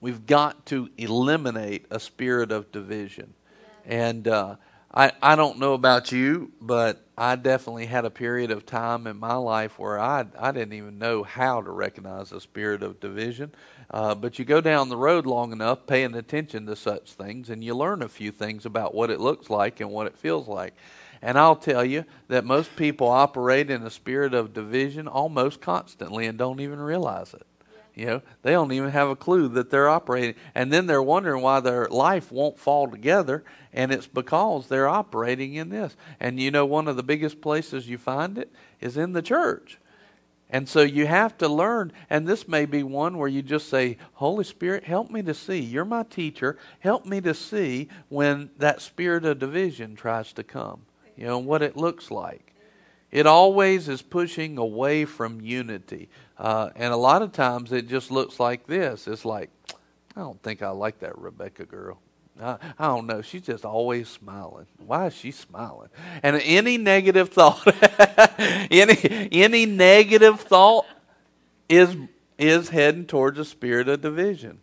We've 0.00 0.24
got 0.26 0.64
to 0.66 0.90
eliminate 0.96 1.86
a 1.90 1.98
spirit 1.98 2.52
of 2.52 2.70
division. 2.70 3.34
And 3.84 4.28
uh, 4.28 4.54
I, 4.94 5.10
I 5.20 5.34
don't 5.34 5.58
know 5.58 5.72
about 5.72 6.12
you, 6.12 6.52
but 6.60 7.04
I 7.20 7.34
definitely 7.34 7.86
had 7.86 8.04
a 8.04 8.10
period 8.10 8.52
of 8.52 8.64
time 8.64 9.08
in 9.08 9.16
my 9.18 9.34
life 9.34 9.76
where 9.76 9.98
I, 9.98 10.24
I 10.38 10.52
didn't 10.52 10.74
even 10.74 11.00
know 11.00 11.24
how 11.24 11.60
to 11.60 11.70
recognize 11.72 12.30
a 12.30 12.40
spirit 12.40 12.84
of 12.84 13.00
division. 13.00 13.50
Uh, 13.90 14.14
but 14.14 14.38
you 14.38 14.44
go 14.44 14.60
down 14.60 14.88
the 14.88 14.96
road 14.96 15.26
long 15.26 15.50
enough 15.50 15.84
paying 15.84 16.14
attention 16.14 16.66
to 16.66 16.76
such 16.76 17.14
things, 17.14 17.50
and 17.50 17.64
you 17.64 17.74
learn 17.74 18.02
a 18.02 18.08
few 18.08 18.30
things 18.30 18.64
about 18.66 18.94
what 18.94 19.10
it 19.10 19.18
looks 19.18 19.50
like 19.50 19.80
and 19.80 19.90
what 19.90 20.06
it 20.06 20.16
feels 20.16 20.46
like. 20.46 20.74
And 21.20 21.36
I'll 21.36 21.56
tell 21.56 21.84
you 21.84 22.04
that 22.28 22.44
most 22.44 22.76
people 22.76 23.08
operate 23.08 23.68
in 23.68 23.82
a 23.82 23.90
spirit 23.90 24.32
of 24.32 24.54
division 24.54 25.08
almost 25.08 25.60
constantly 25.60 26.28
and 26.28 26.38
don't 26.38 26.60
even 26.60 26.78
realize 26.78 27.34
it. 27.34 27.47
You 27.98 28.06
know, 28.06 28.22
they 28.42 28.52
don't 28.52 28.70
even 28.70 28.90
have 28.90 29.08
a 29.08 29.16
clue 29.16 29.48
that 29.48 29.70
they're 29.70 29.88
operating. 29.88 30.36
And 30.54 30.72
then 30.72 30.86
they're 30.86 31.02
wondering 31.02 31.42
why 31.42 31.58
their 31.58 31.88
life 31.88 32.30
won't 32.30 32.56
fall 32.56 32.88
together. 32.88 33.42
And 33.72 33.90
it's 33.90 34.06
because 34.06 34.68
they're 34.68 34.86
operating 34.86 35.54
in 35.54 35.70
this. 35.70 35.96
And 36.20 36.38
you 36.38 36.52
know, 36.52 36.64
one 36.64 36.86
of 36.86 36.94
the 36.94 37.02
biggest 37.02 37.40
places 37.40 37.88
you 37.88 37.98
find 37.98 38.38
it 38.38 38.52
is 38.80 38.96
in 38.96 39.14
the 39.14 39.20
church. 39.20 39.78
And 40.48 40.68
so 40.68 40.80
you 40.80 41.06
have 41.06 41.36
to 41.38 41.48
learn, 41.48 41.92
and 42.08 42.24
this 42.24 42.46
may 42.46 42.66
be 42.66 42.84
one 42.84 43.18
where 43.18 43.28
you 43.28 43.42
just 43.42 43.68
say, 43.68 43.98
Holy 44.14 44.44
Spirit, 44.44 44.84
help 44.84 45.10
me 45.10 45.20
to 45.22 45.34
see. 45.34 45.58
You're 45.58 45.84
my 45.84 46.04
teacher. 46.04 46.56
Help 46.78 47.04
me 47.04 47.20
to 47.22 47.34
see 47.34 47.88
when 48.10 48.50
that 48.58 48.80
spirit 48.80 49.24
of 49.24 49.40
division 49.40 49.96
tries 49.96 50.32
to 50.34 50.44
come, 50.44 50.82
you 51.16 51.26
know, 51.26 51.38
what 51.38 51.62
it 51.62 51.76
looks 51.76 52.12
like. 52.12 52.54
It 53.10 53.26
always 53.26 53.88
is 53.88 54.02
pushing 54.02 54.56
away 54.56 55.04
from 55.04 55.40
unity. 55.40 56.08
Uh, 56.38 56.70
and 56.76 56.92
a 56.92 56.96
lot 56.96 57.22
of 57.22 57.32
times 57.32 57.72
it 57.72 57.88
just 57.88 58.10
looks 58.10 58.38
like 58.38 58.66
this. 58.66 59.08
It's 59.08 59.24
like, 59.24 59.50
I 60.16 60.20
don't 60.20 60.40
think 60.42 60.62
I 60.62 60.70
like 60.70 61.00
that 61.00 61.18
Rebecca 61.18 61.64
girl. 61.64 61.98
I, 62.40 62.58
I 62.78 62.86
don't 62.86 63.06
know. 63.06 63.22
She's 63.22 63.42
just 63.42 63.64
always 63.64 64.08
smiling. 64.08 64.66
Why 64.78 65.06
is 65.06 65.14
she 65.14 65.32
smiling? 65.32 65.88
And 66.22 66.40
any 66.44 66.78
negative 66.78 67.28
thought, 67.32 67.66
any 68.70 69.28
any 69.32 69.66
negative 69.66 70.40
thought 70.40 70.86
is 71.68 71.96
is 72.38 72.68
heading 72.68 73.06
towards 73.06 73.38
a 73.38 73.44
spirit 73.44 73.88
of 73.88 74.00
division. 74.00 74.60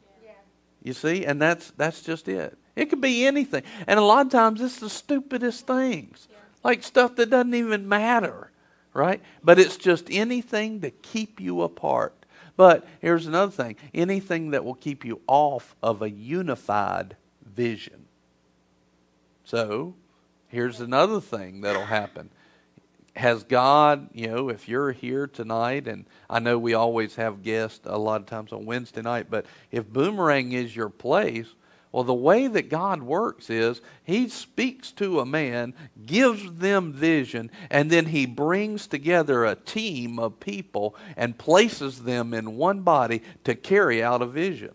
You 0.83 0.93
see, 0.93 1.25
and 1.25 1.41
that's 1.41 1.71
that's 1.71 2.01
just 2.01 2.27
it. 2.27 2.57
It 2.75 2.89
could 2.89 3.01
be 3.01 3.25
anything, 3.25 3.63
and 3.87 3.99
a 3.99 4.03
lot 4.03 4.25
of 4.25 4.31
times 4.31 4.61
it's 4.61 4.79
the 4.79 4.89
stupidest 4.89 5.65
things, 5.65 6.27
like 6.63 6.83
stuff 6.83 7.15
that 7.15 7.29
doesn't 7.29 7.53
even 7.55 7.89
matter, 7.89 8.51
right? 8.95 9.21
But 9.43 9.59
it's 9.59 9.77
just 9.77 10.07
anything 10.09 10.81
to 10.81 10.89
keep 10.89 11.39
you 11.39 11.61
apart. 11.61 12.15
But 12.57 12.87
here's 13.01 13.27
another 13.27 13.51
thing: 13.51 13.75
anything 13.93 14.51
that 14.51 14.65
will 14.65 14.73
keep 14.73 15.05
you 15.05 15.21
off 15.27 15.75
of 15.83 16.01
a 16.01 16.09
unified 16.09 17.17
vision. 17.45 18.05
So, 19.43 19.93
here's 20.47 20.81
another 20.81 21.21
thing 21.21 21.61
that'll 21.61 21.85
happen. 21.85 22.31
Has 23.15 23.43
God, 23.43 24.09
you 24.13 24.27
know, 24.27 24.49
if 24.49 24.67
you're 24.67 24.91
here 24.91 25.27
tonight, 25.27 25.87
and 25.87 26.05
I 26.29 26.39
know 26.39 26.57
we 26.57 26.73
always 26.73 27.15
have 27.15 27.43
guests 27.43 27.85
a 27.85 27.97
lot 27.97 28.21
of 28.21 28.27
times 28.27 28.51
on 28.51 28.65
Wednesday 28.65 29.01
night, 29.01 29.27
but 29.29 29.45
if 29.71 29.87
Boomerang 29.87 30.53
is 30.53 30.75
your 30.75 30.89
place, 30.89 31.47
well, 31.95 32.03
the 32.03 32.13
way 32.13 32.47
that 32.47 32.69
God 32.69 33.03
works 33.03 33.49
is 33.49 33.79
He 34.03 34.27
speaks 34.27 34.91
to 34.91 35.21
a 35.21 35.25
man, 35.25 35.73
gives 36.05 36.55
them 36.55 36.91
vision, 36.91 37.49
and 37.69 37.89
then 37.89 38.07
He 38.07 38.25
brings 38.25 38.85
together 38.85 39.45
a 39.45 39.55
team 39.55 40.19
of 40.19 40.41
people 40.41 40.93
and 41.15 41.37
places 41.37 42.03
them 42.03 42.33
in 42.33 42.57
one 42.57 42.81
body 42.81 43.21
to 43.45 43.55
carry 43.55 44.03
out 44.03 44.21
a 44.21 44.25
vision. 44.25 44.73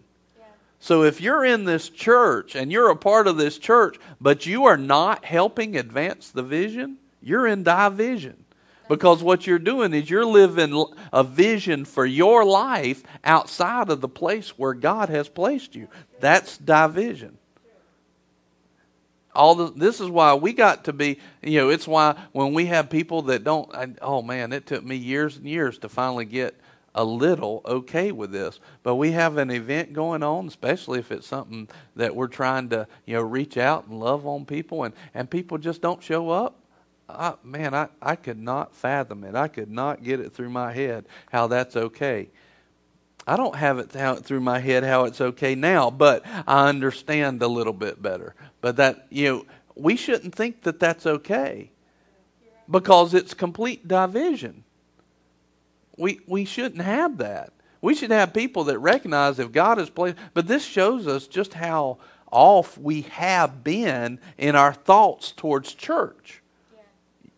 So 0.78 1.02
if 1.02 1.20
you're 1.20 1.44
in 1.44 1.64
this 1.64 1.90
church 1.90 2.54
and 2.54 2.72
you're 2.72 2.88
a 2.88 2.96
part 2.96 3.26
of 3.26 3.36
this 3.36 3.58
church, 3.58 3.98
but 4.18 4.46
you 4.46 4.64
are 4.64 4.78
not 4.78 5.26
helping 5.26 5.76
advance 5.76 6.30
the 6.30 6.42
vision, 6.42 6.96
you're 7.20 7.46
in 7.46 7.64
division. 7.64 8.46
Because 8.88 9.22
what 9.22 9.46
you're 9.46 9.58
doing 9.58 9.92
is 9.92 10.08
you're 10.08 10.24
living 10.24 10.84
a 11.12 11.22
vision 11.22 11.84
for 11.84 12.04
your 12.04 12.46
life 12.46 13.04
outside 13.22 13.90
of 13.90 14.00
the 14.00 14.08
place 14.08 14.58
where 14.58 14.74
God 14.74 15.10
has 15.10 15.28
placed 15.28 15.76
you. 15.76 15.86
That's 16.20 16.58
division. 16.58 17.38
All 19.34 19.54
the, 19.54 19.70
this 19.70 20.00
is 20.00 20.08
why 20.08 20.34
we 20.34 20.52
got 20.52 20.84
to 20.84 20.92
be, 20.92 21.18
you 21.42 21.60
know, 21.60 21.68
it's 21.70 21.86
why 21.86 22.16
when 22.32 22.52
we 22.52 22.66
have 22.66 22.90
people 22.90 23.22
that 23.22 23.44
don't, 23.44 23.72
I, 23.74 23.88
oh 24.02 24.22
man, 24.22 24.52
it 24.52 24.66
took 24.66 24.84
me 24.84 24.96
years 24.96 25.36
and 25.36 25.46
years 25.46 25.78
to 25.78 25.88
finally 25.88 26.24
get 26.24 26.56
a 26.94 27.04
little 27.04 27.62
okay 27.64 28.10
with 28.10 28.32
this. 28.32 28.58
But 28.82 28.96
we 28.96 29.12
have 29.12 29.36
an 29.36 29.50
event 29.50 29.92
going 29.92 30.24
on, 30.24 30.48
especially 30.48 30.98
if 30.98 31.12
it's 31.12 31.28
something 31.28 31.68
that 31.94 32.16
we're 32.16 32.26
trying 32.26 32.70
to, 32.70 32.88
you 33.06 33.14
know, 33.14 33.22
reach 33.22 33.56
out 33.56 33.86
and 33.86 34.00
love 34.00 34.26
on 34.26 34.44
people 34.44 34.82
and, 34.82 34.94
and 35.14 35.30
people 35.30 35.58
just 35.58 35.80
don't 35.80 36.02
show 36.02 36.30
up. 36.30 36.56
I, 37.08 37.34
man, 37.42 37.74
I, 37.74 37.88
I 38.00 38.16
could 38.16 38.38
not 38.38 38.74
fathom 38.74 39.24
it. 39.24 39.34
I 39.34 39.48
could 39.48 39.70
not 39.70 40.02
get 40.02 40.20
it 40.20 40.32
through 40.32 40.50
my 40.50 40.72
head 40.72 41.06
how 41.30 41.46
that's 41.46 41.76
okay. 41.76 42.30
I 43.26 43.36
don't 43.36 43.56
have 43.56 43.78
it 43.78 43.90
through 43.90 44.40
my 44.40 44.58
head 44.58 44.82
how 44.82 45.04
it's 45.04 45.20
okay 45.20 45.54
now, 45.54 45.90
but 45.90 46.24
I 46.46 46.68
understand 46.68 47.42
a 47.42 47.48
little 47.48 47.72
bit 47.72 48.02
better. 48.02 48.34
But 48.60 48.76
that, 48.76 49.06
you 49.10 49.28
know, 49.28 49.46
we 49.74 49.96
shouldn't 49.96 50.34
think 50.34 50.62
that 50.62 50.80
that's 50.80 51.06
okay 51.06 51.70
because 52.70 53.14
it's 53.14 53.34
complete 53.34 53.86
division. 53.86 54.64
We, 55.96 56.20
we 56.26 56.44
shouldn't 56.44 56.82
have 56.82 57.18
that. 57.18 57.52
We 57.82 57.94
should 57.94 58.10
have 58.10 58.34
people 58.34 58.64
that 58.64 58.78
recognize 58.78 59.38
if 59.38 59.52
God 59.52 59.78
has 59.78 59.90
placed, 59.90 60.16
but 60.34 60.46
this 60.46 60.64
shows 60.64 61.06
us 61.06 61.26
just 61.26 61.54
how 61.54 61.98
off 62.30 62.78
we 62.78 63.02
have 63.02 63.64
been 63.64 64.18
in 64.38 64.54
our 64.54 64.72
thoughts 64.72 65.32
towards 65.32 65.74
church. 65.74 66.42
Yeah. 66.72 66.82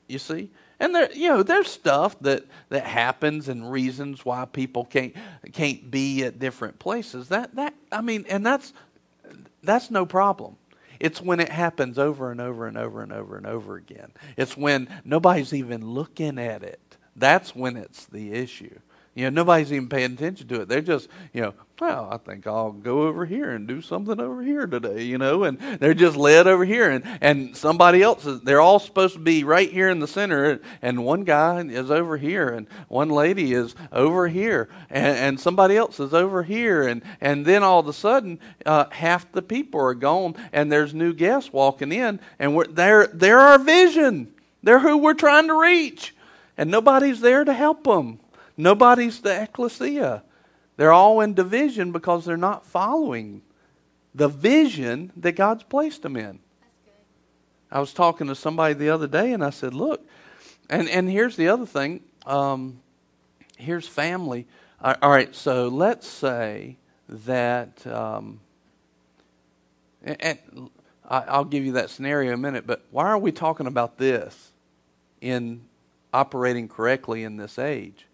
You 0.09 0.19
see? 0.19 0.51
And 0.83 0.95
there, 0.95 1.11
you 1.13 1.29
know, 1.29 1.43
there's 1.43 1.69
stuff 1.69 2.19
that, 2.21 2.45
that 2.69 2.85
happens 2.85 3.49
and 3.49 3.71
reasons 3.71 4.25
why 4.25 4.45
people 4.45 4.85
can't 4.85 5.15
can't 5.53 5.91
be 5.91 6.25
at 6.25 6.39
different 6.39 6.79
places. 6.79 7.29
That 7.29 7.55
that 7.55 7.73
I 7.91 8.03
mean, 8.03 8.27
and 8.29 8.45
that's 8.45 8.75
that's 9.63 9.91
no 9.91 10.05
problem. 10.05 10.57
It's 11.01 11.23
when 11.23 11.41
it 11.41 11.49
happens 11.49 11.99
over 11.99 12.31
and 12.31 12.41
over 12.41 12.67
and 12.67 12.77
over 12.77 13.03
and 13.03 13.13
over 13.13 13.37
and 13.37 13.47
over 13.47 13.77
again. 13.77 14.13
It's 14.37 14.57
when 14.57 14.89
nobody's 15.05 15.55
even 15.55 15.87
looking 15.87 16.39
at 16.39 16.63
it 16.63 16.93
that's 17.17 17.55
when 17.55 17.77
it's 17.77 18.07
the 18.07 18.33
issue. 18.33 18.79
You 19.15 19.25
know, 19.25 19.31
nobody's 19.31 19.73
even 19.73 19.89
paying 19.89 20.13
attention 20.13 20.49
to 20.49 20.63
it. 20.63 20.69
They're 20.69 20.81
just, 20.81 21.09
you 21.33 21.43
know, 21.43 21.55
well, 21.83 22.09
I 22.13 22.17
think 22.17 22.47
I'll 22.47 22.71
go 22.71 23.09
over 23.09 23.27
here 23.27 23.51
and 23.51 23.67
do 23.67 23.83
something 23.83 24.21
over 24.21 24.41
here 24.41 24.69
today, 24.69 25.03
you 25.03 25.19
know, 25.19 25.43
and 25.43 25.59
they're 25.81 25.95
just 25.95 26.17
led 26.17 26.47
over 26.47 26.65
here 26.65 26.89
and, 26.89 27.03
and 27.21 27.57
somebody 27.57 28.05
else 28.05 28.25
is, 28.25 28.41
they're 28.43 28.61
all 28.61 28.79
supposed 28.79 29.15
to 29.15 29.19
be 29.19 29.43
right 29.43 29.69
here 29.69 29.91
in 29.91 29.99
the 29.99 30.07
center 30.07 30.61
and 30.81 31.05
one 31.05 31.25
guy 31.25 31.61
is 31.61 31.91
over 31.91 32.17
here 32.17 32.51
and 32.51 32.69
one 32.87 33.09
lady 33.09 33.53
is 33.53 33.75
over 33.91 34.29
here 34.29 34.69
and, 34.91 35.17
and 35.17 35.41
somebody 35.41 35.77
else 35.77 35.99
is 35.99 36.15
over 36.15 36.45
here 36.45 36.87
and, 36.87 37.03
and 37.21 37.45
then 37.45 37.65
all 37.65 37.81
of 37.81 37.89
a 37.89 37.93
sudden, 37.93 38.39
uh, 38.65 38.85
half 38.91 39.33
the 39.33 39.43
people 39.43 39.81
are 39.81 39.95
gone 39.95 40.37
and 40.53 40.71
there's 40.71 40.95
new 40.95 41.13
guests 41.13 41.53
walking 41.53 41.91
in 41.91 42.21
and 42.39 42.55
we're, 42.55 42.69
they're, 42.69 43.09
they're 43.09 43.41
our 43.41 43.59
vision. 43.59 44.33
They're 44.63 44.79
who 44.79 44.99
we're 44.99 45.15
trying 45.15 45.49
to 45.49 45.59
reach 45.59 46.15
and 46.57 46.71
nobody's 46.71 47.21
there 47.21 47.43
to 47.43 47.53
help 47.53 47.83
them. 47.83 48.21
Nobody's 48.57 49.21
the 49.21 49.43
ecclesia. 49.43 50.23
They're 50.83 50.93
all 50.93 51.21
in 51.21 51.35
division 51.35 51.93
because 51.93 52.25
they're 52.25 52.37
not 52.37 52.67
following 52.67 53.43
the 54.17 54.27
vision 54.27 55.13
that 55.17 55.37
God's 55.37 55.63
placed 55.63 56.03
them 56.03 56.17
in. 56.17 56.41
I 57.71 57.79
was 57.79 57.93
talking 57.93 58.27
to 58.27 58.35
somebody 58.35 58.75
the 58.75 58.91
other 58.91 59.07
day 59.07 59.33
and 59.33 59.45
I 59.45 59.51
said, 59.51 59.75
Look, 59.75 60.05
and, 60.69 60.89
and 60.89 61.09
here's 61.09 61.37
the 61.37 61.47
other 61.47 61.67
thing. 61.67 62.01
Um, 62.27 62.81
here's 63.57 63.87
family. 63.87 64.49
All 64.83 64.97
right, 65.09 65.33
so 65.37 65.69
let's 65.69 66.09
say 66.09 66.79
that, 67.09 67.87
um, 67.87 68.41
and, 70.03 70.69
I'll 71.09 71.45
give 71.45 71.65
you 71.65 71.75
that 71.75 71.91
scenario 71.91 72.31
in 72.31 72.35
a 72.35 72.39
minute, 72.39 72.67
but 72.67 72.85
why 72.91 73.07
are 73.07 73.19
we 73.19 73.31
talking 73.31 73.69
about 73.69 73.99
this 73.99 74.51
in 75.21 75.61
operating 76.13 76.67
correctly 76.67 77.23
in 77.23 77.37
this 77.37 77.57
age. 77.57 78.07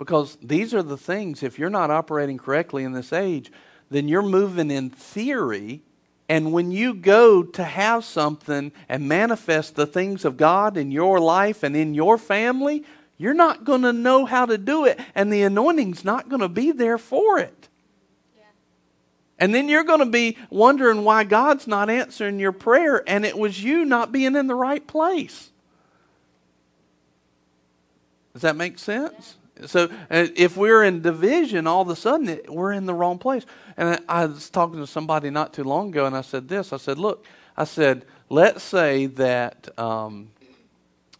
Because 0.00 0.38
these 0.42 0.72
are 0.72 0.82
the 0.82 0.96
things, 0.96 1.42
if 1.42 1.58
you're 1.58 1.68
not 1.68 1.90
operating 1.90 2.38
correctly 2.38 2.84
in 2.84 2.92
this 2.92 3.12
age, 3.12 3.52
then 3.90 4.08
you're 4.08 4.22
moving 4.22 4.70
in 4.70 4.88
theory. 4.88 5.82
And 6.26 6.54
when 6.54 6.70
you 6.70 6.94
go 6.94 7.42
to 7.42 7.62
have 7.62 8.06
something 8.06 8.72
and 8.88 9.06
manifest 9.06 9.74
the 9.74 9.86
things 9.86 10.24
of 10.24 10.38
God 10.38 10.78
in 10.78 10.90
your 10.90 11.20
life 11.20 11.62
and 11.62 11.76
in 11.76 11.92
your 11.92 12.16
family, 12.16 12.82
you're 13.18 13.34
not 13.34 13.64
going 13.64 13.82
to 13.82 13.92
know 13.92 14.24
how 14.24 14.46
to 14.46 14.56
do 14.56 14.86
it. 14.86 14.98
And 15.14 15.30
the 15.30 15.42
anointing's 15.42 16.02
not 16.02 16.30
going 16.30 16.40
to 16.40 16.48
be 16.48 16.72
there 16.72 16.96
for 16.96 17.38
it. 17.38 17.68
And 19.38 19.54
then 19.54 19.68
you're 19.68 19.84
going 19.84 20.00
to 20.00 20.06
be 20.06 20.38
wondering 20.48 21.04
why 21.04 21.24
God's 21.24 21.66
not 21.66 21.90
answering 21.90 22.38
your 22.38 22.52
prayer, 22.52 23.02
and 23.06 23.26
it 23.26 23.36
was 23.36 23.62
you 23.62 23.84
not 23.84 24.12
being 24.12 24.34
in 24.34 24.46
the 24.46 24.54
right 24.54 24.86
place. 24.86 25.50
Does 28.32 28.42
that 28.42 28.56
make 28.56 28.78
sense? 28.78 29.36
So 29.66 29.88
if 30.10 30.56
we're 30.56 30.84
in 30.84 31.02
division, 31.02 31.66
all 31.66 31.82
of 31.82 31.88
a 31.88 31.96
sudden 31.96 32.40
we're 32.48 32.72
in 32.72 32.86
the 32.86 32.94
wrong 32.94 33.18
place. 33.18 33.44
And 33.76 34.00
I 34.08 34.26
was 34.26 34.50
talking 34.50 34.80
to 34.80 34.86
somebody 34.86 35.30
not 35.30 35.52
too 35.52 35.64
long 35.64 35.88
ago, 35.88 36.06
and 36.06 36.16
I 36.16 36.22
said 36.22 36.48
this. 36.48 36.72
I 36.72 36.76
said, 36.76 36.98
"Look, 36.98 37.26
I 37.56 37.64
said, 37.64 38.04
let's 38.28 38.62
say 38.62 39.06
that 39.06 39.68
um, 39.78 40.30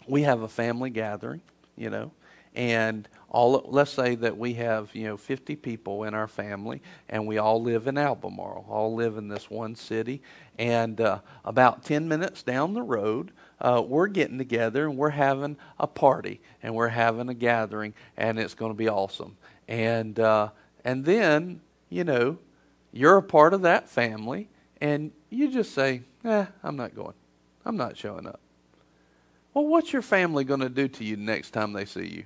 we 0.06 0.22
have 0.22 0.42
a 0.42 0.48
family 0.48 0.90
gathering, 0.90 1.40
you 1.76 1.90
know, 1.90 2.12
and 2.54 3.08
all 3.30 3.64
let's 3.68 3.92
say 3.92 4.16
that 4.16 4.36
we 4.36 4.54
have 4.54 4.94
you 4.94 5.04
know 5.04 5.16
50 5.16 5.54
people 5.56 6.04
in 6.04 6.14
our 6.14 6.26
family 6.26 6.82
and 7.08 7.26
we 7.26 7.38
all 7.38 7.62
live 7.62 7.86
in 7.86 7.96
albemarle 7.96 8.66
all 8.68 8.94
live 8.94 9.16
in 9.16 9.28
this 9.28 9.48
one 9.48 9.76
city 9.76 10.20
and 10.58 11.00
uh, 11.00 11.20
about 11.44 11.84
10 11.84 12.08
minutes 12.08 12.42
down 12.42 12.74
the 12.74 12.82
road 12.82 13.30
uh, 13.60 13.82
we're 13.86 14.08
getting 14.08 14.38
together 14.38 14.86
and 14.88 14.96
we're 14.96 15.10
having 15.10 15.56
a 15.78 15.86
party 15.86 16.40
and 16.62 16.74
we're 16.74 16.88
having 16.88 17.28
a 17.28 17.34
gathering 17.34 17.94
and 18.16 18.38
it's 18.38 18.54
going 18.54 18.70
to 18.72 18.76
be 18.76 18.88
awesome 18.88 19.36
and 19.68 20.18
uh, 20.20 20.48
and 20.84 21.04
then 21.04 21.60
you 21.88 22.04
know 22.04 22.38
you're 22.92 23.16
a 23.18 23.22
part 23.22 23.54
of 23.54 23.62
that 23.62 23.88
family 23.88 24.48
and 24.80 25.12
you 25.30 25.50
just 25.50 25.72
say 25.74 26.02
eh, 26.24 26.46
i'm 26.62 26.76
not 26.76 26.94
going 26.94 27.14
i'm 27.64 27.76
not 27.76 27.96
showing 27.96 28.26
up 28.26 28.40
well 29.54 29.66
what's 29.66 29.92
your 29.92 30.02
family 30.02 30.44
going 30.44 30.60
to 30.60 30.68
do 30.68 30.88
to 30.88 31.04
you 31.04 31.16
next 31.16 31.50
time 31.50 31.72
they 31.72 31.84
see 31.84 32.06
you 32.06 32.24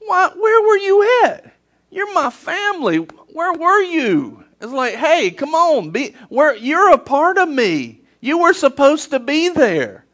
Why, 0.00 0.30
where 0.36 0.62
were 0.66 0.76
you 0.78 1.22
at? 1.24 1.54
You're 1.90 2.12
my 2.14 2.30
family. 2.30 2.98
Where 2.98 3.52
were 3.52 3.82
you? 3.82 4.44
It's 4.60 4.72
like, 4.72 4.94
hey, 4.94 5.30
come 5.30 5.54
on, 5.54 5.90
be 5.90 6.14
where 6.28 6.54
you're 6.56 6.92
a 6.92 6.98
part 6.98 7.38
of 7.38 7.48
me. 7.48 7.99
You 8.20 8.38
were 8.38 8.52
supposed 8.52 9.10
to 9.10 9.18
be 9.18 9.48
there. 9.48 10.04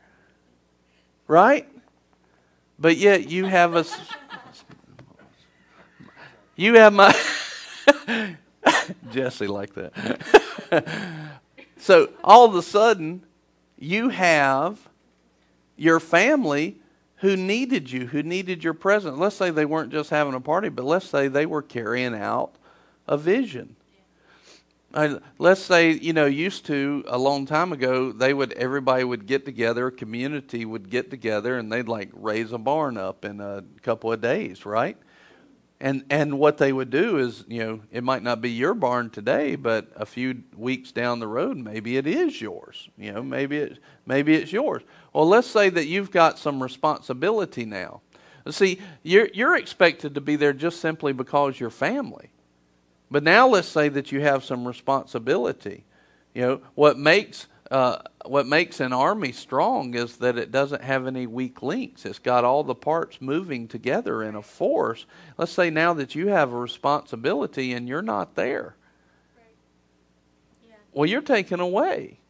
Right? 1.27 1.69
But 2.79 2.97
yet 2.97 3.29
you 3.29 3.47
have 3.47 3.75
a 3.75 3.85
you 6.55 6.75
have 6.75 6.93
my 6.93 7.15
Jesse 9.11 9.47
like 9.47 9.75
that. 9.75 10.23
so 11.79 12.11
all 12.23 12.45
of 12.45 12.55
a 12.55 12.63
sudden 12.63 13.25
you 13.79 14.09
have 14.09 14.89
your 15.77 16.01
family 16.01 16.77
who 17.17 17.37
needed 17.37 17.91
you, 17.91 18.07
who 18.07 18.23
needed 18.23 18.63
your 18.63 18.75
presence. 18.75 19.19
Let's 19.19 19.37
say 19.37 19.51
they 19.51 19.65
weren't 19.65 19.93
just 19.93 20.11
having 20.11 20.35
a 20.35 20.41
party, 20.41 20.69
but 20.69 20.85
let's 20.85 21.07
say 21.07 21.29
they 21.29 21.47
were 21.47 21.63
carrying 21.63 22.15
out 22.15 22.55
a 23.07 23.17
vision. 23.17 23.77
Uh, 24.95 25.19
let's 25.39 25.61
say 25.61 25.91
you 25.91 26.13
know 26.13 26.27
used 26.27 26.65
to 26.65 27.05
a 27.09 27.19
long 27.19 27.45
time 27.45 27.73
ago 27.73 28.13
they 28.13 28.33
would 28.33 28.53
everybody 28.53 29.03
would 29.03 29.27
get 29.27 29.45
together 29.45 29.91
community 29.91 30.65
would 30.65 30.89
get 30.89 31.11
together 31.11 31.59
and 31.59 31.73
they'd 31.73 31.89
like 31.89 32.09
raise 32.15 32.53
a 32.53 32.59
barn 32.59 32.97
up 32.97 33.25
in 33.25 33.41
a 33.41 33.65
couple 33.83 34.13
of 34.13 34.21
days 34.21 34.65
right? 34.65 34.97
And 35.81 36.05
and 36.09 36.39
what 36.39 36.57
they 36.59 36.73
would 36.73 36.91
do 36.91 37.19
is 37.19 37.45
you 37.49 37.65
know 37.65 37.81
it 37.91 38.05
might 38.05 38.23
not 38.23 38.41
be 38.41 38.51
your 38.51 38.75
barn 38.75 39.11
today 39.11 39.57
but 39.57 39.91
a 39.97 40.07
few 40.07 40.45
weeks 40.57 40.93
down 40.93 41.19
the 41.19 41.29
road 41.29 41.57
maybe 41.57 41.97
it 41.97 42.07
is 42.07 42.41
yours 42.41 42.89
you 42.97 43.13
know 43.13 43.23
maybe 43.23 43.59
it 43.59 43.79
maybe 44.07 44.35
it's 44.35 44.53
yours. 44.53 44.83
Well 45.13 45.29
let's 45.29 45.49
say 45.49 45.69
that 45.69 45.87
you've 45.87 46.13
got 46.13 46.39
some 46.39 46.63
responsibility 46.63 47.65
now. 47.65 48.03
See 48.51 48.81
you're 49.03 49.29
you're 49.35 49.57
expected 49.57 50.15
to 50.15 50.21
be 50.21 50.37
there 50.37 50.53
just 50.53 50.81
simply 50.81 51.13
because 51.13 51.59
you're 51.59 51.71
family 51.71 52.31
but 53.11 53.23
now 53.23 53.47
let's 53.47 53.69
say 53.69 53.89
that 53.89 54.13
you 54.13 54.21
have 54.21 54.45
some 54.45 54.67
responsibility 54.67 55.85
you 56.35 56.43
know 56.43 56.61
what 56.75 56.99
makes 56.99 57.47
uh, 57.71 57.99
what 58.27 58.47
makes 58.47 58.81
an 58.81 58.93
army 58.93 59.33
strong 59.33 59.95
is 59.95 60.19
that 60.19 60.39
it 60.39 60.53
doesn't 60.53 60.83
have 60.83 61.07
any 61.07 61.27
weak 61.27 61.63
links. 61.63 62.05
It's 62.05 62.19
got 62.19 62.45
all 62.45 62.63
the 62.63 62.75
parts 62.75 63.21
moving 63.21 63.67
together 63.67 64.23
in 64.23 64.35
a 64.35 64.43
force. 64.43 65.07
Let's 65.37 65.53
say 65.53 65.71
now 65.71 65.93
that 65.95 66.15
you 66.15 66.29
have 66.29 66.53
a 66.53 66.57
responsibility 66.57 67.73
and 67.73 67.89
you're 67.89 68.03
not 68.03 68.35
there. 68.37 68.77
Well, 70.93 71.07
you're 71.07 71.23
taken 71.23 71.61
away. 71.61 72.21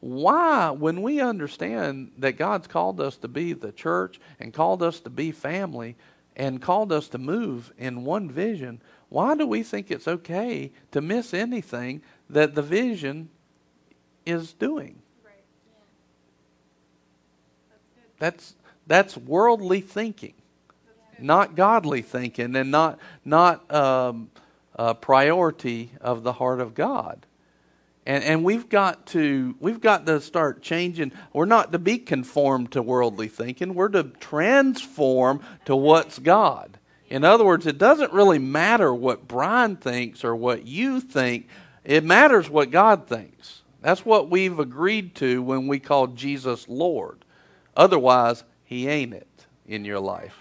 Why, 0.00 0.70
when 0.70 1.02
we 1.02 1.20
understand 1.20 2.12
that 2.18 2.32
God's 2.32 2.66
called 2.66 3.00
us 3.00 3.16
to 3.18 3.28
be 3.28 3.52
the 3.52 3.72
church 3.72 4.20
and 4.40 4.52
called 4.52 4.82
us 4.82 5.00
to 5.00 5.10
be 5.10 5.30
family 5.30 5.96
and 6.34 6.60
called 6.60 6.92
us 6.92 7.08
to 7.08 7.18
move 7.18 7.72
in 7.78 8.04
one 8.04 8.30
vision, 8.30 8.80
why 9.08 9.34
do 9.36 9.46
we 9.46 9.62
think 9.62 9.90
it's 9.90 10.08
okay 10.08 10.72
to 10.90 11.00
miss 11.00 11.32
anything 11.32 12.02
that 12.28 12.54
the 12.54 12.62
vision 12.62 13.28
is 14.26 14.52
doing. 14.52 15.00
That's, 18.18 18.54
that's 18.86 19.16
worldly 19.16 19.80
thinking, 19.80 20.34
not 21.18 21.54
godly 21.54 22.02
thinking, 22.02 22.56
and 22.56 22.70
not 22.70 22.98
not 23.24 23.72
um, 23.72 24.30
a 24.74 24.94
priority 24.94 25.92
of 26.00 26.22
the 26.22 26.32
heart 26.32 26.60
of 26.60 26.74
God. 26.74 27.26
And, 28.06 28.24
and 28.24 28.44
we've 28.44 28.70
got 28.70 29.06
to 29.08 29.54
we've 29.60 29.82
got 29.82 30.06
to 30.06 30.20
start 30.22 30.62
changing. 30.62 31.12
We're 31.34 31.44
not 31.44 31.72
to 31.72 31.78
be 31.78 31.98
conformed 31.98 32.72
to 32.72 32.80
worldly 32.80 33.28
thinking. 33.28 33.74
We're 33.74 33.88
to 33.88 34.04
transform 34.04 35.42
to 35.66 35.76
what's 35.76 36.18
God. 36.18 36.78
In 37.08 37.24
other 37.24 37.44
words, 37.44 37.66
it 37.66 37.78
doesn't 37.78 38.12
really 38.12 38.38
matter 38.38 38.92
what 38.92 39.28
Brian 39.28 39.76
thinks 39.76 40.24
or 40.24 40.34
what 40.34 40.66
you 40.66 41.00
think. 41.00 41.48
It 41.84 42.04
matters 42.04 42.50
what 42.50 42.70
God 42.70 43.06
thinks. 43.06 43.62
That's 43.80 44.04
what 44.04 44.28
we've 44.28 44.58
agreed 44.58 45.14
to 45.16 45.42
when 45.42 45.68
we 45.68 45.78
call 45.78 46.08
Jesus 46.08 46.68
Lord. 46.68 47.24
Otherwise, 47.76 48.42
he 48.64 48.88
ain't 48.88 49.14
it 49.14 49.46
in 49.66 49.84
your 49.84 50.00
life. 50.00 50.36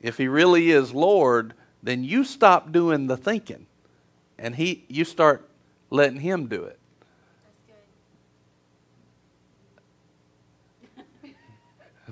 If 0.00 0.16
he 0.16 0.28
really 0.28 0.70
is 0.70 0.94
Lord, 0.94 1.54
then 1.82 2.04
you 2.04 2.24
stop 2.24 2.70
doing 2.70 3.06
the 3.06 3.16
thinking 3.16 3.66
and 4.38 4.54
he 4.54 4.84
you 4.88 5.04
start 5.04 5.48
letting 5.90 6.20
him 6.20 6.46
do 6.46 6.64
it. 6.64 6.78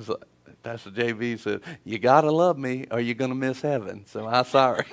So 0.05 0.21
Pastor 0.69 0.91
JB 0.91 1.39
said, 1.39 1.63
You 1.83 1.99
got 1.99 2.21
to 2.23 2.31
love 2.31 2.59
me 2.59 2.85
or 2.91 3.01
you're 3.01 3.15
going 3.15 3.31
to 3.31 3.35
miss 3.35 3.63
heaven. 3.63 4.05
So 4.05 4.27
I'm 4.29 4.45
sorry. 4.45 4.85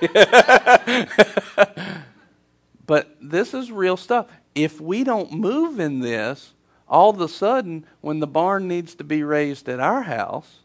but 2.86 3.14
this 3.20 3.52
is 3.52 3.70
real 3.70 3.98
stuff 3.98 4.26
if 4.54 4.80
we 4.80 5.04
don't 5.04 5.32
move 5.32 5.78
in 5.78 6.00
this, 6.00 6.54
all 6.88 7.10
of 7.10 7.20
a 7.20 7.28
sudden, 7.28 7.84
when 8.00 8.20
the 8.20 8.26
barn 8.26 8.66
needs 8.66 8.94
to 8.94 9.04
be 9.04 9.22
raised 9.22 9.68
at 9.68 9.78
our 9.78 10.00
house, 10.00 10.60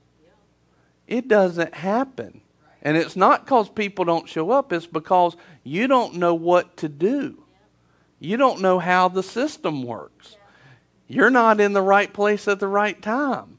it 1.08 1.28
doesn't 1.28 1.74
happen. 1.74 2.40
And 2.82 2.96
it's 2.96 3.18
not 3.18 3.44
because 3.44 3.68
people 3.68 4.06
don't 4.06 4.30
show 4.30 4.50
up, 4.52 4.72
it's 4.72 4.88
because 4.88 5.36
you 5.66 5.88
don't 5.88 6.16
know 6.16 6.34
what 6.34 6.78
to 6.78 6.88
do. 6.88 7.44
You 8.22 8.38
don't 8.38 8.62
know 8.62 8.80
how 8.80 9.10
the 9.10 9.24
system 9.24 9.84
works. 9.84 10.38
You're 11.10 11.30
not 11.30 11.60
in 11.60 11.74
the 11.74 11.82
right 11.82 12.14
place 12.14 12.48
at 12.48 12.62
the 12.62 12.70
right 12.70 13.02
time. 13.02 13.58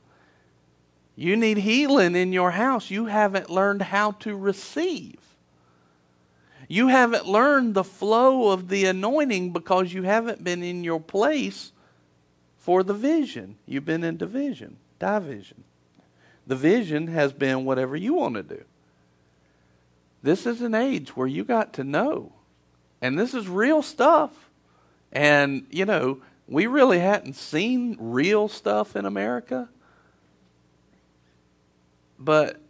You 1.22 1.36
need 1.36 1.58
healing 1.58 2.16
in 2.16 2.32
your 2.32 2.50
house. 2.50 2.90
You 2.90 3.06
haven't 3.06 3.48
learned 3.48 3.80
how 3.80 4.10
to 4.12 4.36
receive. 4.36 5.20
You 6.66 6.88
haven't 6.88 7.28
learned 7.28 7.74
the 7.74 7.84
flow 7.84 8.50
of 8.50 8.68
the 8.68 8.86
anointing 8.86 9.52
because 9.52 9.94
you 9.94 10.02
haven't 10.02 10.42
been 10.42 10.64
in 10.64 10.82
your 10.82 10.98
place 10.98 11.70
for 12.58 12.82
the 12.82 12.92
vision. 12.92 13.54
You've 13.66 13.84
been 13.84 14.02
in 14.02 14.16
division, 14.16 14.78
division. 14.98 15.62
The 16.48 16.56
vision 16.56 17.06
has 17.06 17.32
been 17.32 17.64
whatever 17.64 17.94
you 17.94 18.14
want 18.14 18.34
to 18.34 18.42
do. 18.42 18.64
This 20.24 20.44
is 20.44 20.60
an 20.60 20.74
age 20.74 21.16
where 21.16 21.28
you 21.28 21.44
got 21.44 21.72
to 21.74 21.84
know. 21.84 22.32
And 23.00 23.16
this 23.16 23.32
is 23.32 23.46
real 23.46 23.80
stuff. 23.80 24.50
And, 25.12 25.66
you 25.70 25.84
know, 25.84 26.18
we 26.48 26.66
really 26.66 26.98
hadn't 26.98 27.34
seen 27.34 27.96
real 28.00 28.48
stuff 28.48 28.96
in 28.96 29.06
America. 29.06 29.68
But 32.22 32.60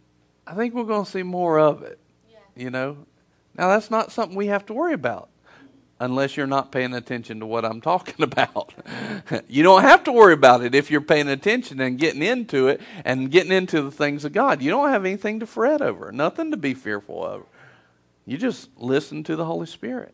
I 0.47 0.55
think 0.55 0.73
we're 0.73 0.83
going 0.83 1.05
to 1.05 1.11
see 1.11 1.23
more 1.23 1.59
of 1.59 1.83
it. 1.83 1.99
Yeah. 2.29 2.37
You 2.55 2.69
know, 2.69 2.97
now, 3.57 3.69
that's 3.69 3.91
not 3.91 4.11
something 4.11 4.35
we 4.35 4.47
have 4.47 4.65
to 4.67 4.73
worry 4.73 4.93
about 4.93 5.29
unless 5.99 6.35
you're 6.35 6.47
not 6.47 6.71
paying 6.71 6.93
attention 6.93 7.39
to 7.39 7.45
what 7.45 7.63
I'm 7.63 7.81
talking 7.81 8.15
about. 8.23 8.73
you 9.47 9.63
don't 9.63 9.83
have 9.83 10.03
to 10.05 10.11
worry 10.11 10.33
about 10.33 10.63
it 10.63 10.73
if 10.73 10.89
you're 10.89 11.01
paying 11.01 11.29
attention 11.29 11.79
and 11.79 11.99
getting 11.99 12.23
into 12.23 12.67
it 12.67 12.81
and 13.05 13.29
getting 13.29 13.51
into 13.51 13.81
the 13.81 13.91
things 13.91 14.25
of 14.25 14.33
God. 14.33 14.61
You 14.61 14.71
don't 14.71 14.89
have 14.89 15.05
anything 15.05 15.39
to 15.39 15.45
fret 15.45 15.81
over, 15.81 16.11
nothing 16.11 16.51
to 16.51 16.57
be 16.57 16.73
fearful 16.73 17.23
of. 17.23 17.43
You 18.25 18.37
just 18.37 18.69
listen 18.77 19.23
to 19.25 19.35
the 19.35 19.45
Holy 19.45 19.67
Spirit. 19.67 20.13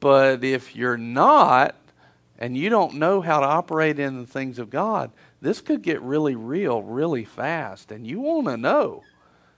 But 0.00 0.42
if 0.42 0.74
you're 0.74 0.96
not, 0.96 1.76
and 2.38 2.56
you 2.56 2.68
don't 2.68 2.94
know 2.94 3.20
how 3.20 3.40
to 3.40 3.46
operate 3.46 3.98
in 3.98 4.18
the 4.18 4.26
things 4.26 4.58
of 4.58 4.70
God, 4.70 5.12
this 5.44 5.60
could 5.60 5.82
get 5.82 6.00
really 6.00 6.34
real 6.34 6.82
really 6.82 7.24
fast. 7.24 7.92
And 7.92 8.06
you 8.06 8.20
want 8.20 8.46
to 8.46 8.56
know. 8.56 9.02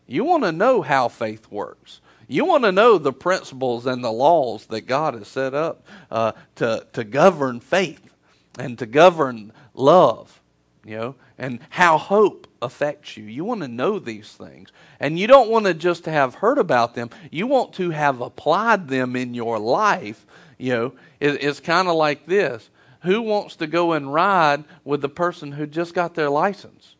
You 0.07 0.25
want 0.25 0.43
to 0.43 0.53
know 0.53 0.83
how 0.83 1.09
faith 1.09 1.51
works. 1.51 2.01
You 2.29 2.45
want 2.45 2.65
to 2.65 2.73
know 2.73 2.99
the 2.99 3.13
principles 3.13 3.87
and 3.87 4.03
the 4.03 4.11
laws 4.11 4.67
that 4.67 4.83
God 4.83 5.15
has 5.15 5.29
set 5.29 5.55
up 5.55 5.87
uh, 6.11 6.33
to, 6.57 6.87
to 6.93 7.05
govern 7.05 7.61
faith 7.61 8.13
and 8.59 8.77
to 8.81 8.87
govern 8.87 9.53
love, 9.75 10.41
you 10.85 10.97
know, 10.97 11.15
and 11.39 11.61
how 11.71 11.99
hope 11.99 12.49
affects 12.61 13.17
you. 13.17 13.25
You 13.25 13.45
want 13.45 13.61
to 13.61 13.69
know 13.69 14.01
these 14.01 14.33
things. 14.33 14.71
And 14.99 15.19
you 15.19 15.29
don't 15.29 15.51
want 15.51 15.67
to 15.67 15.75
just 15.75 16.07
have 16.07 16.37
heard 16.37 16.59
about 16.59 16.95
them, 16.95 17.11
you 17.31 17.47
want 17.47 17.75
to 17.75 17.91
have 17.91 18.21
applied 18.21 18.89
them 18.89 19.15
in 19.15 19.35
your 19.35 19.61
life. 19.61 20.27
You 20.59 20.73
know, 20.73 20.93
it, 21.21 21.45
it's 21.45 21.61
kind 21.61 21.87
of 21.87 21.95
like 21.95 22.27
this 22.27 22.71
Who 23.07 23.23
wants 23.23 23.55
to 23.57 23.69
go 23.69 23.93
and 23.93 24.13
ride 24.13 24.65
with 24.85 25.01
the 25.01 25.09
person 25.09 25.53
who 25.53 25.65
just 25.65 25.95
got 25.95 26.15
their 26.15 26.29
license? 26.29 26.97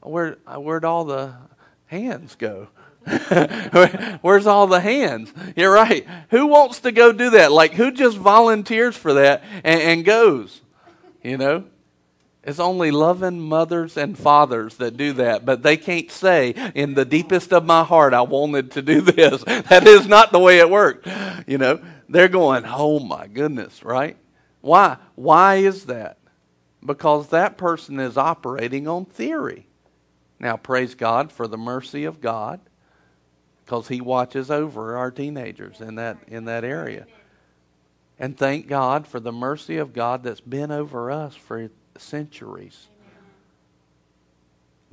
Where, 0.00 0.38
where'd 0.56 0.84
all 0.84 1.04
the 1.04 1.34
hands 1.86 2.36
go? 2.36 2.68
Where's 4.22 4.46
all 4.46 4.68
the 4.68 4.80
hands? 4.80 5.32
You're 5.56 5.72
right. 5.72 6.06
Who 6.30 6.46
wants 6.46 6.80
to 6.80 6.92
go 6.92 7.10
do 7.10 7.30
that? 7.30 7.50
Like, 7.50 7.72
who 7.72 7.90
just 7.90 8.16
volunteers 8.16 8.96
for 8.96 9.14
that 9.14 9.42
and, 9.64 9.80
and 9.80 10.04
goes? 10.04 10.60
You 11.24 11.36
know? 11.36 11.64
It's 12.46 12.60
only 12.60 12.90
loving 12.90 13.40
mothers 13.40 13.96
and 13.96 14.18
fathers 14.18 14.76
that 14.76 14.98
do 14.98 15.14
that, 15.14 15.46
but 15.46 15.62
they 15.62 15.78
can't 15.78 16.10
say, 16.10 16.50
in 16.74 16.92
the 16.92 17.06
deepest 17.06 17.54
of 17.54 17.64
my 17.64 17.82
heart, 17.84 18.12
I 18.12 18.20
wanted 18.20 18.72
to 18.72 18.82
do 18.82 19.00
this. 19.00 19.42
That 19.44 19.86
is 19.86 20.06
not 20.06 20.30
the 20.30 20.38
way 20.38 20.58
it 20.58 20.68
worked. 20.68 21.08
You 21.46 21.56
know, 21.56 21.82
they're 22.08 22.28
going, 22.28 22.64
oh 22.66 23.00
my 23.00 23.28
goodness, 23.28 23.82
right? 23.82 24.18
Why? 24.60 24.98
Why 25.14 25.56
is 25.56 25.86
that? 25.86 26.18
Because 26.84 27.28
that 27.28 27.56
person 27.56 27.98
is 27.98 28.18
operating 28.18 28.86
on 28.86 29.06
theory. 29.06 29.66
Now, 30.38 30.58
praise 30.58 30.94
God 30.94 31.32
for 31.32 31.48
the 31.48 31.56
mercy 31.56 32.04
of 32.04 32.20
God 32.20 32.60
because 33.64 33.88
He 33.88 34.02
watches 34.02 34.50
over 34.50 34.96
our 34.98 35.10
teenagers 35.10 35.80
in 35.80 35.94
that, 35.94 36.18
in 36.28 36.44
that 36.44 36.64
area. 36.64 37.06
And 38.18 38.36
thank 38.36 38.66
God 38.66 39.06
for 39.06 39.18
the 39.18 39.32
mercy 39.32 39.78
of 39.78 39.94
God 39.94 40.22
that's 40.22 40.40
been 40.40 40.70
over 40.70 41.10
us 41.10 41.34
for 41.34 41.70
centuries. 41.98 42.88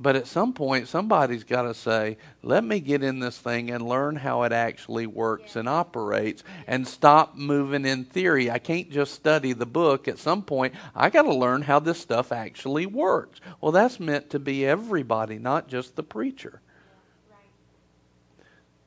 But 0.02 0.16
at 0.16 0.26
some 0.26 0.52
point, 0.52 0.88
somebody's 0.88 1.44
got 1.44 1.62
to 1.62 1.74
say, 1.74 2.16
let 2.42 2.64
me 2.64 2.80
get 2.80 3.04
in 3.04 3.20
this 3.20 3.38
thing 3.38 3.70
and 3.70 3.88
learn 3.88 4.16
how 4.16 4.42
it 4.42 4.50
actually 4.50 5.06
works 5.06 5.54
and 5.54 5.68
operates 5.68 6.42
and 6.66 6.88
stop 6.88 7.36
moving 7.36 7.84
in 7.84 8.04
theory. 8.04 8.50
I 8.50 8.58
can't 8.58 8.90
just 8.90 9.14
study 9.14 9.52
the 9.52 9.64
book. 9.64 10.08
At 10.08 10.18
some 10.18 10.42
point, 10.42 10.74
I 10.92 11.08
got 11.08 11.22
to 11.22 11.34
learn 11.34 11.62
how 11.62 11.78
this 11.78 12.00
stuff 12.00 12.32
actually 12.32 12.84
works. 12.84 13.40
Well, 13.60 13.70
that's 13.70 14.00
meant 14.00 14.30
to 14.30 14.40
be 14.40 14.66
everybody, 14.66 15.38
not 15.38 15.68
just 15.68 15.94
the 15.94 16.02
preacher. 16.02 16.60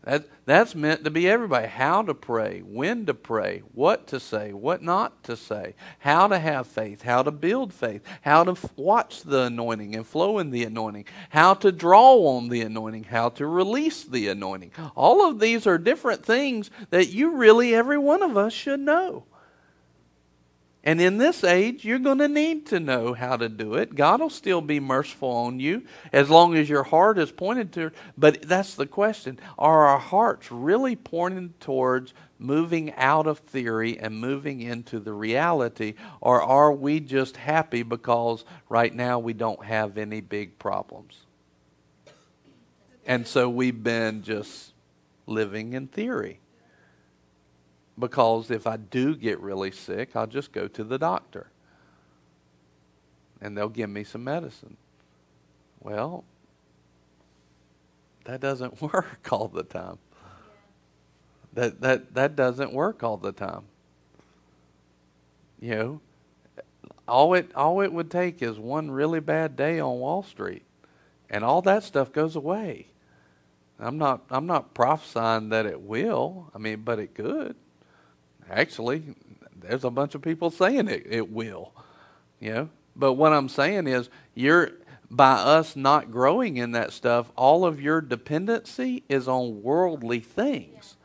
That, 0.05 0.27
that's 0.45 0.75
meant 0.75 1.03
to 1.03 1.09
be 1.09 1.27
everybody. 1.27 1.67
How 1.67 2.03
to 2.03 2.13
pray, 2.13 2.61
when 2.61 3.07
to 3.07 3.15
pray, 3.15 3.63
what 3.73 4.05
to 4.07 4.19
say, 4.19 4.53
what 4.53 4.83
not 4.83 5.23
to 5.23 5.35
say, 5.35 5.73
how 5.97 6.27
to 6.27 6.37
have 6.37 6.67
faith, 6.67 7.01
how 7.01 7.23
to 7.23 7.31
build 7.31 7.73
faith, 7.73 8.03
how 8.21 8.43
to 8.43 8.51
f- 8.51 8.71
watch 8.75 9.23
the 9.23 9.41
anointing 9.43 9.95
and 9.95 10.05
flow 10.05 10.37
in 10.37 10.51
the 10.51 10.63
anointing, 10.63 11.05
how 11.29 11.55
to 11.55 11.71
draw 11.71 12.13
on 12.37 12.49
the 12.49 12.61
anointing, 12.61 13.05
how 13.05 13.29
to 13.29 13.47
release 13.47 14.03
the 14.03 14.27
anointing. 14.27 14.71
All 14.95 15.27
of 15.27 15.39
these 15.39 15.65
are 15.65 15.79
different 15.79 16.23
things 16.23 16.69
that 16.91 17.09
you 17.09 17.35
really, 17.35 17.73
every 17.73 17.97
one 17.97 18.21
of 18.21 18.37
us, 18.37 18.53
should 18.53 18.81
know. 18.81 19.25
And 20.85 21.01
in 21.01 21.17
this 21.17 21.43
age, 21.43 21.83
you're 21.83 21.97
going 21.97 22.19
to 22.19 22.27
need 22.27 22.67
to 22.67 22.79
know 22.79 23.15
how 23.15 23.37
to 23.37 23.49
do 23.49 23.73
it. 23.73 23.95
God 23.95 24.21
will 24.21 24.29
still 24.29 24.61
be 24.61 24.79
merciful 24.79 25.29
on 25.29 25.59
you 25.59 25.83
as 26.13 26.29
long 26.29 26.55
as 26.55 26.69
your 26.69 26.83
heart 26.83 27.17
is 27.17 27.31
pointed 27.31 27.73
to. 27.73 27.91
But 28.15 28.43
that's 28.43 28.75
the 28.75 28.85
question. 28.85 29.39
Are 29.57 29.87
our 29.87 29.97
hearts 29.97 30.51
really 30.51 30.95
pointed 30.95 31.59
towards 31.59 32.13
moving 32.37 32.93
out 32.93 33.25
of 33.25 33.39
theory 33.39 33.97
and 33.97 34.19
moving 34.19 34.61
into 34.61 34.99
the 34.99 35.11
reality? 35.11 35.95
Or 36.21 36.39
are 36.39 36.71
we 36.71 36.99
just 36.99 37.35
happy 37.35 37.81
because 37.81 38.45
right 38.69 38.93
now 38.93 39.17
we 39.17 39.33
don't 39.33 39.65
have 39.65 39.97
any 39.97 40.21
big 40.21 40.59
problems? 40.59 41.17
And 43.07 43.25
so 43.25 43.49
we've 43.49 43.83
been 43.83 44.21
just 44.21 44.73
living 45.25 45.73
in 45.73 45.87
theory 45.87 46.41
because 47.97 48.51
if 48.51 48.67
I 48.67 48.77
do 48.77 49.15
get 49.15 49.39
really 49.39 49.71
sick, 49.71 50.15
I'll 50.15 50.27
just 50.27 50.51
go 50.51 50.67
to 50.67 50.83
the 50.83 50.97
doctor 50.97 51.51
and 53.41 53.57
they'll 53.57 53.69
give 53.69 53.89
me 53.89 54.03
some 54.03 54.23
medicine. 54.23 54.77
Well, 55.79 56.23
that 58.25 58.41
doesn't 58.41 58.81
work 58.93 59.31
all 59.31 59.47
the 59.47 59.63
time. 59.63 59.97
That 61.53 61.79
that 61.81 62.13
that 62.15 62.35
doesn't 62.35 62.73
work 62.73 63.03
all 63.03 63.17
the 63.17 63.31
time. 63.31 63.63
You 65.61 65.75
know, 65.75 66.01
all 67.07 67.33
it 67.33 67.53
all 67.55 67.81
it 67.81 67.93
would 67.93 68.11
take 68.11 68.41
is 68.41 68.59
one 68.59 68.91
really 68.91 69.21
bad 69.21 69.55
day 69.55 69.79
on 69.79 69.99
Wall 69.99 70.21
Street, 70.21 70.63
and 71.29 71.43
all 71.43 71.61
that 71.61 71.83
stuff 71.83 72.11
goes 72.11 72.35
away. 72.35 72.87
I'm 73.79 73.97
not 73.97 74.23
I'm 74.29 74.47
not 74.47 74.73
prophesying 74.73 75.49
that 75.49 75.65
it 75.65 75.81
will. 75.81 76.51
I 76.53 76.57
mean, 76.57 76.81
but 76.81 76.99
it 76.99 77.13
could. 77.13 77.55
Actually, 78.49 79.03
there's 79.55 79.83
a 79.83 79.89
bunch 79.89 80.15
of 80.15 80.21
people 80.21 80.51
saying 80.51 80.87
it, 80.87 81.05
it 81.09 81.31
will. 81.31 81.73
You 82.39 82.53
know? 82.53 82.69
But 82.95 83.13
what 83.13 83.33
I'm 83.33 83.49
saying 83.49 83.87
is 83.87 84.09
you're 84.33 84.71
by 85.09 85.33
us 85.33 85.75
not 85.75 86.11
growing 86.11 86.57
in 86.57 86.71
that 86.71 86.91
stuff, 86.91 87.31
all 87.35 87.65
of 87.65 87.81
your 87.81 88.01
dependency 88.01 89.03
is 89.07 89.27
on 89.27 89.61
worldly 89.61 90.19
things. 90.19 90.97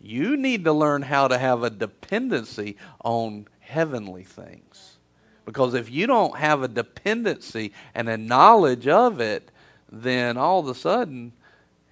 You 0.00 0.36
need 0.36 0.64
to 0.64 0.72
learn 0.72 1.02
how 1.02 1.28
to 1.28 1.38
have 1.38 1.62
a 1.62 1.70
dependency 1.70 2.76
on 3.04 3.48
heavenly 3.60 4.24
things. 4.24 4.98
Because 5.44 5.74
if 5.74 5.90
you 5.90 6.06
don't 6.06 6.36
have 6.36 6.62
a 6.62 6.68
dependency 6.68 7.72
and 7.94 8.08
a 8.08 8.16
knowledge 8.16 8.86
of 8.86 9.20
it, 9.20 9.50
then 9.90 10.36
all 10.36 10.60
of 10.60 10.68
a 10.68 10.74
sudden, 10.74 11.32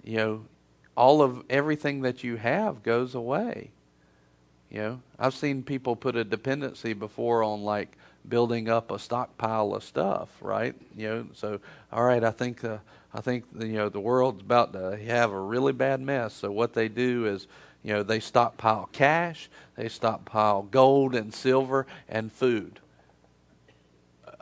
you 0.03 0.17
know, 0.17 0.45
all 0.95 1.21
of 1.21 1.43
everything 1.49 2.01
that 2.01 2.23
you 2.23 2.37
have 2.37 2.83
goes 2.83 3.13
away. 3.13 3.71
You 4.69 4.79
know, 4.79 5.01
I've 5.17 5.33
seen 5.33 5.63
people 5.63 5.95
put 5.95 6.15
a 6.15 6.23
dependency 6.23 6.93
before 6.93 7.41
on 7.43 7.63
like 7.63 7.97
building 8.27 8.69
up 8.69 8.91
a 8.91 8.99
stockpile 8.99 9.73
of 9.73 9.83
stuff, 9.83 10.29
right? 10.41 10.75
You 10.95 11.07
know, 11.07 11.27
so 11.33 11.59
all 11.91 12.03
right, 12.03 12.23
I 12.23 12.31
think 12.31 12.63
uh, 12.63 12.77
I 13.13 13.21
think 13.21 13.45
you 13.57 13.73
know 13.73 13.89
the 13.89 13.99
world's 13.99 14.41
about 14.41 14.73
to 14.73 14.97
have 14.97 15.31
a 15.31 15.39
really 15.39 15.73
bad 15.73 16.01
mess. 16.01 16.33
So 16.33 16.51
what 16.51 16.73
they 16.73 16.89
do 16.89 17.25
is, 17.25 17.47
you 17.81 17.93
know, 17.93 18.03
they 18.03 18.19
stockpile 18.19 18.89
cash, 18.91 19.49
they 19.75 19.87
stockpile 19.87 20.63
gold 20.63 21.15
and 21.15 21.33
silver 21.33 21.87
and 22.09 22.31
food. 22.31 22.79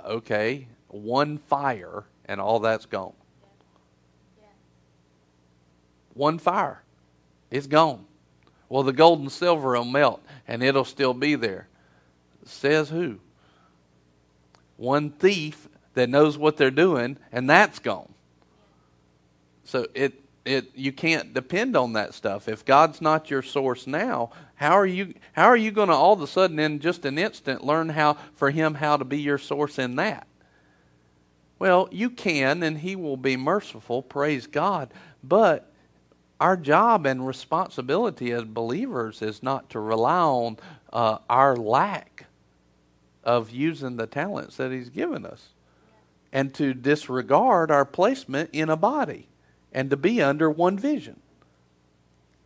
Okay, 0.04 0.68
one 0.88 1.38
fire 1.38 2.04
and 2.26 2.42
all 2.42 2.60
that's 2.60 2.86
gone. 2.86 3.14
One 6.16 6.40
fire, 6.40 6.82
it's 7.52 7.68
gone. 7.68 8.06
Well, 8.70 8.84
the 8.84 8.94
gold 8.94 9.20
and 9.20 9.32
silver 9.32 9.74
will 9.74 9.86
melt 9.86 10.24
and 10.48 10.64
it'll 10.64 10.86
still 10.86 11.14
be 11.14 11.36
there. 11.36 11.68
Says 12.46 12.90
who? 12.90 13.20
One 14.78 15.10
thief 15.10 15.68
that 15.94 16.10
knows 16.10 16.38
what 16.38 16.58
they're 16.58 16.72
doing, 16.72 17.18
and 17.32 17.50
that's 17.50 17.80
gone. 17.80 18.14
So 19.64 19.88
it 19.94 20.22
it 20.44 20.72
you 20.76 20.92
can't 20.92 21.34
depend 21.34 21.76
on 21.76 21.94
that 21.94 22.14
stuff. 22.14 22.48
If 22.48 22.64
God's 22.64 23.02
not 23.02 23.32
your 23.32 23.42
source 23.42 23.88
now, 23.88 24.30
how 24.56 24.74
are 24.74 24.86
you 24.86 25.16
how 25.34 25.46
are 25.46 25.58
you 25.58 25.72
going 25.72 25.90
to 25.90 25.96
all 25.96 26.14
of 26.14 26.22
a 26.22 26.28
sudden 26.28 26.60
in 26.60 26.80
just 26.80 27.06
an 27.06 27.18
instant 27.18 27.64
learn 27.64 27.90
how 27.90 28.18
for 28.36 28.52
him 28.52 28.76
how 28.76 28.98
to 28.98 29.06
be 29.06 29.20
your 29.20 29.40
source 29.40 29.80
in 29.80 29.96
that? 29.96 30.28
Well, 31.58 31.88
you 31.92 32.10
can 32.10 32.62
and 32.62 32.80
he 32.80 32.96
will 32.96 33.18
be 33.18 33.38
merciful, 33.38 34.04
praise 34.04 34.46
God, 34.46 34.94
but 35.24 35.72
our 36.40 36.58
job 36.58 37.06
and 37.06 37.26
responsibility 37.26 38.32
as 38.32 38.44
believers 38.44 39.22
is 39.22 39.42
not 39.42 39.70
to 39.70 39.80
rely 39.80 40.20
on 40.20 40.58
uh, 40.92 41.20
our 41.30 41.56
lack 41.56 42.26
of 43.24 43.52
using 43.52 43.98
the 43.98 44.08
talents 44.08 44.58
that 44.58 44.72
He's 44.72 44.90
given 44.90 45.26
us 45.26 45.50
and 46.32 46.54
to 46.56 46.74
disregard 46.74 47.72
our 47.72 47.86
placement 47.86 48.50
in 48.52 48.70
a 48.70 48.76
body 48.76 49.28
and 49.72 49.90
to 49.90 49.98
be 49.98 50.22
under 50.22 50.50
one 50.50 50.78
vision. 50.78 51.20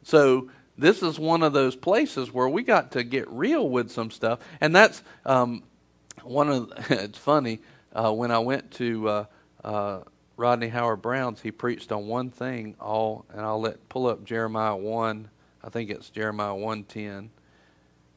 So, 0.04 0.50
this 0.78 1.04
is 1.04 1.20
one 1.20 1.44
of 1.44 1.52
those 1.52 1.76
places 1.76 2.34
where 2.34 2.48
we 2.48 2.64
got 2.64 2.92
to 2.94 3.04
get 3.04 3.30
real 3.30 3.68
with 3.70 3.92
some 3.92 4.12
stuff. 4.12 4.40
And 4.62 4.74
that's 4.74 5.04
um, 5.26 5.64
one 6.24 6.50
of, 6.50 6.70
the, 6.70 6.86
it's 7.04 7.18
funny, 7.18 7.60
uh, 7.92 8.14
when 8.14 8.32
I 8.32 8.40
went 8.40 8.72
to, 8.76 9.26
uh, 9.64 10.02
Rodney 10.40 10.70
Howard-Browne's, 10.70 11.42
he 11.42 11.52
preached 11.52 11.92
on 11.92 12.08
one 12.08 12.30
thing 12.30 12.78
all, 12.80 13.26
and 13.34 13.42
I'll 13.42 13.60
let 13.60 13.90
pull 13.90 14.08
up 14.08 14.24
Jeremiah 14.24 14.74
one. 14.74 15.28
I 15.62 15.68
think 15.70 15.90
it's 15.90 16.10
Jeremiah 16.10 16.56
one 16.56 16.86
ten. 16.86 17.30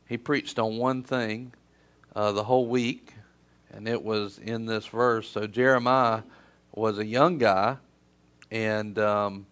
He 0.08 0.16
preached 0.16 0.60
on 0.60 0.78
one 0.78 1.02
thing 1.02 1.52
uh, 2.14 2.30
the 2.30 2.44
whole 2.44 2.68
week, 2.68 3.12
and 3.72 3.88
it 3.88 4.04
was 4.04 4.38
in 4.38 4.66
this 4.66 4.86
verse. 4.86 5.28
So 5.28 5.48
Jeremiah 5.48 6.22
was 6.72 7.00
a 7.00 7.04
young 7.04 7.38
guy, 7.38 7.78
and 8.52 8.96
um, 9.00 9.46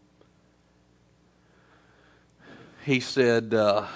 he 2.84 3.00
said, 3.00 3.52
uh, 3.52 3.88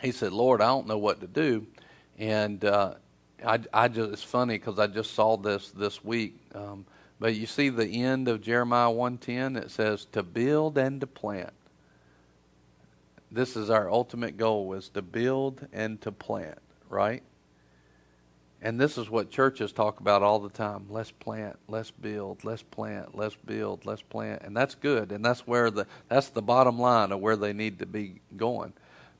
he 0.00 0.12
said, 0.12 0.32
Lord, 0.32 0.62
I 0.62 0.68
don't 0.68 0.86
know 0.86 0.96
what 0.96 1.20
to 1.20 1.26
do, 1.26 1.66
and 2.18 2.64
uh, 2.64 2.94
I, 3.46 3.60
I 3.70 3.88
just 3.88 4.12
it's 4.12 4.22
funny 4.22 4.56
because 4.56 4.78
I 4.78 4.86
just 4.86 5.12
saw 5.12 5.36
this 5.36 5.70
this 5.72 6.02
week. 6.02 6.38
Um, 6.54 6.86
but 7.20 7.36
you 7.36 7.46
see 7.46 7.68
the 7.68 8.02
end 8.02 8.26
of 8.26 8.40
Jeremiah 8.40 8.90
1:10 8.90 9.56
it 9.56 9.70
says 9.70 10.06
to 10.06 10.22
build 10.22 10.76
and 10.78 11.00
to 11.00 11.06
plant. 11.06 11.52
This 13.30 13.56
is 13.56 13.70
our 13.70 13.88
ultimate 13.88 14.36
goal 14.36 14.72
is 14.72 14.88
to 14.90 15.02
build 15.02 15.68
and 15.72 16.00
to 16.00 16.10
plant, 16.10 16.58
right? 16.88 17.22
And 18.62 18.80
this 18.80 18.98
is 18.98 19.08
what 19.08 19.30
churches 19.30 19.72
talk 19.72 20.00
about 20.00 20.22
all 20.22 20.38
the 20.38 20.50
time. 20.50 20.86
Let's 20.90 21.10
plant, 21.10 21.58
let's 21.68 21.90
build, 21.90 22.44
let's 22.44 22.62
plant, 22.62 23.16
let's 23.16 23.36
build, 23.36 23.86
let's 23.86 24.02
plant. 24.02 24.42
And 24.42 24.54
that's 24.56 24.74
good. 24.74 25.12
And 25.12 25.24
that's 25.24 25.46
where 25.46 25.70
the 25.70 25.86
that's 26.08 26.28
the 26.28 26.42
bottom 26.42 26.78
line 26.78 27.12
of 27.12 27.20
where 27.20 27.36
they 27.36 27.52
need 27.52 27.78
to 27.78 27.86
be 27.86 28.20
going. 28.36 28.72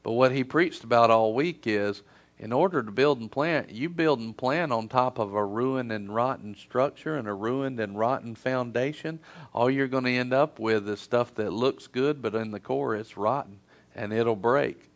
But 0.03 0.13
what 0.13 0.33
he 0.33 0.43
preached 0.45 0.85
about 0.85 1.11
all 1.11 1.35
week 1.35 1.67
is 1.67 2.03
in 2.41 2.55
order 2.55 2.83
to 2.83 2.91
build 2.91 3.21
and 3.21 3.31
plant, 3.31 3.69
you 3.71 3.91
build 3.91 4.19
and 4.19 4.35
plant 4.35 4.73
on 4.73 4.89
top 4.89 5.19
of 5.19 5.35
a 5.35 5.45
ruined 5.45 5.93
and 5.93 6.13
rotten 6.15 6.57
structure 6.57 7.17
and 7.17 7.29
a 7.29 7.35
ruined 7.35 7.79
and 7.79 7.99
rotten 7.99 8.35
foundation. 8.35 9.21
All 9.53 9.71
you're 9.71 9.87
going 9.87 10.05
to 10.05 10.17
end 10.17 10.33
up 10.33 10.59
with 10.59 10.89
is 10.89 11.01
stuff 11.01 11.35
that 11.35 11.53
looks 11.53 11.87
good, 11.87 12.23
but 12.23 12.35
in 12.35 12.51
the 12.51 12.59
core 12.59 12.97
it's 12.97 13.19
rotten 13.19 13.61
and 13.95 14.11
it'll 14.11 14.37
break. 14.37 14.91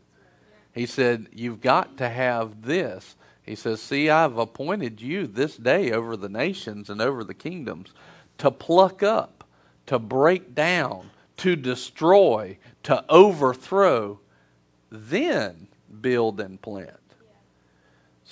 He 0.72 0.86
said, 0.86 1.28
You've 1.34 1.61
got 1.61 1.99
to 1.99 2.09
have 2.09 2.62
this. 2.62 3.14
He 3.42 3.55
says, 3.55 3.82
See, 3.82 4.09
I've 4.09 4.38
appointed 4.38 5.03
you 5.03 5.26
this 5.26 5.59
day 5.59 5.92
over 5.92 6.16
the 6.16 6.30
nations 6.30 6.88
and 6.88 7.03
over 7.03 7.22
the 7.22 7.34
kingdoms 7.34 7.92
to 8.38 8.51
pluck 8.51 9.03
up, 9.03 9.45
to 9.84 9.99
break 9.99 10.55
down, 10.55 11.11
to 11.36 11.57
destroy, 11.57 12.57
to 12.84 13.05
overthrow, 13.11 14.20
then 14.90 15.68
build 16.01 16.40
and 16.40 16.59
plant. 16.62 17.04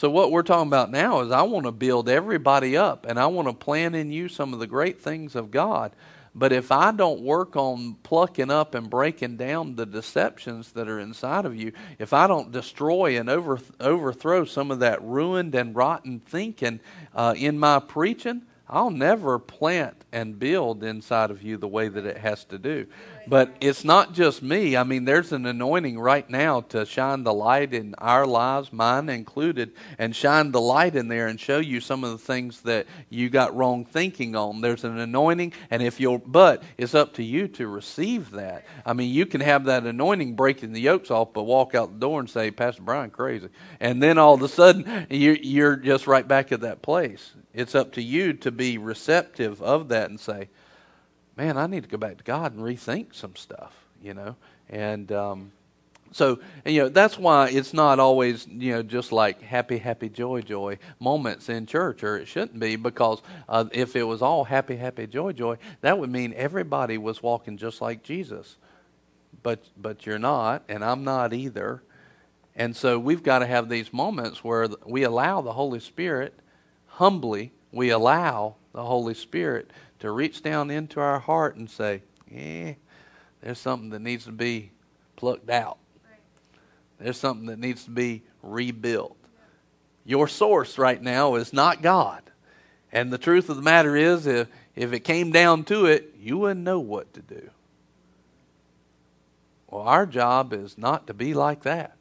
So, 0.02 0.10
what 0.10 0.32
we're 0.32 0.42
talking 0.42 0.66
about 0.66 0.90
now 0.90 1.20
is 1.20 1.30
I 1.30 1.42
want 1.42 1.64
to 1.66 1.70
build 1.70 2.08
everybody 2.08 2.76
up 2.76 3.06
and 3.08 3.20
I 3.20 3.26
want 3.26 3.46
to 3.46 3.54
plant 3.54 3.94
in 3.94 4.10
you 4.10 4.28
some 4.28 4.52
of 4.52 4.58
the 4.58 4.66
great 4.66 5.00
things 5.00 5.36
of 5.36 5.52
God. 5.52 5.92
But 6.34 6.52
if 6.52 6.72
I 6.72 6.90
don't 6.90 7.20
work 7.20 7.54
on 7.54 7.94
plucking 8.02 8.50
up 8.50 8.74
and 8.74 8.90
breaking 8.90 9.36
down 9.36 9.76
the 9.76 9.86
deceptions 9.86 10.72
that 10.72 10.88
are 10.88 10.98
inside 10.98 11.44
of 11.44 11.54
you, 11.54 11.70
if 12.00 12.12
I 12.12 12.26
don't 12.26 12.50
destroy 12.50 13.16
and 13.16 13.30
over, 13.30 13.60
overthrow 13.78 14.44
some 14.44 14.72
of 14.72 14.80
that 14.80 15.00
ruined 15.04 15.54
and 15.54 15.76
rotten 15.76 16.18
thinking 16.18 16.80
uh, 17.14 17.34
in 17.36 17.56
my 17.56 17.78
preaching, 17.78 18.42
I'll 18.68 18.90
never 18.90 19.38
plant 19.38 20.04
and 20.10 20.36
build 20.36 20.82
inside 20.82 21.30
of 21.30 21.44
you 21.44 21.58
the 21.58 21.68
way 21.68 21.86
that 21.86 22.06
it 22.06 22.16
has 22.16 22.44
to 22.46 22.58
do. 22.58 22.88
But 23.26 23.54
it's 23.60 23.84
not 23.84 24.14
just 24.14 24.42
me. 24.42 24.76
I 24.76 24.84
mean, 24.84 25.04
there's 25.04 25.32
an 25.32 25.46
anointing 25.46 25.98
right 25.98 26.28
now 26.28 26.62
to 26.62 26.84
shine 26.84 27.22
the 27.24 27.32
light 27.32 27.72
in 27.72 27.94
our 27.98 28.26
lives, 28.26 28.72
mine 28.72 29.08
included, 29.08 29.72
and 29.98 30.14
shine 30.14 30.52
the 30.52 30.60
light 30.60 30.96
in 30.96 31.08
there 31.08 31.28
and 31.28 31.38
show 31.38 31.58
you 31.58 31.80
some 31.80 32.04
of 32.04 32.10
the 32.10 32.18
things 32.18 32.62
that 32.62 32.86
you 33.10 33.30
got 33.30 33.54
wrong 33.54 33.84
thinking 33.84 34.34
on. 34.34 34.60
There's 34.60 34.84
an 34.84 34.98
anointing, 34.98 35.52
and 35.70 35.82
if 35.82 36.00
you'll, 36.00 36.18
but 36.18 36.62
it's 36.76 36.94
up 36.94 37.14
to 37.14 37.22
you 37.22 37.48
to 37.48 37.68
receive 37.68 38.32
that. 38.32 38.64
I 38.84 38.92
mean, 38.92 39.12
you 39.12 39.26
can 39.26 39.40
have 39.40 39.64
that 39.64 39.84
anointing 39.84 40.34
breaking 40.34 40.72
the 40.72 40.80
yokes 40.80 41.10
off, 41.10 41.32
but 41.32 41.44
walk 41.44 41.74
out 41.74 41.92
the 41.92 42.00
door 42.00 42.20
and 42.20 42.28
say, 42.28 42.50
Pastor 42.50 42.82
Brian, 42.82 43.10
crazy. 43.10 43.48
And 43.80 44.02
then 44.02 44.18
all 44.18 44.34
of 44.34 44.42
a 44.42 44.48
sudden, 44.48 45.06
you're, 45.10 45.36
you're 45.36 45.76
just 45.76 46.06
right 46.06 46.26
back 46.26 46.52
at 46.52 46.60
that 46.62 46.82
place. 46.82 47.32
It's 47.54 47.74
up 47.74 47.92
to 47.92 48.02
you 48.02 48.32
to 48.34 48.50
be 48.50 48.78
receptive 48.78 49.62
of 49.62 49.88
that 49.88 50.10
and 50.10 50.18
say, 50.18 50.48
man, 51.36 51.56
I 51.56 51.66
need 51.66 51.82
to 51.82 51.88
go 51.88 51.98
back 51.98 52.18
to 52.18 52.24
God 52.24 52.54
and 52.54 52.62
rethink 52.62 53.14
some 53.14 53.36
stuff, 53.36 53.74
you 54.02 54.14
know. 54.14 54.36
And 54.68 55.10
um, 55.12 55.52
so, 56.12 56.40
and, 56.64 56.74
you 56.74 56.82
know, 56.82 56.88
that's 56.90 57.18
why 57.18 57.48
it's 57.48 57.72
not 57.72 57.98
always, 57.98 58.46
you 58.46 58.72
know, 58.72 58.82
just 58.82 59.12
like 59.12 59.40
happy, 59.40 59.78
happy, 59.78 60.10
joy, 60.10 60.42
joy 60.42 60.78
moments 61.00 61.48
in 61.48 61.66
church, 61.66 62.02
or 62.02 62.18
it 62.18 62.28
shouldn't 62.28 62.60
be, 62.60 62.76
because 62.76 63.22
uh, 63.48 63.64
if 63.72 63.96
it 63.96 64.02
was 64.02 64.20
all 64.20 64.44
happy, 64.44 64.76
happy, 64.76 65.06
joy, 65.06 65.32
joy, 65.32 65.56
that 65.80 65.98
would 65.98 66.10
mean 66.10 66.34
everybody 66.36 66.98
was 66.98 67.22
walking 67.22 67.56
just 67.56 67.80
like 67.80 68.02
Jesus. 68.02 68.56
But, 69.42 69.64
but 69.76 70.04
you're 70.04 70.18
not, 70.18 70.62
and 70.68 70.84
I'm 70.84 71.02
not 71.02 71.32
either. 71.32 71.82
And 72.54 72.76
so 72.76 72.98
we've 72.98 73.22
got 73.22 73.38
to 73.38 73.46
have 73.46 73.70
these 73.70 73.92
moments 73.92 74.44
where 74.44 74.68
we 74.84 75.04
allow 75.04 75.40
the 75.40 75.54
Holy 75.54 75.80
Spirit, 75.80 76.34
humbly, 76.86 77.52
we 77.72 77.88
allow 77.88 78.56
the 78.72 78.84
Holy 78.84 79.14
Spirit 79.14 79.70
to 80.02 80.10
reach 80.10 80.42
down 80.42 80.68
into 80.68 81.00
our 81.00 81.20
heart 81.20 81.54
and 81.54 81.70
say, 81.70 82.02
"Yeah, 82.28 82.74
there's 83.40 83.58
something 83.58 83.90
that 83.90 84.02
needs 84.02 84.24
to 84.24 84.32
be 84.32 84.72
plucked 85.14 85.48
out. 85.48 85.78
There's 86.98 87.16
something 87.16 87.46
that 87.46 87.60
needs 87.60 87.84
to 87.84 87.90
be 87.90 88.22
rebuilt. 88.42 89.16
Your 90.04 90.26
source 90.26 90.76
right 90.76 91.00
now 91.00 91.36
is 91.36 91.52
not 91.52 91.82
God. 91.82 92.22
And 92.90 93.12
the 93.12 93.18
truth 93.18 93.48
of 93.48 93.54
the 93.54 93.62
matter 93.62 93.96
is, 93.96 94.26
if, 94.26 94.48
if 94.74 94.92
it 94.92 95.00
came 95.00 95.30
down 95.30 95.62
to 95.64 95.86
it, 95.86 96.14
you 96.18 96.36
wouldn't 96.38 96.64
know 96.64 96.80
what 96.80 97.14
to 97.14 97.22
do. 97.22 97.50
Well, 99.68 99.82
our 99.82 100.04
job 100.04 100.52
is 100.52 100.76
not 100.76 101.06
to 101.06 101.14
be 101.14 101.32
like 101.32 101.62
that. 101.62 101.96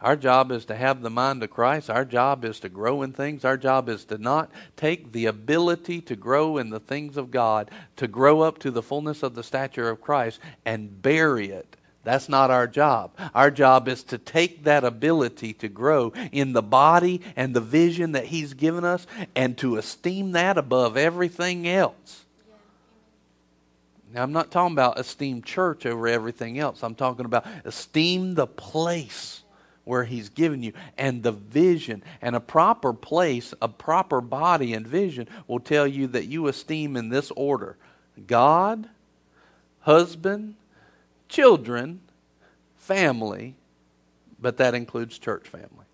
Our 0.00 0.14
job 0.14 0.52
is 0.52 0.64
to 0.66 0.76
have 0.76 1.02
the 1.02 1.10
mind 1.10 1.42
of 1.42 1.50
Christ. 1.50 1.90
Our 1.90 2.04
job 2.04 2.44
is 2.44 2.60
to 2.60 2.68
grow 2.68 3.02
in 3.02 3.12
things. 3.12 3.44
Our 3.44 3.56
job 3.56 3.88
is 3.88 4.04
to 4.06 4.18
not 4.18 4.50
take 4.76 5.10
the 5.12 5.26
ability 5.26 6.00
to 6.02 6.14
grow 6.14 6.56
in 6.56 6.70
the 6.70 6.78
things 6.78 7.16
of 7.16 7.32
God, 7.32 7.70
to 7.96 8.06
grow 8.06 8.42
up 8.42 8.58
to 8.60 8.70
the 8.70 8.82
fullness 8.82 9.24
of 9.24 9.34
the 9.34 9.42
stature 9.42 9.88
of 9.88 10.00
Christ, 10.00 10.38
and 10.64 11.02
bury 11.02 11.48
it. 11.48 11.76
That's 12.04 12.28
not 12.28 12.50
our 12.50 12.68
job. 12.68 13.10
Our 13.34 13.50
job 13.50 13.88
is 13.88 14.04
to 14.04 14.18
take 14.18 14.64
that 14.64 14.84
ability 14.84 15.52
to 15.54 15.68
grow 15.68 16.12
in 16.30 16.52
the 16.52 16.62
body 16.62 17.20
and 17.34 17.52
the 17.52 17.60
vision 17.60 18.12
that 18.12 18.26
He's 18.26 18.54
given 18.54 18.84
us 18.84 19.06
and 19.34 19.58
to 19.58 19.76
esteem 19.76 20.32
that 20.32 20.56
above 20.56 20.96
everything 20.96 21.68
else. 21.68 22.24
Now, 24.14 24.22
I'm 24.22 24.32
not 24.32 24.50
talking 24.50 24.72
about 24.72 24.98
esteem 24.98 25.42
church 25.42 25.84
over 25.84 26.08
everything 26.08 26.58
else. 26.58 26.82
I'm 26.82 26.94
talking 26.94 27.26
about 27.26 27.46
esteem 27.64 28.34
the 28.34 28.46
place 28.46 29.37
where 29.88 30.04
He's 30.04 30.28
given 30.28 30.62
you. 30.62 30.72
And 30.96 31.22
the 31.22 31.32
vision 31.32 32.02
and 32.20 32.36
a 32.36 32.40
proper 32.40 32.92
place, 32.92 33.54
a 33.60 33.68
proper 33.68 34.20
body 34.20 34.74
and 34.74 34.86
vision 34.86 35.26
will 35.46 35.60
tell 35.60 35.86
you 35.86 36.06
that 36.08 36.26
you 36.26 36.46
esteem 36.46 36.96
in 36.96 37.08
this 37.08 37.32
order 37.32 37.76
God, 38.26 38.88
husband, 39.80 40.56
children, 41.28 42.00
family, 42.76 43.54
but 44.40 44.58
that 44.58 44.74
includes 44.74 45.18
church 45.18 45.48
family. 45.48 45.86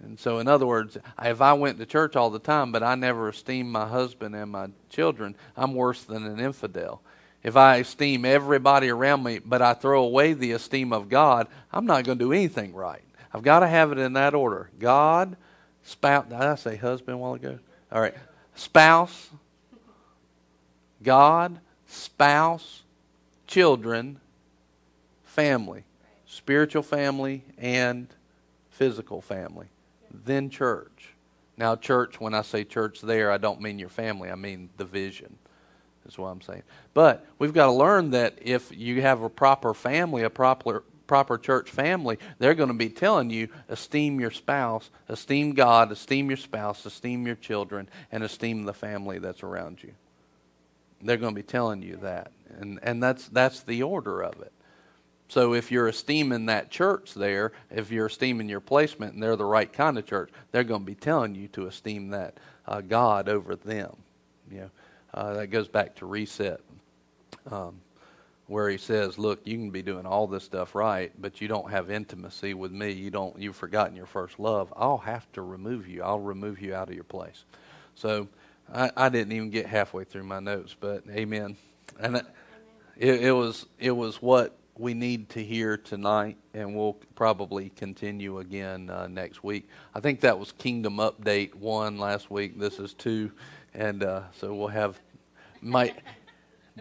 And 0.00 0.18
so, 0.18 0.40
in 0.40 0.48
other 0.48 0.66
words, 0.66 0.98
if 1.22 1.40
I 1.40 1.52
went 1.52 1.78
to 1.78 1.86
church 1.86 2.16
all 2.16 2.30
the 2.30 2.40
time, 2.40 2.72
but 2.72 2.82
I 2.82 2.96
never 2.96 3.28
esteemed 3.28 3.70
my 3.70 3.86
husband 3.86 4.34
and 4.34 4.50
my 4.50 4.68
children, 4.90 5.36
I'm 5.56 5.74
worse 5.74 6.02
than 6.02 6.26
an 6.26 6.40
infidel 6.40 7.02
if 7.42 7.56
I 7.56 7.76
esteem 7.76 8.24
everybody 8.24 8.88
around 8.88 9.24
me, 9.24 9.38
but 9.40 9.62
I 9.62 9.74
throw 9.74 10.04
away 10.04 10.32
the 10.32 10.52
esteem 10.52 10.92
of 10.92 11.08
God, 11.08 11.48
I'm 11.72 11.86
not 11.86 12.04
going 12.04 12.18
to 12.18 12.24
do 12.24 12.32
anything 12.32 12.72
right. 12.72 13.02
I've 13.32 13.42
got 13.42 13.60
to 13.60 13.68
have 13.68 13.90
it 13.92 13.98
in 13.98 14.12
that 14.12 14.34
order. 14.34 14.70
God, 14.78 15.36
spouse. 15.82 16.26
Did 16.28 16.34
I 16.34 16.54
say 16.54 16.76
husband 16.76 17.14
a 17.14 17.18
while 17.18 17.34
ago? 17.34 17.58
All 17.90 18.00
right. 18.00 18.14
Spouse, 18.54 19.30
God, 21.02 21.58
spouse, 21.86 22.82
children, 23.46 24.20
family, 25.24 25.84
spiritual 26.26 26.82
family, 26.82 27.44
and 27.58 28.06
physical 28.70 29.20
family. 29.20 29.66
Then 30.12 30.48
church. 30.48 31.08
Now, 31.56 31.74
church, 31.74 32.20
when 32.20 32.34
I 32.34 32.42
say 32.42 32.64
church 32.64 33.00
there, 33.00 33.32
I 33.32 33.38
don't 33.38 33.60
mean 33.60 33.78
your 33.78 33.88
family, 33.88 34.30
I 34.30 34.36
mean 34.36 34.70
the 34.76 34.84
vision 34.84 35.38
is 36.06 36.18
what 36.18 36.28
I'm 36.28 36.40
saying. 36.40 36.62
But 36.94 37.26
we've 37.38 37.52
got 37.52 37.66
to 37.66 37.72
learn 37.72 38.10
that 38.10 38.38
if 38.40 38.76
you 38.76 39.02
have 39.02 39.22
a 39.22 39.28
proper 39.28 39.74
family, 39.74 40.22
a 40.22 40.30
proper 40.30 40.84
proper 41.06 41.36
church 41.36 41.68
family, 41.68 42.18
they're 42.38 42.54
going 42.54 42.70
to 42.70 42.74
be 42.74 42.88
telling 42.88 43.28
you 43.28 43.48
esteem 43.68 44.18
your 44.18 44.30
spouse, 44.30 44.88
esteem 45.08 45.52
God, 45.52 45.92
esteem 45.92 46.30
your 46.30 46.38
spouse, 46.38 46.86
esteem 46.86 47.26
your 47.26 47.36
children, 47.36 47.88
and 48.10 48.24
esteem 48.24 48.64
the 48.64 48.72
family 48.72 49.18
that's 49.18 49.42
around 49.42 49.82
you. 49.82 49.92
They're 51.02 51.18
going 51.18 51.34
to 51.34 51.38
be 51.38 51.46
telling 51.46 51.82
you 51.82 51.96
that. 51.96 52.32
And 52.58 52.78
and 52.82 53.02
that's 53.02 53.28
that's 53.28 53.60
the 53.60 53.82
order 53.82 54.22
of 54.22 54.40
it. 54.40 54.52
So 55.28 55.54
if 55.54 55.72
you're 55.72 55.88
esteeming 55.88 56.46
that 56.46 56.70
church 56.70 57.14
there, 57.14 57.52
if 57.70 57.90
you're 57.90 58.06
esteeming 58.06 58.50
your 58.50 58.60
placement 58.60 59.14
and 59.14 59.22
they're 59.22 59.34
the 59.34 59.46
right 59.46 59.72
kind 59.72 59.96
of 59.96 60.04
church, 60.04 60.30
they're 60.50 60.62
going 60.62 60.82
to 60.82 60.86
be 60.86 60.94
telling 60.94 61.34
you 61.34 61.48
to 61.48 61.66
esteem 61.66 62.10
that 62.10 62.36
uh, 62.66 62.82
God 62.82 63.30
over 63.30 63.56
them. 63.56 63.96
You 64.50 64.60
know, 64.60 64.70
uh, 65.14 65.34
that 65.34 65.48
goes 65.48 65.68
back 65.68 65.96
to 65.96 66.06
reset, 66.06 66.60
um, 67.50 67.80
where 68.46 68.68
he 68.68 68.78
says, 68.78 69.18
"Look, 69.18 69.40
you 69.44 69.56
can 69.56 69.70
be 69.70 69.82
doing 69.82 70.06
all 70.06 70.26
this 70.26 70.44
stuff 70.44 70.74
right, 70.74 71.12
but 71.20 71.40
you 71.40 71.48
don't 71.48 71.70
have 71.70 71.90
intimacy 71.90 72.54
with 72.54 72.72
me. 72.72 72.90
You 72.92 73.10
don't. 73.10 73.38
You've 73.38 73.56
forgotten 73.56 73.96
your 73.96 74.06
first 74.06 74.38
love. 74.38 74.72
I'll 74.76 74.98
have 74.98 75.30
to 75.32 75.42
remove 75.42 75.88
you. 75.88 76.02
I'll 76.02 76.20
remove 76.20 76.60
you 76.60 76.74
out 76.74 76.88
of 76.88 76.94
your 76.94 77.04
place." 77.04 77.44
So 77.94 78.28
I, 78.72 78.90
I 78.96 79.08
didn't 79.08 79.32
even 79.32 79.50
get 79.50 79.66
halfway 79.66 80.04
through 80.04 80.24
my 80.24 80.40
notes, 80.40 80.74
but 80.78 81.04
Amen. 81.10 81.56
And 82.00 82.16
it, 82.96 83.22
it 83.22 83.32
was 83.32 83.66
it 83.78 83.90
was 83.90 84.22
what 84.22 84.56
we 84.78 84.94
need 84.94 85.28
to 85.30 85.44
hear 85.44 85.76
tonight, 85.76 86.36
and 86.54 86.74
we'll 86.74 86.94
probably 87.14 87.70
continue 87.76 88.38
again 88.38 88.88
uh, 88.88 89.06
next 89.06 89.44
week. 89.44 89.68
I 89.94 90.00
think 90.00 90.20
that 90.20 90.38
was 90.38 90.52
Kingdom 90.52 90.96
Update 90.96 91.54
one 91.54 91.98
last 91.98 92.30
week. 92.30 92.58
This 92.58 92.78
is 92.78 92.94
two. 92.94 93.30
And 93.74 94.02
uh, 94.04 94.22
so 94.38 94.54
we'll 94.54 94.68
have 94.68 95.00
my 95.60 95.94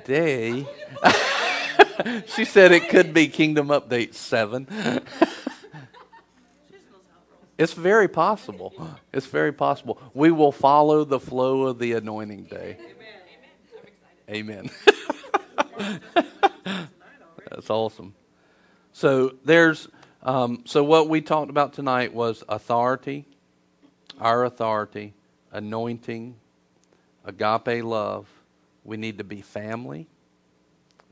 day. 0.06 0.68
she 2.28 2.46
said 2.46 2.72
it 2.72 2.90
could 2.90 3.14
be 3.14 3.28
Kingdom 3.28 3.68
Update 3.68 4.14
7. 4.14 4.68
it's 7.58 7.74
very 7.74 8.08
possible. 8.08 8.74
It's 9.14 9.28
very 9.28 9.54
possible. 9.54 10.02
We 10.14 10.32
will 10.32 10.52
follow 10.52 11.04
the 11.04 11.20
flow 11.20 11.68
of 11.68 11.80
the 11.80 11.94
anointing 11.94 12.44
day. 12.44 12.78
Amen. 14.30 14.70
That's 17.50 17.70
awesome. 17.70 18.16
So 18.94 19.36
there's 19.44 19.88
um, 20.24 20.64
so 20.66 20.84
what 20.84 21.10
we 21.10 21.22
talked 21.22 21.50
about 21.50 21.74
tonight 21.74 22.14
was 22.14 22.44
authority, 22.48 23.26
our 24.20 24.46
authority, 24.46 25.14
anointing, 25.52 26.36
agape 27.26 27.84
love, 27.84 28.28
we 28.84 28.98
need 28.98 29.18
to 29.20 29.24
be 29.24 29.42
family. 29.42 30.08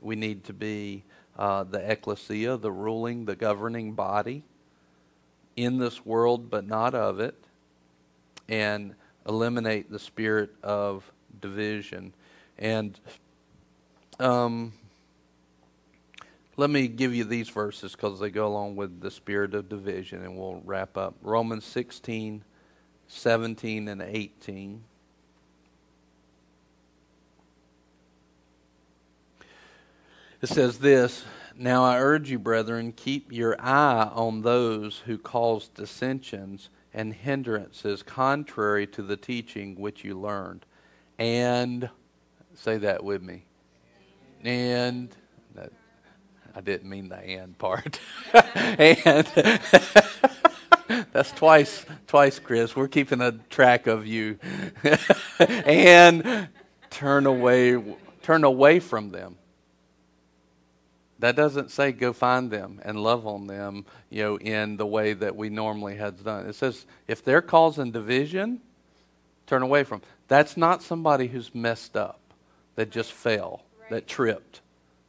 We 0.00 0.16
need 0.16 0.44
to 0.44 0.52
be 0.52 1.04
uh, 1.38 1.64
the 1.64 1.90
ecclesia, 1.90 2.56
the 2.56 2.72
ruling, 2.72 3.24
the 3.24 3.36
governing 3.36 3.92
body 3.92 4.42
in 5.56 5.78
this 5.78 6.04
world, 6.04 6.50
but 6.50 6.66
not 6.66 6.94
of 6.94 7.20
it, 7.20 7.34
and 8.48 8.94
eliminate 9.26 9.90
the 9.90 9.98
spirit 9.98 10.50
of 10.62 11.10
division. 11.40 12.12
And 12.58 12.98
um, 14.18 14.72
let 16.56 16.70
me 16.70 16.88
give 16.88 17.14
you 17.14 17.24
these 17.24 17.48
verses 17.48 17.92
because 17.92 18.20
they 18.20 18.30
go 18.30 18.46
along 18.46 18.76
with 18.76 19.00
the 19.00 19.10
spirit 19.10 19.54
of 19.54 19.68
division, 19.68 20.22
and 20.22 20.36
we'll 20.36 20.60
wrap 20.64 20.96
up. 20.96 21.14
Romans 21.22 21.64
16, 21.64 22.42
17, 23.08 23.88
and 23.88 24.02
18. 24.02 24.82
It 30.42 30.48
says 30.48 30.78
this 30.78 31.24
Now 31.54 31.84
I 31.84 31.98
urge 31.98 32.30
you, 32.30 32.38
brethren, 32.38 32.92
keep 32.92 33.30
your 33.30 33.60
eye 33.60 34.10
on 34.14 34.40
those 34.40 35.02
who 35.04 35.18
cause 35.18 35.68
dissensions 35.68 36.70
and 36.94 37.12
hindrances 37.12 38.02
contrary 38.02 38.86
to 38.86 39.02
the 39.02 39.18
teaching 39.18 39.78
which 39.78 40.02
you 40.02 40.18
learned. 40.18 40.64
And, 41.18 41.90
say 42.54 42.78
that 42.78 43.04
with 43.04 43.22
me. 43.22 43.44
And, 44.42 45.14
that, 45.54 45.72
I 46.54 46.62
didn't 46.62 46.88
mean 46.88 47.10
the 47.10 47.18
and 47.18 47.56
part. 47.58 48.00
and, 48.32 49.26
that's 51.12 51.32
twice, 51.32 51.84
twice, 52.06 52.38
Chris. 52.38 52.74
We're 52.74 52.88
keeping 52.88 53.20
a 53.20 53.32
track 53.50 53.86
of 53.86 54.06
you. 54.06 54.38
and 55.38 56.48
turn 56.88 57.26
away, 57.26 57.96
turn 58.22 58.44
away 58.44 58.80
from 58.80 59.10
them. 59.10 59.36
That 61.20 61.36
doesn't 61.36 61.70
say 61.70 61.92
go 61.92 62.12
find 62.14 62.50
them 62.50 62.80
and 62.82 63.02
love 63.02 63.26
on 63.26 63.46
them, 63.46 63.84
you 64.08 64.22
know, 64.22 64.36
in 64.38 64.78
the 64.78 64.86
way 64.86 65.12
that 65.12 65.36
we 65.36 65.50
normally 65.50 65.96
have 65.96 66.24
done. 66.24 66.46
It 66.46 66.54
says 66.54 66.86
if 67.06 67.22
they're 67.22 67.42
causing 67.42 67.90
division, 67.92 68.60
turn 69.46 69.62
away 69.62 69.84
from. 69.84 70.00
Them. 70.00 70.08
That's 70.28 70.56
not 70.56 70.82
somebody 70.82 71.26
who's 71.28 71.54
messed 71.54 71.94
up, 71.94 72.20
that 72.76 72.90
just 72.90 73.12
fell, 73.12 73.64
right. 73.80 73.90
that 73.90 74.08
tripped. 74.08 74.62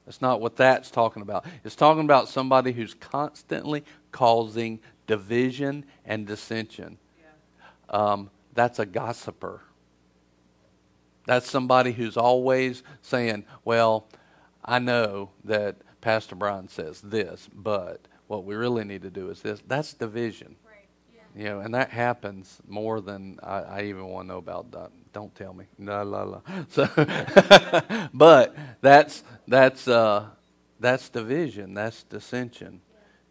That's 0.06 0.22
not 0.22 0.42
what 0.42 0.58
that's 0.58 0.92
talking 0.92 1.22
about. 1.22 1.46
It's 1.64 1.76
talking 1.76 2.04
about 2.04 2.28
somebody 2.28 2.74
who's 2.74 2.94
constantly 2.94 3.86
causing 4.12 4.80
division 5.08 5.86
and 6.06 6.28
dissension. 6.28 6.98
Yeah. 7.22 7.28
Um, 7.90 8.30
that's 8.54 8.80
a 8.80 8.86
gossiper. 8.86 9.62
That's 11.26 11.50
somebody 11.50 11.94
who's 11.94 12.18
always 12.18 12.84
saying, 13.02 13.46
Well, 13.64 14.08
I 14.66 14.80
know 14.80 15.30
that 15.46 15.78
Pastor 16.02 16.36
Brian 16.36 16.68
says 16.68 17.00
this, 17.02 17.48
but 17.54 18.08
what 18.28 18.44
we 18.44 18.56
really 18.56 18.84
need 18.84 19.04
to 19.04 19.12
do 19.12 19.30
is 19.30 19.42
this. 19.42 19.62
That's 19.68 19.94
division. 19.94 20.56
Right. 20.66 20.88
Yeah. 21.14 21.42
You 21.42 21.50
know, 21.50 21.60
and 21.62 21.74
that 21.76 21.92
happens 21.92 22.60
more 22.68 23.02
than 23.02 23.40
I, 23.44 23.62
I 23.62 23.84
even 23.84 24.08
want 24.08 24.28
to 24.28 24.34
know 24.34 24.38
about. 24.40 24.72
That. 24.72 24.92
Don't 25.14 25.34
tell 25.36 25.54
me. 25.54 25.66
La 25.80 26.02
la 26.02 26.24
la. 26.24 26.42
So, 26.70 26.88
but 28.14 28.56
that's 28.82 29.24
that's 29.48 29.88
uh, 29.88 30.26
that's 30.80 31.10
division. 31.10 31.74
That's 31.74 32.04
dissension. 32.04 32.82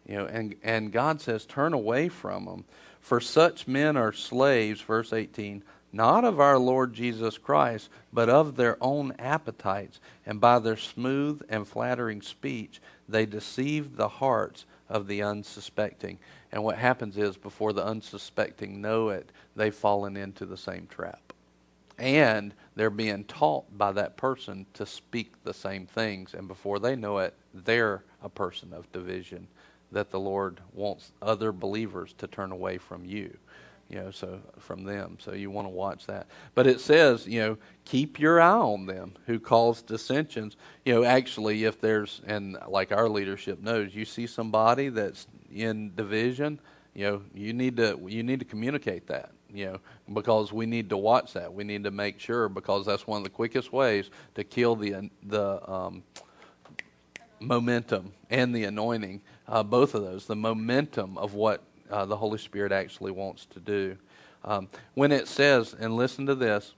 You 0.07 0.17
know, 0.17 0.25
and 0.25 0.55
and 0.63 0.91
God 0.91 1.21
says, 1.21 1.45
turn 1.45 1.73
away 1.73 2.07
from 2.09 2.45
them, 2.45 2.65
for 2.99 3.19
such 3.19 3.67
men 3.67 3.97
are 3.97 4.13
slaves. 4.13 4.81
Verse 4.81 5.11
eighteen 5.13 5.63
not 5.91 6.23
of 6.23 6.39
our 6.39 6.57
Lord 6.57 6.93
Jesus 6.93 7.37
Christ, 7.37 7.89
but 8.13 8.29
of 8.29 8.55
their 8.55 8.77
own 8.81 9.13
appetites, 9.19 9.99
and 10.25 10.39
by 10.39 10.59
their 10.59 10.77
smooth 10.77 11.41
and 11.49 11.67
flattering 11.67 12.21
speech, 12.21 12.81
they 13.09 13.25
deceive 13.25 13.95
the 13.95 14.07
hearts 14.07 14.65
of 14.89 15.07
the 15.07 15.21
unsuspecting. 15.21 16.19
And 16.51 16.63
what 16.63 16.77
happens 16.77 17.17
is, 17.17 17.37
before 17.37 17.73
the 17.73 17.85
unsuspecting 17.85 18.81
know 18.81 19.09
it, 19.09 19.31
they've 19.55 19.75
fallen 19.75 20.17
into 20.17 20.45
the 20.45 20.57
same 20.57 20.87
trap. 20.87 21.33
And 21.97 22.53
they're 22.75 22.89
being 22.89 23.25
taught 23.25 23.77
by 23.77 23.91
that 23.93 24.17
person 24.17 24.65
to 24.73 24.85
speak 24.85 25.43
the 25.43 25.53
same 25.53 25.85
things, 25.85 26.33
and 26.33 26.47
before 26.47 26.79
they 26.79 26.95
know 26.95 27.19
it, 27.19 27.33
they're 27.53 28.03
a 28.23 28.29
person 28.29 28.73
of 28.73 28.91
division 28.91 29.47
that 29.91 30.09
the 30.09 30.19
Lord 30.19 30.61
wants 30.73 31.11
other 31.21 31.51
believers 31.51 32.13
to 32.17 32.27
turn 32.27 32.51
away 32.51 32.77
from 32.77 33.05
you 33.05 33.37
you 33.91 33.99
know, 33.99 34.09
so 34.09 34.39
from 34.57 34.85
them. 34.85 35.17
So 35.19 35.33
you 35.33 35.51
want 35.51 35.65
to 35.65 35.69
watch 35.69 36.05
that. 36.07 36.27
But 36.55 36.65
it 36.65 36.79
says, 36.79 37.27
you 37.27 37.41
know, 37.41 37.57
keep 37.83 38.19
your 38.19 38.39
eye 38.39 38.49
on 38.53 38.85
them 38.85 39.15
who 39.25 39.37
cause 39.37 39.81
dissensions. 39.81 40.55
You 40.85 40.93
know, 40.93 41.03
actually, 41.03 41.65
if 41.65 41.81
there's, 41.81 42.21
and 42.25 42.57
like 42.69 42.93
our 42.93 43.09
leadership 43.09 43.61
knows, 43.61 43.93
you 43.93 44.05
see 44.05 44.27
somebody 44.27 44.87
that's 44.87 45.27
in 45.53 45.93
division, 45.93 46.61
you 46.93 47.05
know, 47.05 47.21
you 47.33 47.51
need 47.51 47.75
to 47.77 47.99
you 48.07 48.23
need 48.23 48.39
to 48.39 48.45
communicate 48.45 49.07
that. 49.07 49.31
You 49.53 49.65
know, 49.65 49.79
because 50.13 50.53
we 50.53 50.65
need 50.65 50.89
to 50.91 50.97
watch 50.97 51.33
that. 51.33 51.53
We 51.53 51.65
need 51.65 51.83
to 51.83 51.91
make 51.91 52.21
sure 52.21 52.47
because 52.47 52.85
that's 52.85 53.05
one 53.05 53.17
of 53.17 53.25
the 53.25 53.29
quickest 53.29 53.73
ways 53.73 54.09
to 54.35 54.45
kill 54.45 54.77
the 54.77 55.09
the 55.23 55.69
um, 55.69 56.03
momentum 57.41 58.13
and 58.29 58.55
the 58.55 58.63
anointing. 58.63 59.21
Uh, 59.49 59.63
both 59.63 59.95
of 59.95 60.03
those, 60.03 60.27
the 60.27 60.35
momentum 60.35 61.17
of 61.17 61.33
what 61.33 61.61
uh, 61.91 62.05
the 62.05 62.17
Holy 62.17 62.37
Spirit 62.37 62.71
actually 62.71 63.11
wants 63.11 63.45
to 63.47 63.59
do. 63.59 63.97
Um, 64.43 64.69
when 64.93 65.11
it 65.11 65.27
says, 65.27 65.75
and 65.77 65.95
listen 65.95 66.25
to 66.25 66.35
this, 66.35 66.73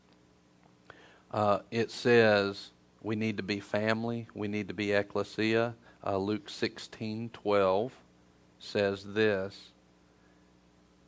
uh, 1.31 1.59
it 1.71 1.91
says 1.91 2.71
we 3.01 3.15
need 3.15 3.37
to 3.37 3.43
be 3.43 3.59
family, 3.59 4.27
we 4.33 4.47
need 4.47 4.67
to 4.67 4.73
be 4.73 4.91
ecclesia. 4.91 5.75
Uh, 6.05 6.17
Luke 6.17 6.49
16 6.49 7.29
12 7.29 7.93
says 8.59 9.03
this 9.13 9.71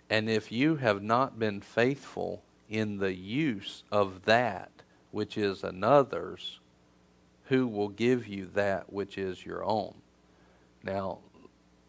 And 0.10 0.30
if 0.30 0.51
you 0.51 0.78
have 0.78 1.01
not 1.01 1.38
been 1.38 1.62
faithful 1.62 2.43
in 2.70 2.97
the 2.97 3.14
use 3.14 3.84
of 3.91 4.26
that 4.26 4.72
which 5.12 5.38
is 5.38 5.64
another's, 5.64 6.60
who 7.45 7.68
will 7.68 7.89
give 7.89 8.28
you 8.28 8.49
that 8.53 8.91
which 8.91 9.18
is 9.18 9.45
your 9.45 9.64
own? 9.64 9.93
Now, 10.84 11.20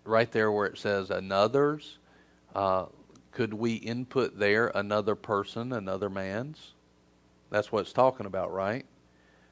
right 0.05 0.31
there 0.31 0.53
where 0.53 0.67
it 0.67 0.79
says 0.79 1.11
another's, 1.11 1.99
uh, 2.57 2.87
could 3.33 3.53
we 3.53 3.75
input 3.75 4.39
there 4.39 4.73
another 4.75 5.15
person, 5.15 5.75
another 5.75 6.09
man's? 6.09 6.73
That's 7.51 7.71
what 7.71 7.81
it's 7.81 7.93
talking 7.93 8.25
about, 8.25 8.51
right? 8.51 8.87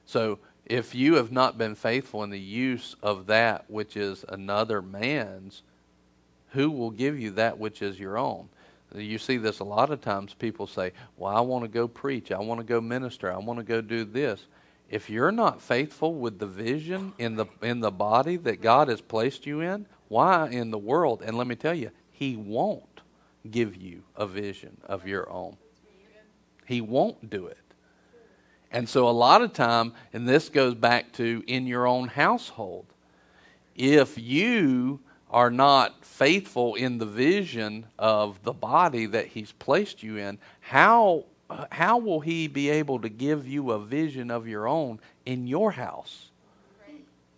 So 0.07 0.39
if 0.65 0.95
you 0.95 1.17
have 1.17 1.31
not 1.31 1.59
been 1.59 1.75
faithful 1.75 2.23
in 2.23 2.31
the 2.31 2.41
use 2.41 2.97
of 3.03 3.27
that 3.27 3.71
which 3.71 3.95
is 3.95 4.25
another 4.27 4.81
man's, 4.81 5.63
who 6.53 6.71
will 6.71 6.91
give 6.91 7.21
you 7.21 7.33
that 7.33 7.59
which 7.59 7.83
is 7.83 8.01
your 8.01 8.17
own? 8.17 8.49
You 8.95 9.19
see 9.19 9.37
this 9.37 9.59
a 9.59 9.65
lot 9.65 9.91
of 9.91 10.01
times. 10.01 10.33
People 10.33 10.67
say, 10.67 10.93
Well, 11.19 11.37
I 11.37 11.43
want 11.43 11.65
to 11.65 11.69
go 11.69 11.87
preach. 11.87 12.33
I 12.33 12.39
want 12.39 12.61
to 12.61 12.65
go 12.65 12.81
minister. 12.81 13.31
I 13.31 13.37
want 13.37 13.59
to 13.59 13.65
go 13.65 13.83
do 13.83 14.05
this. 14.05 14.47
If 14.89 15.11
you're 15.11 15.33
not 15.33 15.61
faithful 15.61 16.15
with 16.15 16.39
the 16.39 16.47
vision 16.47 17.13
in 17.19 17.37
the, 17.37 17.47
in 17.61 17.81
the 17.81 17.91
body 17.91 18.37
that 18.39 18.63
God 18.63 18.89
has 18.89 19.03
placed 19.03 19.45
you 19.45 19.61
in, 19.61 19.87
why 20.09 20.49
in 20.49 20.71
the 20.71 20.79
world? 20.79 21.23
And 21.23 21.37
let 21.37 21.47
me 21.47 21.55
tell 21.55 21.75
you, 21.75 21.91
He 22.11 22.37
won't 22.37 22.94
give 23.51 23.77
you 23.77 24.03
a 24.17 24.27
vision 24.27 24.77
of 24.85 25.07
your 25.07 25.31
own. 25.31 25.57
He 26.67 26.81
won't 26.81 27.29
do 27.29 27.47
it. 27.47 27.59
And 28.71 28.89
so, 28.89 29.09
a 29.09 29.11
lot 29.11 29.43
of 29.43 29.53
time, 29.53 29.93
and 30.13 30.29
this 30.29 30.49
goes 30.49 30.75
back 30.75 31.13
to 31.13 31.45
in 31.47 31.67
your 31.67 31.87
own 31.87 32.09
household, 32.09 32.87
if 33.77 34.19
you 34.19 35.01
are 35.31 35.51
not 35.51 36.05
faithful 36.05 36.75
in 36.75 36.99
the 36.99 37.07
vision 37.07 37.87
of 37.99 38.43
the 38.43 38.53
body 38.53 39.07
that 39.07 39.29
He's 39.29 39.53
placed 39.53 40.03
you 40.03 40.17
in, 40.17 40.39
how, 40.61 41.25
how 41.71 41.99
will 41.99 42.21
He 42.21 42.49
be 42.49 42.69
able 42.71 43.01
to 43.01 43.09
give 43.09 43.47
you 43.47 43.71
a 43.71 43.79
vision 43.79 44.31
of 44.31 44.49
your 44.49 44.67
own 44.67 44.99
in 45.25 45.47
your 45.47 45.73
house 45.73 46.31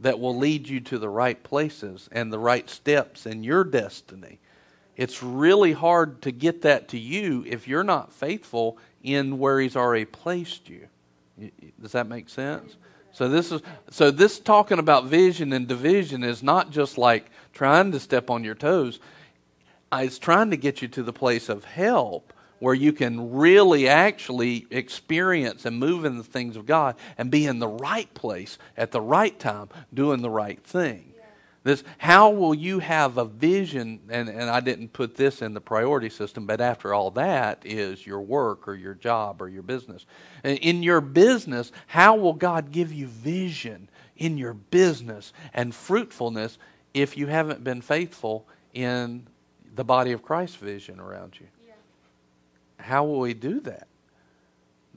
that 0.01 0.19
will 0.19 0.37
lead 0.37 0.69
you 0.69 0.81
to 0.81 0.99
the 0.99 1.09
right 1.09 1.43
places 1.43 2.09
and 2.13 2.33
the 2.33 2.39
right 2.39 2.69
steps 2.71 3.27
in 3.27 3.43
your 3.43 3.65
destiny? 3.65 4.39
It's 4.97 5.23
really 5.23 5.73
hard 5.73 6.23
to 6.23 6.31
get 6.31 6.63
that 6.63 6.89
to 6.89 6.99
you 6.99 7.45
if 7.47 7.69
you're 7.69 7.85
not 7.85 8.13
faithful 8.13 8.79
in 9.03 9.39
where 9.39 9.61
He's 9.61 9.77
already 9.77 10.07
placed 10.07 10.69
you. 10.69 10.89
Does 11.81 11.93
that 11.93 12.07
make 12.07 12.29
sense? 12.29 12.77
So 13.13 13.29
this 13.29 13.53
is 13.53 13.63
so 13.91 14.11
this 14.11 14.39
talking 14.39 14.79
about 14.79 15.07
vision 15.07 15.53
and 15.53 15.67
division 15.67 16.23
is 16.23 16.43
not 16.43 16.71
just 16.71 16.99
like 16.99 17.31
trying 17.53 17.93
to 17.93 18.01
step 18.01 18.31
on 18.31 18.45
your 18.45 18.55
toes. 18.55 19.01
Uh, 19.93 20.03
it's 20.05 20.19
trying 20.19 20.51
to 20.51 20.57
get 20.57 20.83
you 20.83 20.89
to 20.89 21.03
the 21.03 21.13
place 21.13 21.49
of 21.49 21.65
help 21.65 22.33
where 22.59 22.75
you 22.75 22.93
can 22.93 23.33
really 23.33 23.89
actually 23.89 24.67
experience 24.71 25.65
and 25.65 25.79
move 25.79 26.05
in 26.05 26.17
the 26.17 26.25
things 26.25 26.57
of 26.57 26.67
God 26.67 26.97
and 27.19 27.31
be 27.31 27.47
in 27.47 27.59
the 27.59 27.69
right 27.69 28.13
place 28.15 28.59
at 28.77 28.93
the 28.93 29.01
right 29.01 29.39
time 29.39 29.69
doing 29.93 30.23
the 30.23 30.31
right 30.31 30.63
thing. 30.63 31.13
This, 31.67 31.83
how 31.99 32.31
will 32.31 32.55
you 32.55 32.79
have 32.79 33.19
a 33.19 33.25
vision? 33.25 33.99
And, 34.09 34.29
and 34.29 34.49
I 34.49 34.61
didn't 34.61 34.93
put 34.93 35.17
this 35.17 35.43
in 35.43 35.53
the 35.53 35.61
priority 35.61 36.09
system, 36.09 36.47
but 36.47 36.61
after 36.61 36.95
all 36.95 37.11
that 37.11 37.61
is 37.65 38.07
your 38.07 38.21
work 38.21 38.69
or 38.69 38.77
your 38.77 38.95
job 38.95 39.43
or 39.43 39.49
your 39.49 39.65
business. 39.65 40.07
In 40.45 40.85
your 40.85 41.01
business, 41.01 41.73
how 41.89 42.15
will 42.15 42.35
God 42.35 42.71
give 42.71 42.93
you 42.93 43.09
vision 43.09 43.89
in 44.17 44.39
your 44.39 44.55
business 44.55 45.33
and 45.53 45.75
fruitfulness 45.75 46.57
if 46.95 47.17
you 47.17 47.27
haven't 47.27 47.65
been 47.65 47.81
faithful 47.81 48.47
in 48.73 49.27
the 49.75 49.83
body 49.83 50.13
of 50.13 50.23
Christ's 50.23 50.59
vision 50.59 51.01
around 51.01 51.35
you? 51.41 51.49
Yeah. 51.67 51.73
How 52.79 53.05
will 53.05 53.25
He 53.25 53.35
do 53.35 53.59
that? 53.63 53.89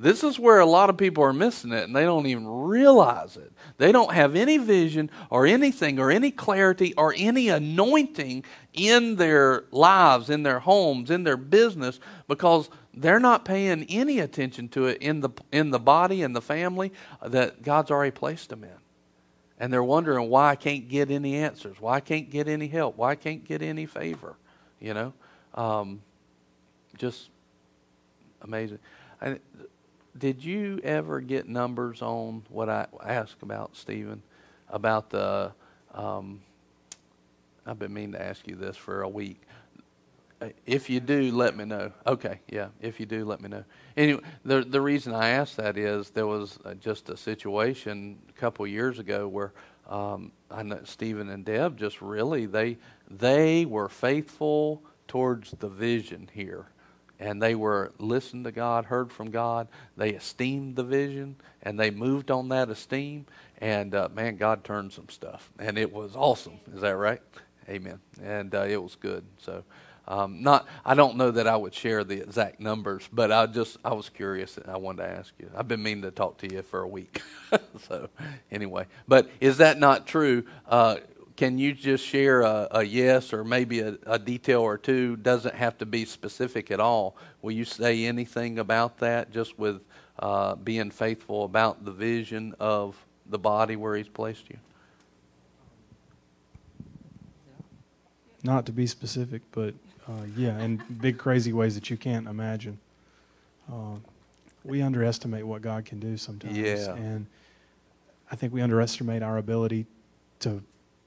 This 0.02 0.24
is 0.24 0.40
where 0.40 0.60
a 0.60 0.66
lot 0.66 0.90
of 0.90 0.96
people 0.96 1.26
are 1.26 1.34
missing 1.34 1.74
it 1.74 1.84
and 1.84 1.94
they 1.94 2.04
don't 2.04 2.26
even 2.26 2.48
realize 2.48 3.36
it. 3.36 3.52
They 3.78 3.92
don't 3.92 4.14
have 4.14 4.34
any 4.34 4.58
vision 4.58 5.12
or 5.30 5.46
anything 5.46 6.00
or 6.00 6.10
any 6.10 6.32
clarity 6.32 6.94
or 6.96 7.14
any 7.18 7.50
anointing 7.50 8.46
in 8.74 9.18
their 9.18 9.66
lives, 9.72 10.30
in 10.30 10.44
their 10.44 10.60
homes, 10.60 11.12
in 11.12 11.26
their 11.26 11.36
business 11.36 12.00
because 12.30 12.70
they're 12.94 13.20
not 13.20 13.44
paying 13.44 13.84
any 13.90 14.20
attention 14.20 14.70
to 14.70 14.86
it 14.86 15.02
in 15.02 15.20
the 15.20 15.32
in 15.52 15.72
the 15.72 15.80
body 15.80 16.24
and 16.24 16.34
the 16.34 16.42
family 16.42 16.94
that 17.22 17.62
God's 17.62 17.92
already 17.92 18.12
placed 18.12 18.50
them 18.50 18.64
in. 18.64 18.70
And 19.60 19.74
they're 19.74 19.84
wondering 19.84 20.30
why 20.30 20.52
I 20.52 20.56
can't 20.56 20.88
get 20.88 21.12
any 21.12 21.36
answers, 21.36 21.76
why 21.82 21.96
I 21.96 22.00
can't 22.00 22.30
get 22.30 22.48
any 22.48 22.68
help, 22.68 22.96
why 22.96 23.12
I 23.12 23.16
can't 23.16 23.44
get 23.44 23.62
any 23.62 23.86
favor, 23.86 24.38
you 24.80 24.94
know? 24.94 25.14
Um, 25.56 26.02
just 26.98 27.30
amazing. 28.42 28.80
I, 29.22 29.40
did 30.20 30.44
you 30.44 30.80
ever 30.84 31.22
get 31.22 31.48
numbers 31.48 32.02
on 32.02 32.44
what 32.50 32.70
I 32.70 32.88
asked 33.04 33.42
about, 33.42 33.76
Stephen? 33.76 34.22
About 34.70 35.10
the, 35.10 35.52
um, 35.94 36.42
I've 37.66 37.80
been 37.80 37.94
meaning 37.94 38.12
to 38.12 38.22
ask 38.22 38.48
you 38.48 38.56
this 38.56 38.78
for 38.78 39.02
a 39.02 39.10
week. 39.10 39.42
If 40.66 40.90
you 40.90 41.00
do, 41.00 41.32
let 41.32 41.58
me 41.58 41.66
know. 41.66 41.92
Okay, 42.06 42.40
yeah. 42.48 42.68
If 42.82 43.00
you 43.00 43.06
do, 43.06 43.26
let 43.26 43.42
me 43.42 43.50
know. 43.50 43.66
Anyway, 43.98 44.22
the 44.46 44.62
the 44.62 44.80
reason 44.80 45.14
I 45.14 45.30
asked 45.30 45.58
that 45.58 45.78
is 45.78 46.12
there 46.12 46.28
was 46.28 46.60
uh, 46.64 46.76
just 46.76 47.10
a 47.10 47.18
situation 47.18 48.20
a 48.30 48.32
couple 48.40 48.66
years 48.66 49.00
ago 49.00 49.28
where 49.28 49.52
um, 49.90 50.32
I 50.50 50.64
know 50.64 50.80
Stephen 50.86 51.30
and 51.30 51.44
Deb 51.44 51.78
just 51.78 52.02
really 52.02 52.46
they 52.46 52.78
they 53.10 53.66
were 53.66 53.90
faithful 53.90 54.82
towards 55.10 55.52
the 55.52 55.68
vision 55.68 56.30
here 56.32 56.68
and 57.20 57.42
they 57.42 57.56
were 57.56 57.92
listened 58.00 58.46
to 58.46 58.52
God, 58.52 58.86
heard 58.86 59.12
from 59.12 59.30
God. 59.30 59.68
They 59.98 60.12
esteemed 60.12 60.76
the 60.76 60.84
vision, 60.84 61.36
and 61.62 61.80
they 61.80 61.92
moved 61.92 62.32
on 62.32 62.50
that 62.50 62.70
esteem. 62.70 63.26
And 63.60 63.94
uh, 63.94 64.10
man, 64.14 64.38
God 64.38 64.64
turned 64.64 64.94
some 64.94 65.10
stuff, 65.10 65.52
and 65.60 65.78
it 65.78 65.92
was 65.92 66.16
awesome. 66.16 66.60
Is 66.74 66.82
that 66.82 66.96
right? 66.96 67.22
Amen. 67.68 68.00
And 68.24 68.56
uh, 68.56 68.64
it 68.64 68.82
was 68.82 68.96
good. 68.96 69.24
So, 69.38 69.64
um, 70.08 70.42
not 70.42 70.66
I 70.86 70.96
don't 70.96 71.18
know 71.18 71.30
that 71.30 71.46
I 71.46 71.56
would 71.56 71.74
share 71.74 72.04
the 72.04 72.22
exact 72.22 72.60
numbers, 72.60 73.08
but 73.12 73.32
I 73.32 73.46
just 73.46 73.78
I 73.84 73.94
was 73.94 74.10
curious, 74.10 74.58
and 74.58 74.72
I 74.72 74.78
wanted 74.78 75.04
to 75.04 75.10
ask 75.10 75.34
you. 75.40 75.52
I've 75.56 75.68
been 75.68 75.84
meaning 75.84 76.04
to 76.04 76.12
talk 76.12 76.38
to 76.40 76.52
you 76.52 76.62
for 76.64 76.82
a 76.82 76.88
week. 76.88 77.22
so, 77.88 78.10
anyway, 78.50 78.88
but 79.08 79.30
is 79.40 79.58
that 79.58 79.78
not 79.78 80.08
true? 80.08 80.46
Uh, 80.68 80.98
can 81.40 81.58
you 81.58 81.72
just 81.72 82.06
share 82.06 82.42
a, 82.42 82.68
a 82.70 82.84
yes 82.84 83.32
or 83.32 83.46
maybe 83.46 83.80
a, 83.80 83.98
a, 84.06 84.20
detail 84.20 84.60
or 84.60 84.78
two? 84.78 85.16
Doesn't 85.16 85.56
have 85.56 85.78
to 85.78 85.86
be 85.86 86.04
specific 86.04 86.70
at 86.70 86.82
all. 86.82 87.16
Will 87.42 87.54
you 87.54 87.64
say 87.64 88.04
anything 88.04 88.60
about 88.60 88.98
that, 88.98 89.32
just 89.32 89.58
with 89.58 89.82
uh, 90.20 90.56
being 90.56 90.92
faithful 90.92 91.46
about 91.46 91.86
the 91.86 91.94
vision 91.94 92.56
of 92.60 92.98
the 93.26 93.40
body 93.40 93.78
where 93.78 93.96
He's 93.96 94.10
placed 94.10 94.50
you? 94.50 94.58
Not 98.44 98.66
to 98.66 98.74
be 98.74 98.86
specific, 98.86 99.42
but 99.52 99.74
uh, 100.10 100.26
yeah, 100.36 100.60
in 100.60 100.84
big 101.00 101.18
crazy 101.18 101.54
ways 101.54 101.74
that 101.76 101.90
you 101.90 101.96
can't 101.96 102.28
imagine. 102.28 102.78
Uh, 103.72 103.96
we 104.66 104.82
underestimate 104.82 105.48
what 105.48 105.62
God 105.62 105.86
can 105.86 106.02
do 106.02 106.18
sometimes, 106.18 106.58
yeah. 106.58 106.96
and 106.96 107.28
I 108.30 108.36
think 108.36 108.52
we 108.52 108.62
underestimate 108.62 109.24
our 109.24 109.38
ability 109.38 109.86
to 110.42 110.62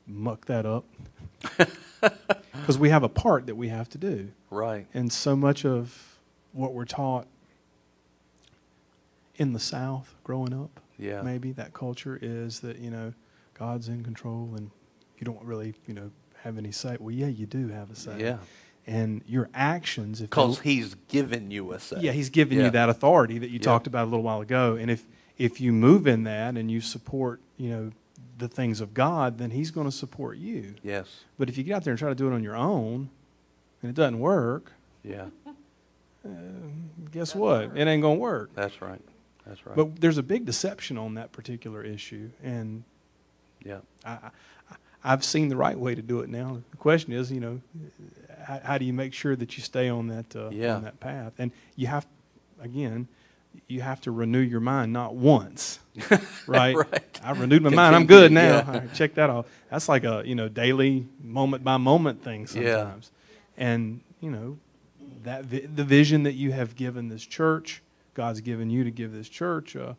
muck 0.07 0.47
that 0.47 0.67
up 0.67 0.85
because 2.53 2.79
we 2.79 2.91
have 2.91 3.03
a 3.03 3.09
part 3.09 3.47
that 3.47 3.55
we 3.57 3.69
have 3.69 3.89
to 3.91 3.99
do. 3.99 4.31
Right. 4.51 4.87
And 4.95 5.13
so 5.13 5.37
much 5.37 5.65
of 5.65 6.19
what 6.53 6.75
we're 6.75 6.85
taught 6.85 7.27
in 9.37 9.53
the 9.53 9.61
South 9.61 10.15
growing 10.25 10.53
up, 10.53 10.81
yeah. 10.99 11.23
maybe 11.23 11.53
that 11.53 11.73
culture 11.73 12.19
is 12.21 12.61
that, 12.61 12.79
you 12.79 12.91
know, 12.91 13.15
God's 13.55 13.89
in 13.89 14.03
control 14.03 14.55
and 14.57 14.71
you 15.19 15.25
don't 15.25 15.43
really, 15.43 15.75
you 15.87 15.95
know, 15.95 16.11
have 16.43 16.59
any 16.59 16.73
say. 16.73 16.97
Well, 16.99 17.15
yeah, 17.15 17.29
you 17.29 17.47
do 17.47 17.69
have 17.69 17.91
a 17.91 17.97
say. 17.97 18.21
Yeah. 18.21 18.39
And 18.87 19.23
your 19.29 19.49
actions, 19.55 20.21
because 20.21 20.59
He's 20.61 20.97
given 21.07 21.53
you 21.53 21.71
a 21.73 21.79
say. 21.79 21.99
Yeah, 22.01 22.13
He's 22.13 22.31
given 22.31 22.59
yeah. 22.59 22.65
you 22.65 22.71
that 22.73 22.89
authority 22.89 23.39
that 23.39 23.51
you 23.51 23.59
yeah. 23.59 23.65
talked 23.65 23.87
about 23.87 24.05
a 24.05 24.11
little 24.11 24.25
while 24.25 24.41
ago. 24.41 24.75
And 24.75 24.91
if 24.91 25.07
if 25.39 25.61
you 25.61 25.73
move 25.73 26.09
in 26.09 26.25
that 26.25 26.57
and 26.57 26.71
you 26.71 26.81
support, 26.81 27.41
you 27.57 27.71
know, 27.71 27.93
the 28.43 28.49
things 28.49 28.81
of 28.81 28.93
God, 28.93 29.39
then 29.39 29.51
He's 29.51 29.71
going 29.71 29.87
to 29.87 29.93
support 29.93 30.37
you. 30.37 30.75
Yes. 30.83 31.07
But 31.39 31.49
if 31.49 31.57
you 31.57 31.65
get 31.65 31.77
out 31.77 31.85
there 31.85 31.93
and 31.93 31.99
try 31.99 32.09
to 32.09 32.15
do 32.15 32.29
it 32.29 32.35
on 32.35 32.43
your 32.43 32.57
own, 32.57 33.09
and 33.81 33.91
it 33.91 33.95
doesn't 33.95 34.19
work, 34.19 34.73
yeah. 35.03 35.27
Uh, 36.25 36.29
guess 37.11 37.35
what? 37.35 37.77
It 37.77 37.89
ain't 37.89 38.03
going 38.03 38.19
to 38.19 38.21
work. 38.21 38.51
That's 38.55 38.81
right. 38.81 39.01
That's 39.47 39.65
right. 39.67 39.75
But 39.75 40.01
there's 40.01 40.19
a 40.19 40.23
big 40.23 40.45
deception 40.45 40.97
on 40.99 41.15
that 41.15 41.33
particular 41.33 41.83
issue, 41.83 42.31
and 42.43 42.85
yeah, 43.65 43.79
I, 44.05 44.19
I, 45.03 45.09
have 45.09 45.25
seen 45.25 45.49
the 45.49 45.57
right 45.57 45.79
way 45.79 45.95
to 45.95 46.03
do 46.03 46.21
it 46.21 46.29
now. 46.29 46.63
The 46.71 46.77
question 46.77 47.13
is, 47.13 47.33
you 47.33 47.41
know, 47.41 47.61
how, 48.45 48.61
how 48.63 48.79
do 48.79 48.85
you 48.85 48.93
make 48.93 49.15
sure 49.15 49.35
that 49.35 49.57
you 49.57 49.63
stay 49.63 49.89
on 49.89 50.09
that 50.09 50.37
uh, 50.37 50.51
yeah. 50.51 50.77
on 50.77 50.83
that 50.83 51.01
path? 51.01 51.33
And 51.39 51.51
you 51.75 51.89
have, 51.89 52.07
again, 52.61 53.09
you 53.69 53.81
have 53.81 54.01
to 54.03 54.11
renew 54.11 54.41
your 54.41 54.61
mind 54.61 54.93
not 54.93 55.15
once, 55.15 55.79
right? 56.47 56.77
right. 56.77 57.21
I 57.23 57.33
renewed 57.33 57.63
my 57.63 57.71
mind. 57.71 57.97
I'm 57.97 58.07
good 58.07 58.33
now. 58.33 58.59
Yeah. 58.59 58.71
Right, 58.71 58.95
check 58.95 59.15
that 59.15 59.31
off. 59.31 59.47
That's 59.71 59.89
like 59.89 60.05
a 60.05 60.23
you 60.25 60.35
know 60.35 60.49
daily 60.49 61.07
moment 61.23 61.65
by 61.65 61.77
moment 61.77 62.23
thing 62.23 62.47
sometimes. 62.47 63.11
Yeah. 63.57 63.65
And 63.65 64.01
you 64.21 64.31
know 64.31 64.59
that 65.23 65.45
vi- 65.45 65.67
the 65.67 65.85
vision 65.85 66.25
that 66.25 66.35
you 66.35 66.53
have 66.53 66.75
given 66.75 67.09
this 67.09 67.25
church, 67.25 67.83
God's 68.15 68.41
given 68.41 68.71
you 68.71 68.85
to 68.85 68.91
give 68.91 69.13
this 69.13 69.29
church. 69.29 69.77
Uh, 69.77 69.95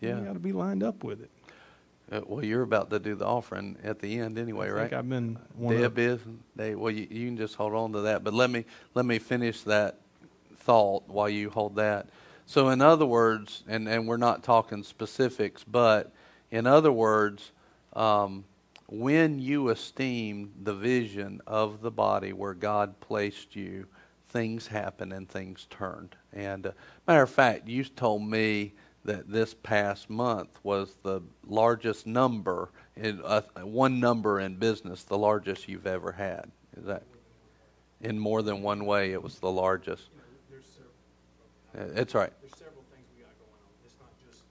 yeah. 0.00 0.18
You 0.18 0.24
got 0.24 0.32
to 0.34 0.38
be 0.38 0.52
lined 0.52 0.82
up 0.82 1.02
with 1.04 1.22
it. 1.22 1.30
Uh, 2.12 2.20
well, 2.26 2.44
you're 2.44 2.62
about 2.62 2.90
to 2.90 2.98
do 2.98 3.14
the 3.14 3.24
offering 3.24 3.78
at 3.82 3.98
the 3.98 4.18
end 4.18 4.38
anyway, 4.38 4.68
I 4.68 4.72
right? 4.72 4.92
I've 4.92 5.08
been. 5.08 5.38
Deb 5.58 5.98
is. 5.98 6.20
They, 6.54 6.74
well, 6.74 6.90
you, 6.90 7.06
you 7.10 7.26
can 7.26 7.36
just 7.36 7.54
hold 7.54 7.72
on 7.72 7.92
to 7.92 8.02
that. 8.02 8.22
But 8.22 8.34
let 8.34 8.50
me 8.50 8.66
let 8.94 9.06
me 9.06 9.18
finish 9.18 9.62
that 9.62 9.98
thought 10.56 11.08
while 11.08 11.28
you 11.28 11.48
hold 11.48 11.76
that. 11.76 12.06
So, 12.46 12.68
in 12.68 12.82
other 12.82 13.06
words, 13.06 13.64
and, 13.66 13.88
and 13.88 14.06
we're 14.06 14.16
not 14.16 14.42
talking 14.42 14.82
specifics, 14.82 15.64
but 15.64 16.12
in 16.50 16.66
other 16.66 16.92
words, 16.92 17.52
um, 17.94 18.44
when 18.86 19.38
you 19.38 19.70
esteem 19.70 20.52
the 20.62 20.74
vision 20.74 21.40
of 21.46 21.80
the 21.80 21.90
body 21.90 22.32
where 22.32 22.54
God 22.54 23.00
placed 23.00 23.56
you, 23.56 23.86
things 24.28 24.66
happen 24.66 25.12
and 25.12 25.28
things 25.28 25.66
turned. 25.70 26.16
And 26.32 26.66
uh, 26.66 26.72
matter 27.06 27.22
of 27.22 27.30
fact, 27.30 27.66
you 27.68 27.84
told 27.84 28.22
me 28.22 28.74
that 29.04 29.30
this 29.30 29.54
past 29.54 30.10
month 30.10 30.58
was 30.62 30.96
the 31.02 31.20
largest 31.46 32.06
number 32.06 32.70
in 32.96 33.20
uh, 33.24 33.42
one 33.62 34.00
number 34.00 34.40
in 34.40 34.56
business, 34.56 35.02
the 35.02 35.18
largest 35.18 35.68
you've 35.68 35.86
ever 35.86 36.12
had. 36.12 36.50
Is 36.76 36.84
that 36.86 37.02
in 38.00 38.18
more 38.18 38.42
than 38.42 38.62
one 38.62 38.86
way? 38.86 39.12
It 39.12 39.22
was 39.22 39.38
the 39.38 39.50
largest. 39.50 40.08
It's 41.74 42.14
right. 42.14 42.32
There's 42.40 42.52
several 42.52 42.84
things 42.94 43.06
we 43.16 43.22
got 43.22 43.32
going 43.38 43.52
on. 43.52 43.70
It's 43.84 43.96
not 44.00 44.10
just 44.26 44.42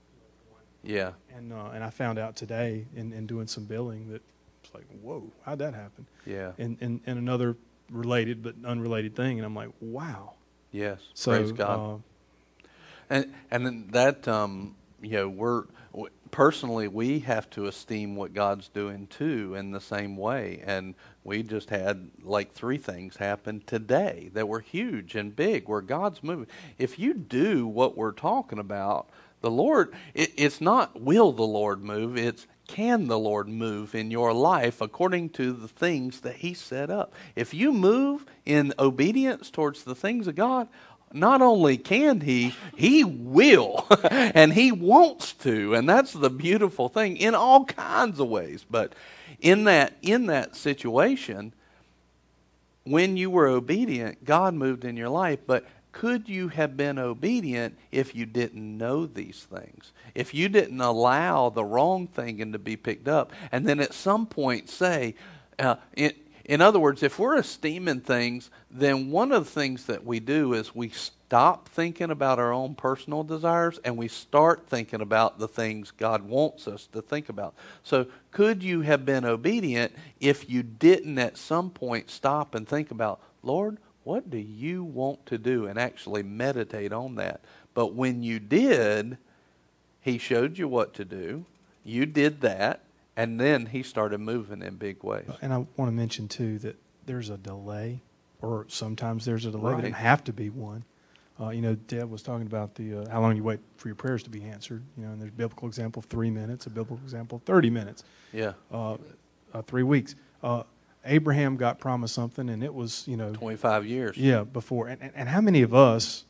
one. 0.50 0.62
Yeah. 0.84 1.12
And 1.36 1.54
uh, 1.54 1.72
and 1.74 1.84
I 1.84 1.90
found 1.90 2.20
out 2.20 2.36
today 2.36 2.86
in, 2.96 3.14
in 3.14 3.26
doing 3.26 3.48
some 3.48 3.66
billing 3.66 4.10
that 4.12 4.22
it's 4.64 4.74
like, 4.74 4.86
whoa, 5.02 5.32
how'd 5.46 5.60
that 5.60 5.74
happen? 5.74 6.06
Yeah. 6.26 6.52
And 6.58 6.78
and, 6.82 7.02
and 7.06 7.18
another 7.18 7.56
related 7.90 8.44
but 8.44 8.56
unrelated 8.66 9.16
thing, 9.16 9.40
and 9.40 9.46
I'm 9.46 9.56
like, 9.56 9.70
wow. 9.80 10.34
Yes. 10.72 11.00
So, 11.14 11.32
Praise 11.32 11.52
God. 11.52 12.02
Uh, 12.02 12.68
and 13.10 13.34
and 13.52 13.92
that 13.92 14.28
um, 14.28 14.76
you 15.02 15.12
know 15.12 15.30
we're 15.30 15.66
personally 16.34 16.88
we 16.88 17.20
have 17.20 17.48
to 17.48 17.68
esteem 17.68 18.16
what 18.16 18.34
God's 18.34 18.68
doing 18.68 19.06
too 19.06 19.54
in 19.54 19.70
the 19.70 19.80
same 19.80 20.18
way 20.18 20.64
and 20.66 20.96
we 21.24 21.44
just 21.44 21.70
had 21.70 22.10
like 22.24 22.54
three 22.54 22.80
things 22.80 23.18
happen 23.18 23.62
today 23.68 24.32
that 24.34 24.48
were 24.48 24.60
huge 24.60 25.14
and 25.14 25.36
big 25.36 25.70
where 25.70 25.80
God's 25.80 26.24
moving 26.24 26.48
if 26.80 26.98
you 26.98 27.14
do 27.14 27.68
what 27.68 27.96
we're 27.96 28.12
talking 28.12 28.58
about 28.58 29.12
the 29.42 29.52
Lord 29.52 29.94
it, 30.16 30.34
it's 30.36 30.60
not 30.60 31.00
will 31.00 31.34
the 31.34 31.44
Lord 31.44 31.84
move 31.84 32.18
it's 32.18 32.48
can 32.68 33.08
the 33.08 33.20
Lord 33.20 33.50
move 33.50 33.94
in 33.94 34.10
your 34.10 34.34
life 34.34 34.80
according 34.82 35.30
to 35.32 35.52
the 35.52 35.68
things 35.68 36.22
that 36.22 36.38
He 36.38 36.54
set 36.54 36.90
up? 36.90 37.14
If 37.36 37.54
you 37.54 37.74
move 37.74 38.26
in 38.46 38.74
obedience 38.80 39.52
towards 39.52 39.84
the 39.84 39.96
things 39.96 40.28
of 40.28 40.36
God, 40.36 40.70
not 41.14 41.42
only 41.42 41.78
can 41.78 42.22
he, 42.22 42.56
he 42.76 43.04
will. 43.04 43.88
and 44.12 44.54
he 44.54 44.72
wants 44.72 45.34
to. 45.34 45.76
And 45.76 45.88
that's 45.88 46.14
the 46.14 46.30
beautiful 46.30 46.90
thing 46.90 47.18
in 47.18 47.36
all 47.36 47.66
kinds 47.66 48.20
of 48.20 48.28
ways. 48.28 48.66
But 48.70 48.94
in 49.40 49.66
that, 49.66 49.94
in 50.02 50.26
that 50.28 50.56
situation, 50.56 51.54
when 52.84 53.16
you 53.18 53.30
were 53.30 53.48
obedient, 53.48 54.26
God 54.26 54.54
moved 54.54 54.84
in 54.84 54.98
your 54.98 55.10
life. 55.10 55.40
But 55.46 55.66
could 55.92 56.28
you 56.28 56.48
have 56.50 56.76
been 56.76 56.98
obedient 56.98 57.78
if 57.92 58.16
you 58.16 58.26
didn't 58.26 58.78
know 58.78 59.06
these 59.06 59.48
things? 59.50 59.92
If 60.16 60.34
you 60.34 60.50
didn't 60.50 60.82
allow 60.82 61.50
the 61.50 61.64
wrong 61.64 62.08
thing 62.08 62.52
to 62.52 62.60
be 62.60 62.76
picked 62.76 63.08
up, 63.08 63.32
and 63.52 63.68
then 63.68 63.80
at 63.80 63.94
some 63.94 64.26
point 64.26 64.70
say, 64.70 65.16
uh, 65.60 65.76
it, 65.94 66.18
in 66.46 66.60
other 66.60 66.80
words, 66.80 67.04
if 67.04 67.18
we're 67.18 67.38
esteeming 67.38 68.02
things, 68.02 68.50
then 68.70 69.12
one 69.12 69.32
of 69.32 69.46
the 69.46 69.52
things 69.52 69.86
that 69.86 70.06
we 70.06 70.20
do 70.20 70.54
is 70.54 70.76
we 70.76 70.90
stop 70.90 71.70
thinking 71.70 72.12
about 72.12 72.38
our 72.38 72.52
own 72.52 72.76
personal 72.76 73.24
desires 73.24 73.80
and 73.86 73.96
we 73.96 74.10
start 74.10 74.68
thinking 74.68 75.00
about 75.00 75.40
the 75.40 75.48
things 75.48 75.92
God 75.92 76.24
wants 76.24 76.68
us 76.68 76.88
to 76.88 77.02
think 77.02 77.30
about. 77.30 77.56
So, 77.82 78.08
could 78.32 78.62
you 78.62 78.82
have 78.82 79.06
been 79.06 79.24
obedient 79.24 79.94
if 80.20 80.50
you 80.50 80.64
didn't 80.64 81.18
at 81.18 81.38
some 81.38 81.70
point 81.70 82.10
stop 82.10 82.56
and 82.56 82.68
think 82.68 82.92
about, 82.92 83.22
Lord, 83.42 83.78
what 84.04 84.30
do 84.30 84.38
you 84.38 84.84
want 84.84 85.26
to 85.28 85.38
do? 85.38 85.66
And 85.66 85.80
actually 85.80 86.24
meditate 86.24 86.92
on 86.92 87.16
that. 87.16 87.40
But 87.74 87.94
when 87.94 88.22
you 88.22 88.40
did, 88.40 89.18
He 90.02 90.18
showed 90.18 90.58
you 90.58 90.68
what 90.68 90.94
to 90.96 91.06
do. 91.06 91.46
You 91.86 92.06
did 92.06 92.42
that 92.42 92.82
and 93.16 93.40
then 93.40 93.68
he 93.68 93.84
started 93.84 94.20
moving 94.20 94.62
in 94.62 94.76
big 94.76 95.04
ways. 95.04 95.30
And 95.42 95.54
I 95.54 95.58
want 95.58 95.90
to 95.90 95.92
mention 95.92 96.28
too 96.28 96.60
that 96.60 96.78
there's 97.06 97.30
a 97.30 97.38
delay, 97.38 98.02
or 98.42 98.66
sometimes 98.70 99.26
there's 99.26 99.46
a 99.46 99.52
delay. 99.52 99.74
Right. 99.74 99.82
There 99.82 99.92
doesn't 99.92 100.06
have 100.06 100.24
to 100.26 100.34
be 100.34 100.50
one. 100.50 100.84
Uh, 101.40 101.50
you 101.50 101.62
know, 101.62 101.76
Deb 101.76 102.10
was 102.10 102.22
talking 102.22 102.46
about 102.46 102.76
the 102.76 103.02
uh, 103.02 103.10
how 103.10 103.22
long 103.22 103.36
you 103.36 103.44
wait 103.44 103.60
for 103.78 103.88
your 103.88 103.96
prayers 103.96 104.24
to 104.24 104.30
be 104.30 104.44
answered. 104.44 104.84
You 104.98 105.06
know, 105.06 105.12
and 105.12 105.22
there's 105.22 105.32
a 105.32 105.36
biblical 105.36 105.68
example 105.68 106.00
of 106.00 106.06
three 106.06 106.30
minutes, 106.30 106.68
a 106.68 106.70
biblical 106.70 107.00
example 107.04 107.38
of 107.38 107.44
thirty 107.44 107.70
minutes. 107.70 108.04
Yeah. 108.32 108.54
Uh, 108.72 108.98
uh 109.54 109.62
three 109.64 109.84
weeks. 109.84 110.16
Uh, 110.44 110.64
Abraham 111.06 111.58
got 111.58 111.80
promised 111.80 112.14
something, 112.14 112.50
and 112.50 112.64
it 112.64 112.74
was 112.74 113.08
you 113.08 113.18
know 113.18 113.34
twenty 113.34 113.58
five 113.58 113.86
years. 113.86 114.16
Yeah, 114.16 114.44
before. 114.44 114.88
And, 114.88 115.02
and, 115.02 115.12
and 115.16 115.30
how 115.30 115.42
many 115.42 115.64
of 115.64 115.74
us 115.74 116.26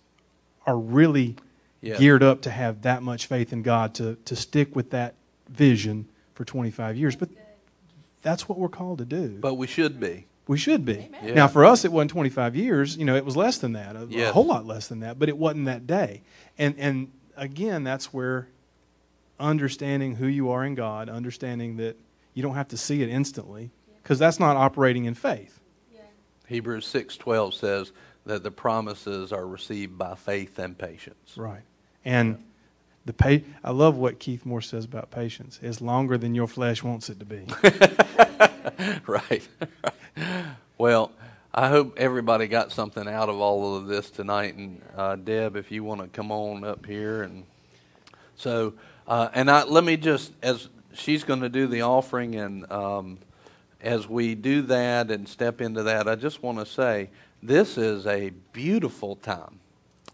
are 0.65 0.77
really 0.77 1.35
yeah. 1.81 1.97
geared 1.97 2.23
up 2.23 2.41
to 2.43 2.49
have 2.49 2.81
that 2.83 3.03
much 3.03 3.27
faith 3.27 3.51
in 3.51 3.61
God 3.61 3.93
to 3.95 4.15
to 4.25 4.35
stick 4.35 4.75
with 4.75 4.89
that 4.91 5.15
vision 5.49 6.07
for 6.33 6.45
25 6.45 6.97
years. 6.97 7.15
But 7.15 7.29
that's 8.21 8.47
what 8.49 8.57
we're 8.57 8.69
called 8.69 8.99
to 8.99 9.05
do. 9.05 9.37
But 9.39 9.55
we 9.55 9.67
should 9.67 9.99
be. 9.99 10.25
We 10.47 10.57
should 10.57 10.83
be. 10.83 11.09
Yeah. 11.23 11.33
Now, 11.35 11.47
for 11.47 11.63
us, 11.63 11.85
it 11.85 11.91
wasn't 11.91 12.11
25 12.11 12.55
years. 12.55 12.97
You 12.97 13.05
know, 13.05 13.15
it 13.15 13.23
was 13.23 13.37
less 13.37 13.59
than 13.59 13.73
that, 13.73 13.95
a, 13.95 14.07
yes. 14.09 14.29
a, 14.29 14.33
whole 14.33 14.45
lot 14.45 14.65
less 14.65 14.87
than 14.87 14.99
that. 14.99 15.17
But 15.17 15.29
it 15.29 15.37
wasn't 15.37 15.65
that 15.65 15.87
day. 15.87 16.21
And 16.57 16.75
and 16.77 17.11
again, 17.37 17.83
that's 17.83 18.13
where 18.13 18.47
understanding 19.39 20.15
who 20.15 20.27
you 20.27 20.51
are 20.51 20.65
in 20.65 20.75
God, 20.75 21.09
understanding 21.09 21.77
that 21.77 21.97
you 22.33 22.43
don't 22.43 22.55
have 22.55 22.67
to 22.69 22.77
see 22.77 23.01
it 23.01 23.09
instantly, 23.09 23.71
because 24.01 24.19
that's 24.19 24.39
not 24.39 24.57
operating 24.57 25.05
in 25.05 25.13
faith. 25.13 25.61
Yeah. 25.93 26.01
Hebrews 26.47 26.85
6:12 26.87 27.53
says 27.53 27.91
that 28.25 28.43
the 28.43 28.51
promises 28.51 29.31
are 29.31 29.47
received 29.47 29.97
by 29.97 30.15
faith 30.15 30.59
and 30.59 30.77
patience. 30.77 31.37
Right. 31.37 31.63
And 32.03 32.31
yeah 32.31 32.52
the 33.05 33.13
pa- 33.13 33.45
I 33.63 33.71
love 33.71 33.97
what 33.97 34.19
Keith 34.19 34.45
Moore 34.45 34.61
says 34.61 34.85
about 34.85 35.11
patience. 35.11 35.59
It's 35.61 35.81
longer 35.81 36.17
than 36.17 36.33
your 36.35 36.47
flesh 36.47 36.83
wants 36.83 37.09
it 37.09 37.19
to 37.19 37.25
be. 37.25 37.45
right. 39.07 39.47
well, 40.77 41.11
I 41.53 41.69
hope 41.69 41.95
everybody 41.97 42.47
got 42.47 42.71
something 42.71 43.07
out 43.07 43.29
of 43.29 43.39
all 43.39 43.75
of 43.75 43.87
this 43.87 44.09
tonight. 44.09 44.55
And 44.55 44.81
uh, 44.95 45.17
Deb, 45.17 45.55
if 45.55 45.71
you 45.71 45.83
want 45.83 46.01
to 46.01 46.07
come 46.07 46.31
on 46.31 46.63
up 46.63 46.85
here, 46.85 47.23
and 47.23 47.43
so, 48.35 48.73
uh, 49.07 49.29
and 49.33 49.51
I 49.51 49.63
let 49.63 49.83
me 49.83 49.97
just 49.97 50.31
as 50.41 50.69
she's 50.93 51.23
going 51.23 51.41
to 51.41 51.49
do 51.49 51.67
the 51.67 51.81
offering, 51.81 52.35
and 52.35 52.71
um, 52.71 53.17
as 53.81 54.07
we 54.07 54.33
do 54.33 54.61
that 54.63 55.11
and 55.11 55.27
step 55.27 55.61
into 55.61 55.83
that, 55.83 56.07
I 56.07 56.15
just 56.15 56.41
want 56.41 56.59
to 56.59 56.65
say 56.65 57.09
this 57.41 57.77
is 57.77 58.07
a 58.07 58.31
beautiful 58.53 59.17
time 59.17 59.59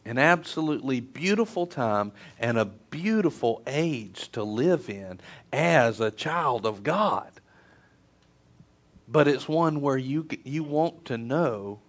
an 0.06 0.18
absolutely 0.18 1.00
beautiful 1.00 1.68
time 1.68 2.12
and 2.40 2.58
a 2.58 2.66
beautiful 2.66 3.62
age 3.68 4.32
to 4.32 4.44
live 4.44 4.90
in 4.90 5.20
as 5.52 6.00
a 6.00 6.12
child 6.12 6.66
of 6.66 6.84
God. 6.84 7.32
But 9.08 9.28
it's 9.28 9.48
one 9.48 9.82
where 9.82 9.98
you 9.98 10.28
you 10.44 10.64
want 10.64 11.06
to 11.06 11.18
know 11.18 11.80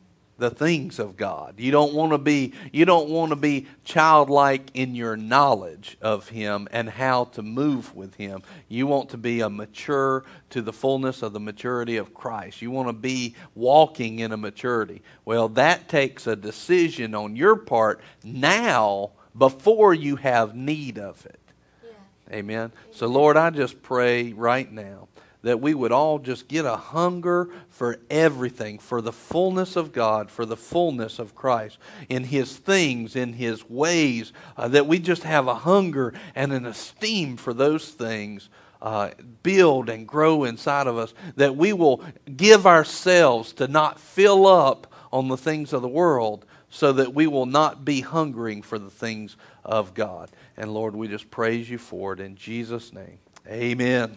the 0.40 0.50
things 0.50 0.98
of 0.98 1.16
God. 1.16 1.54
You 1.58 1.70
don't 1.70 1.92
want 1.92 2.12
to 2.12 2.18
be 2.18 2.54
you 2.72 2.84
don't 2.86 3.10
want 3.10 3.30
to 3.30 3.36
be 3.36 3.66
childlike 3.84 4.70
in 4.74 4.94
your 4.94 5.16
knowledge 5.16 5.98
of 6.00 6.28
him 6.30 6.66
and 6.72 6.88
how 6.88 7.24
to 7.26 7.42
move 7.42 7.94
with 7.94 8.14
him. 8.14 8.42
You 8.68 8.86
want 8.86 9.10
to 9.10 9.18
be 9.18 9.40
a 9.40 9.50
mature 9.50 10.24
to 10.50 10.62
the 10.62 10.72
fullness 10.72 11.22
of 11.22 11.34
the 11.34 11.40
maturity 11.40 11.98
of 11.98 12.14
Christ. 12.14 12.62
You 12.62 12.70
want 12.70 12.88
to 12.88 12.94
be 12.94 13.36
walking 13.54 14.20
in 14.20 14.32
a 14.32 14.36
maturity. 14.36 15.02
Well, 15.24 15.50
that 15.50 15.88
takes 15.88 16.26
a 16.26 16.34
decision 16.34 17.14
on 17.14 17.36
your 17.36 17.56
part 17.56 18.00
now 18.24 19.10
before 19.36 19.92
you 19.92 20.16
have 20.16 20.56
need 20.56 20.98
of 20.98 21.24
it. 21.26 21.38
Yeah. 21.84 22.38
Amen. 22.38 22.72
So 22.92 23.06
Lord, 23.06 23.36
I 23.36 23.50
just 23.50 23.82
pray 23.82 24.32
right 24.32 24.70
now 24.72 25.08
that 25.42 25.60
we 25.60 25.74
would 25.74 25.92
all 25.92 26.18
just 26.18 26.48
get 26.48 26.64
a 26.64 26.76
hunger 26.76 27.48
for 27.68 27.98
everything, 28.10 28.78
for 28.78 29.00
the 29.00 29.12
fullness 29.12 29.76
of 29.76 29.92
God, 29.92 30.30
for 30.30 30.44
the 30.44 30.56
fullness 30.56 31.18
of 31.18 31.34
Christ, 31.34 31.78
in 32.08 32.24
His 32.24 32.56
things, 32.56 33.16
in 33.16 33.32
His 33.32 33.68
ways, 33.68 34.32
uh, 34.56 34.68
that 34.68 34.86
we 34.86 34.98
just 34.98 35.22
have 35.22 35.46
a 35.46 35.54
hunger 35.54 36.12
and 36.34 36.52
an 36.52 36.66
esteem 36.66 37.36
for 37.36 37.54
those 37.54 37.88
things. 37.90 38.48
Uh, 38.82 39.10
build 39.42 39.90
and 39.90 40.08
grow 40.08 40.44
inside 40.44 40.86
of 40.86 40.96
us, 40.96 41.12
that 41.36 41.54
we 41.54 41.70
will 41.70 42.02
give 42.34 42.66
ourselves 42.66 43.52
to 43.52 43.68
not 43.68 44.00
fill 44.00 44.46
up 44.46 44.86
on 45.12 45.28
the 45.28 45.36
things 45.36 45.74
of 45.74 45.82
the 45.82 45.88
world, 45.88 46.46
so 46.70 46.90
that 46.90 47.12
we 47.12 47.26
will 47.26 47.44
not 47.44 47.84
be 47.84 48.00
hungering 48.00 48.62
for 48.62 48.78
the 48.78 48.88
things 48.88 49.36
of 49.66 49.92
God. 49.92 50.30
And 50.56 50.72
Lord, 50.72 50.96
we 50.96 51.08
just 51.08 51.30
praise 51.30 51.68
you 51.68 51.76
for 51.76 52.14
it 52.14 52.20
in 52.20 52.36
Jesus' 52.36 52.92
name. 52.94 53.18
Amen. 53.46 54.16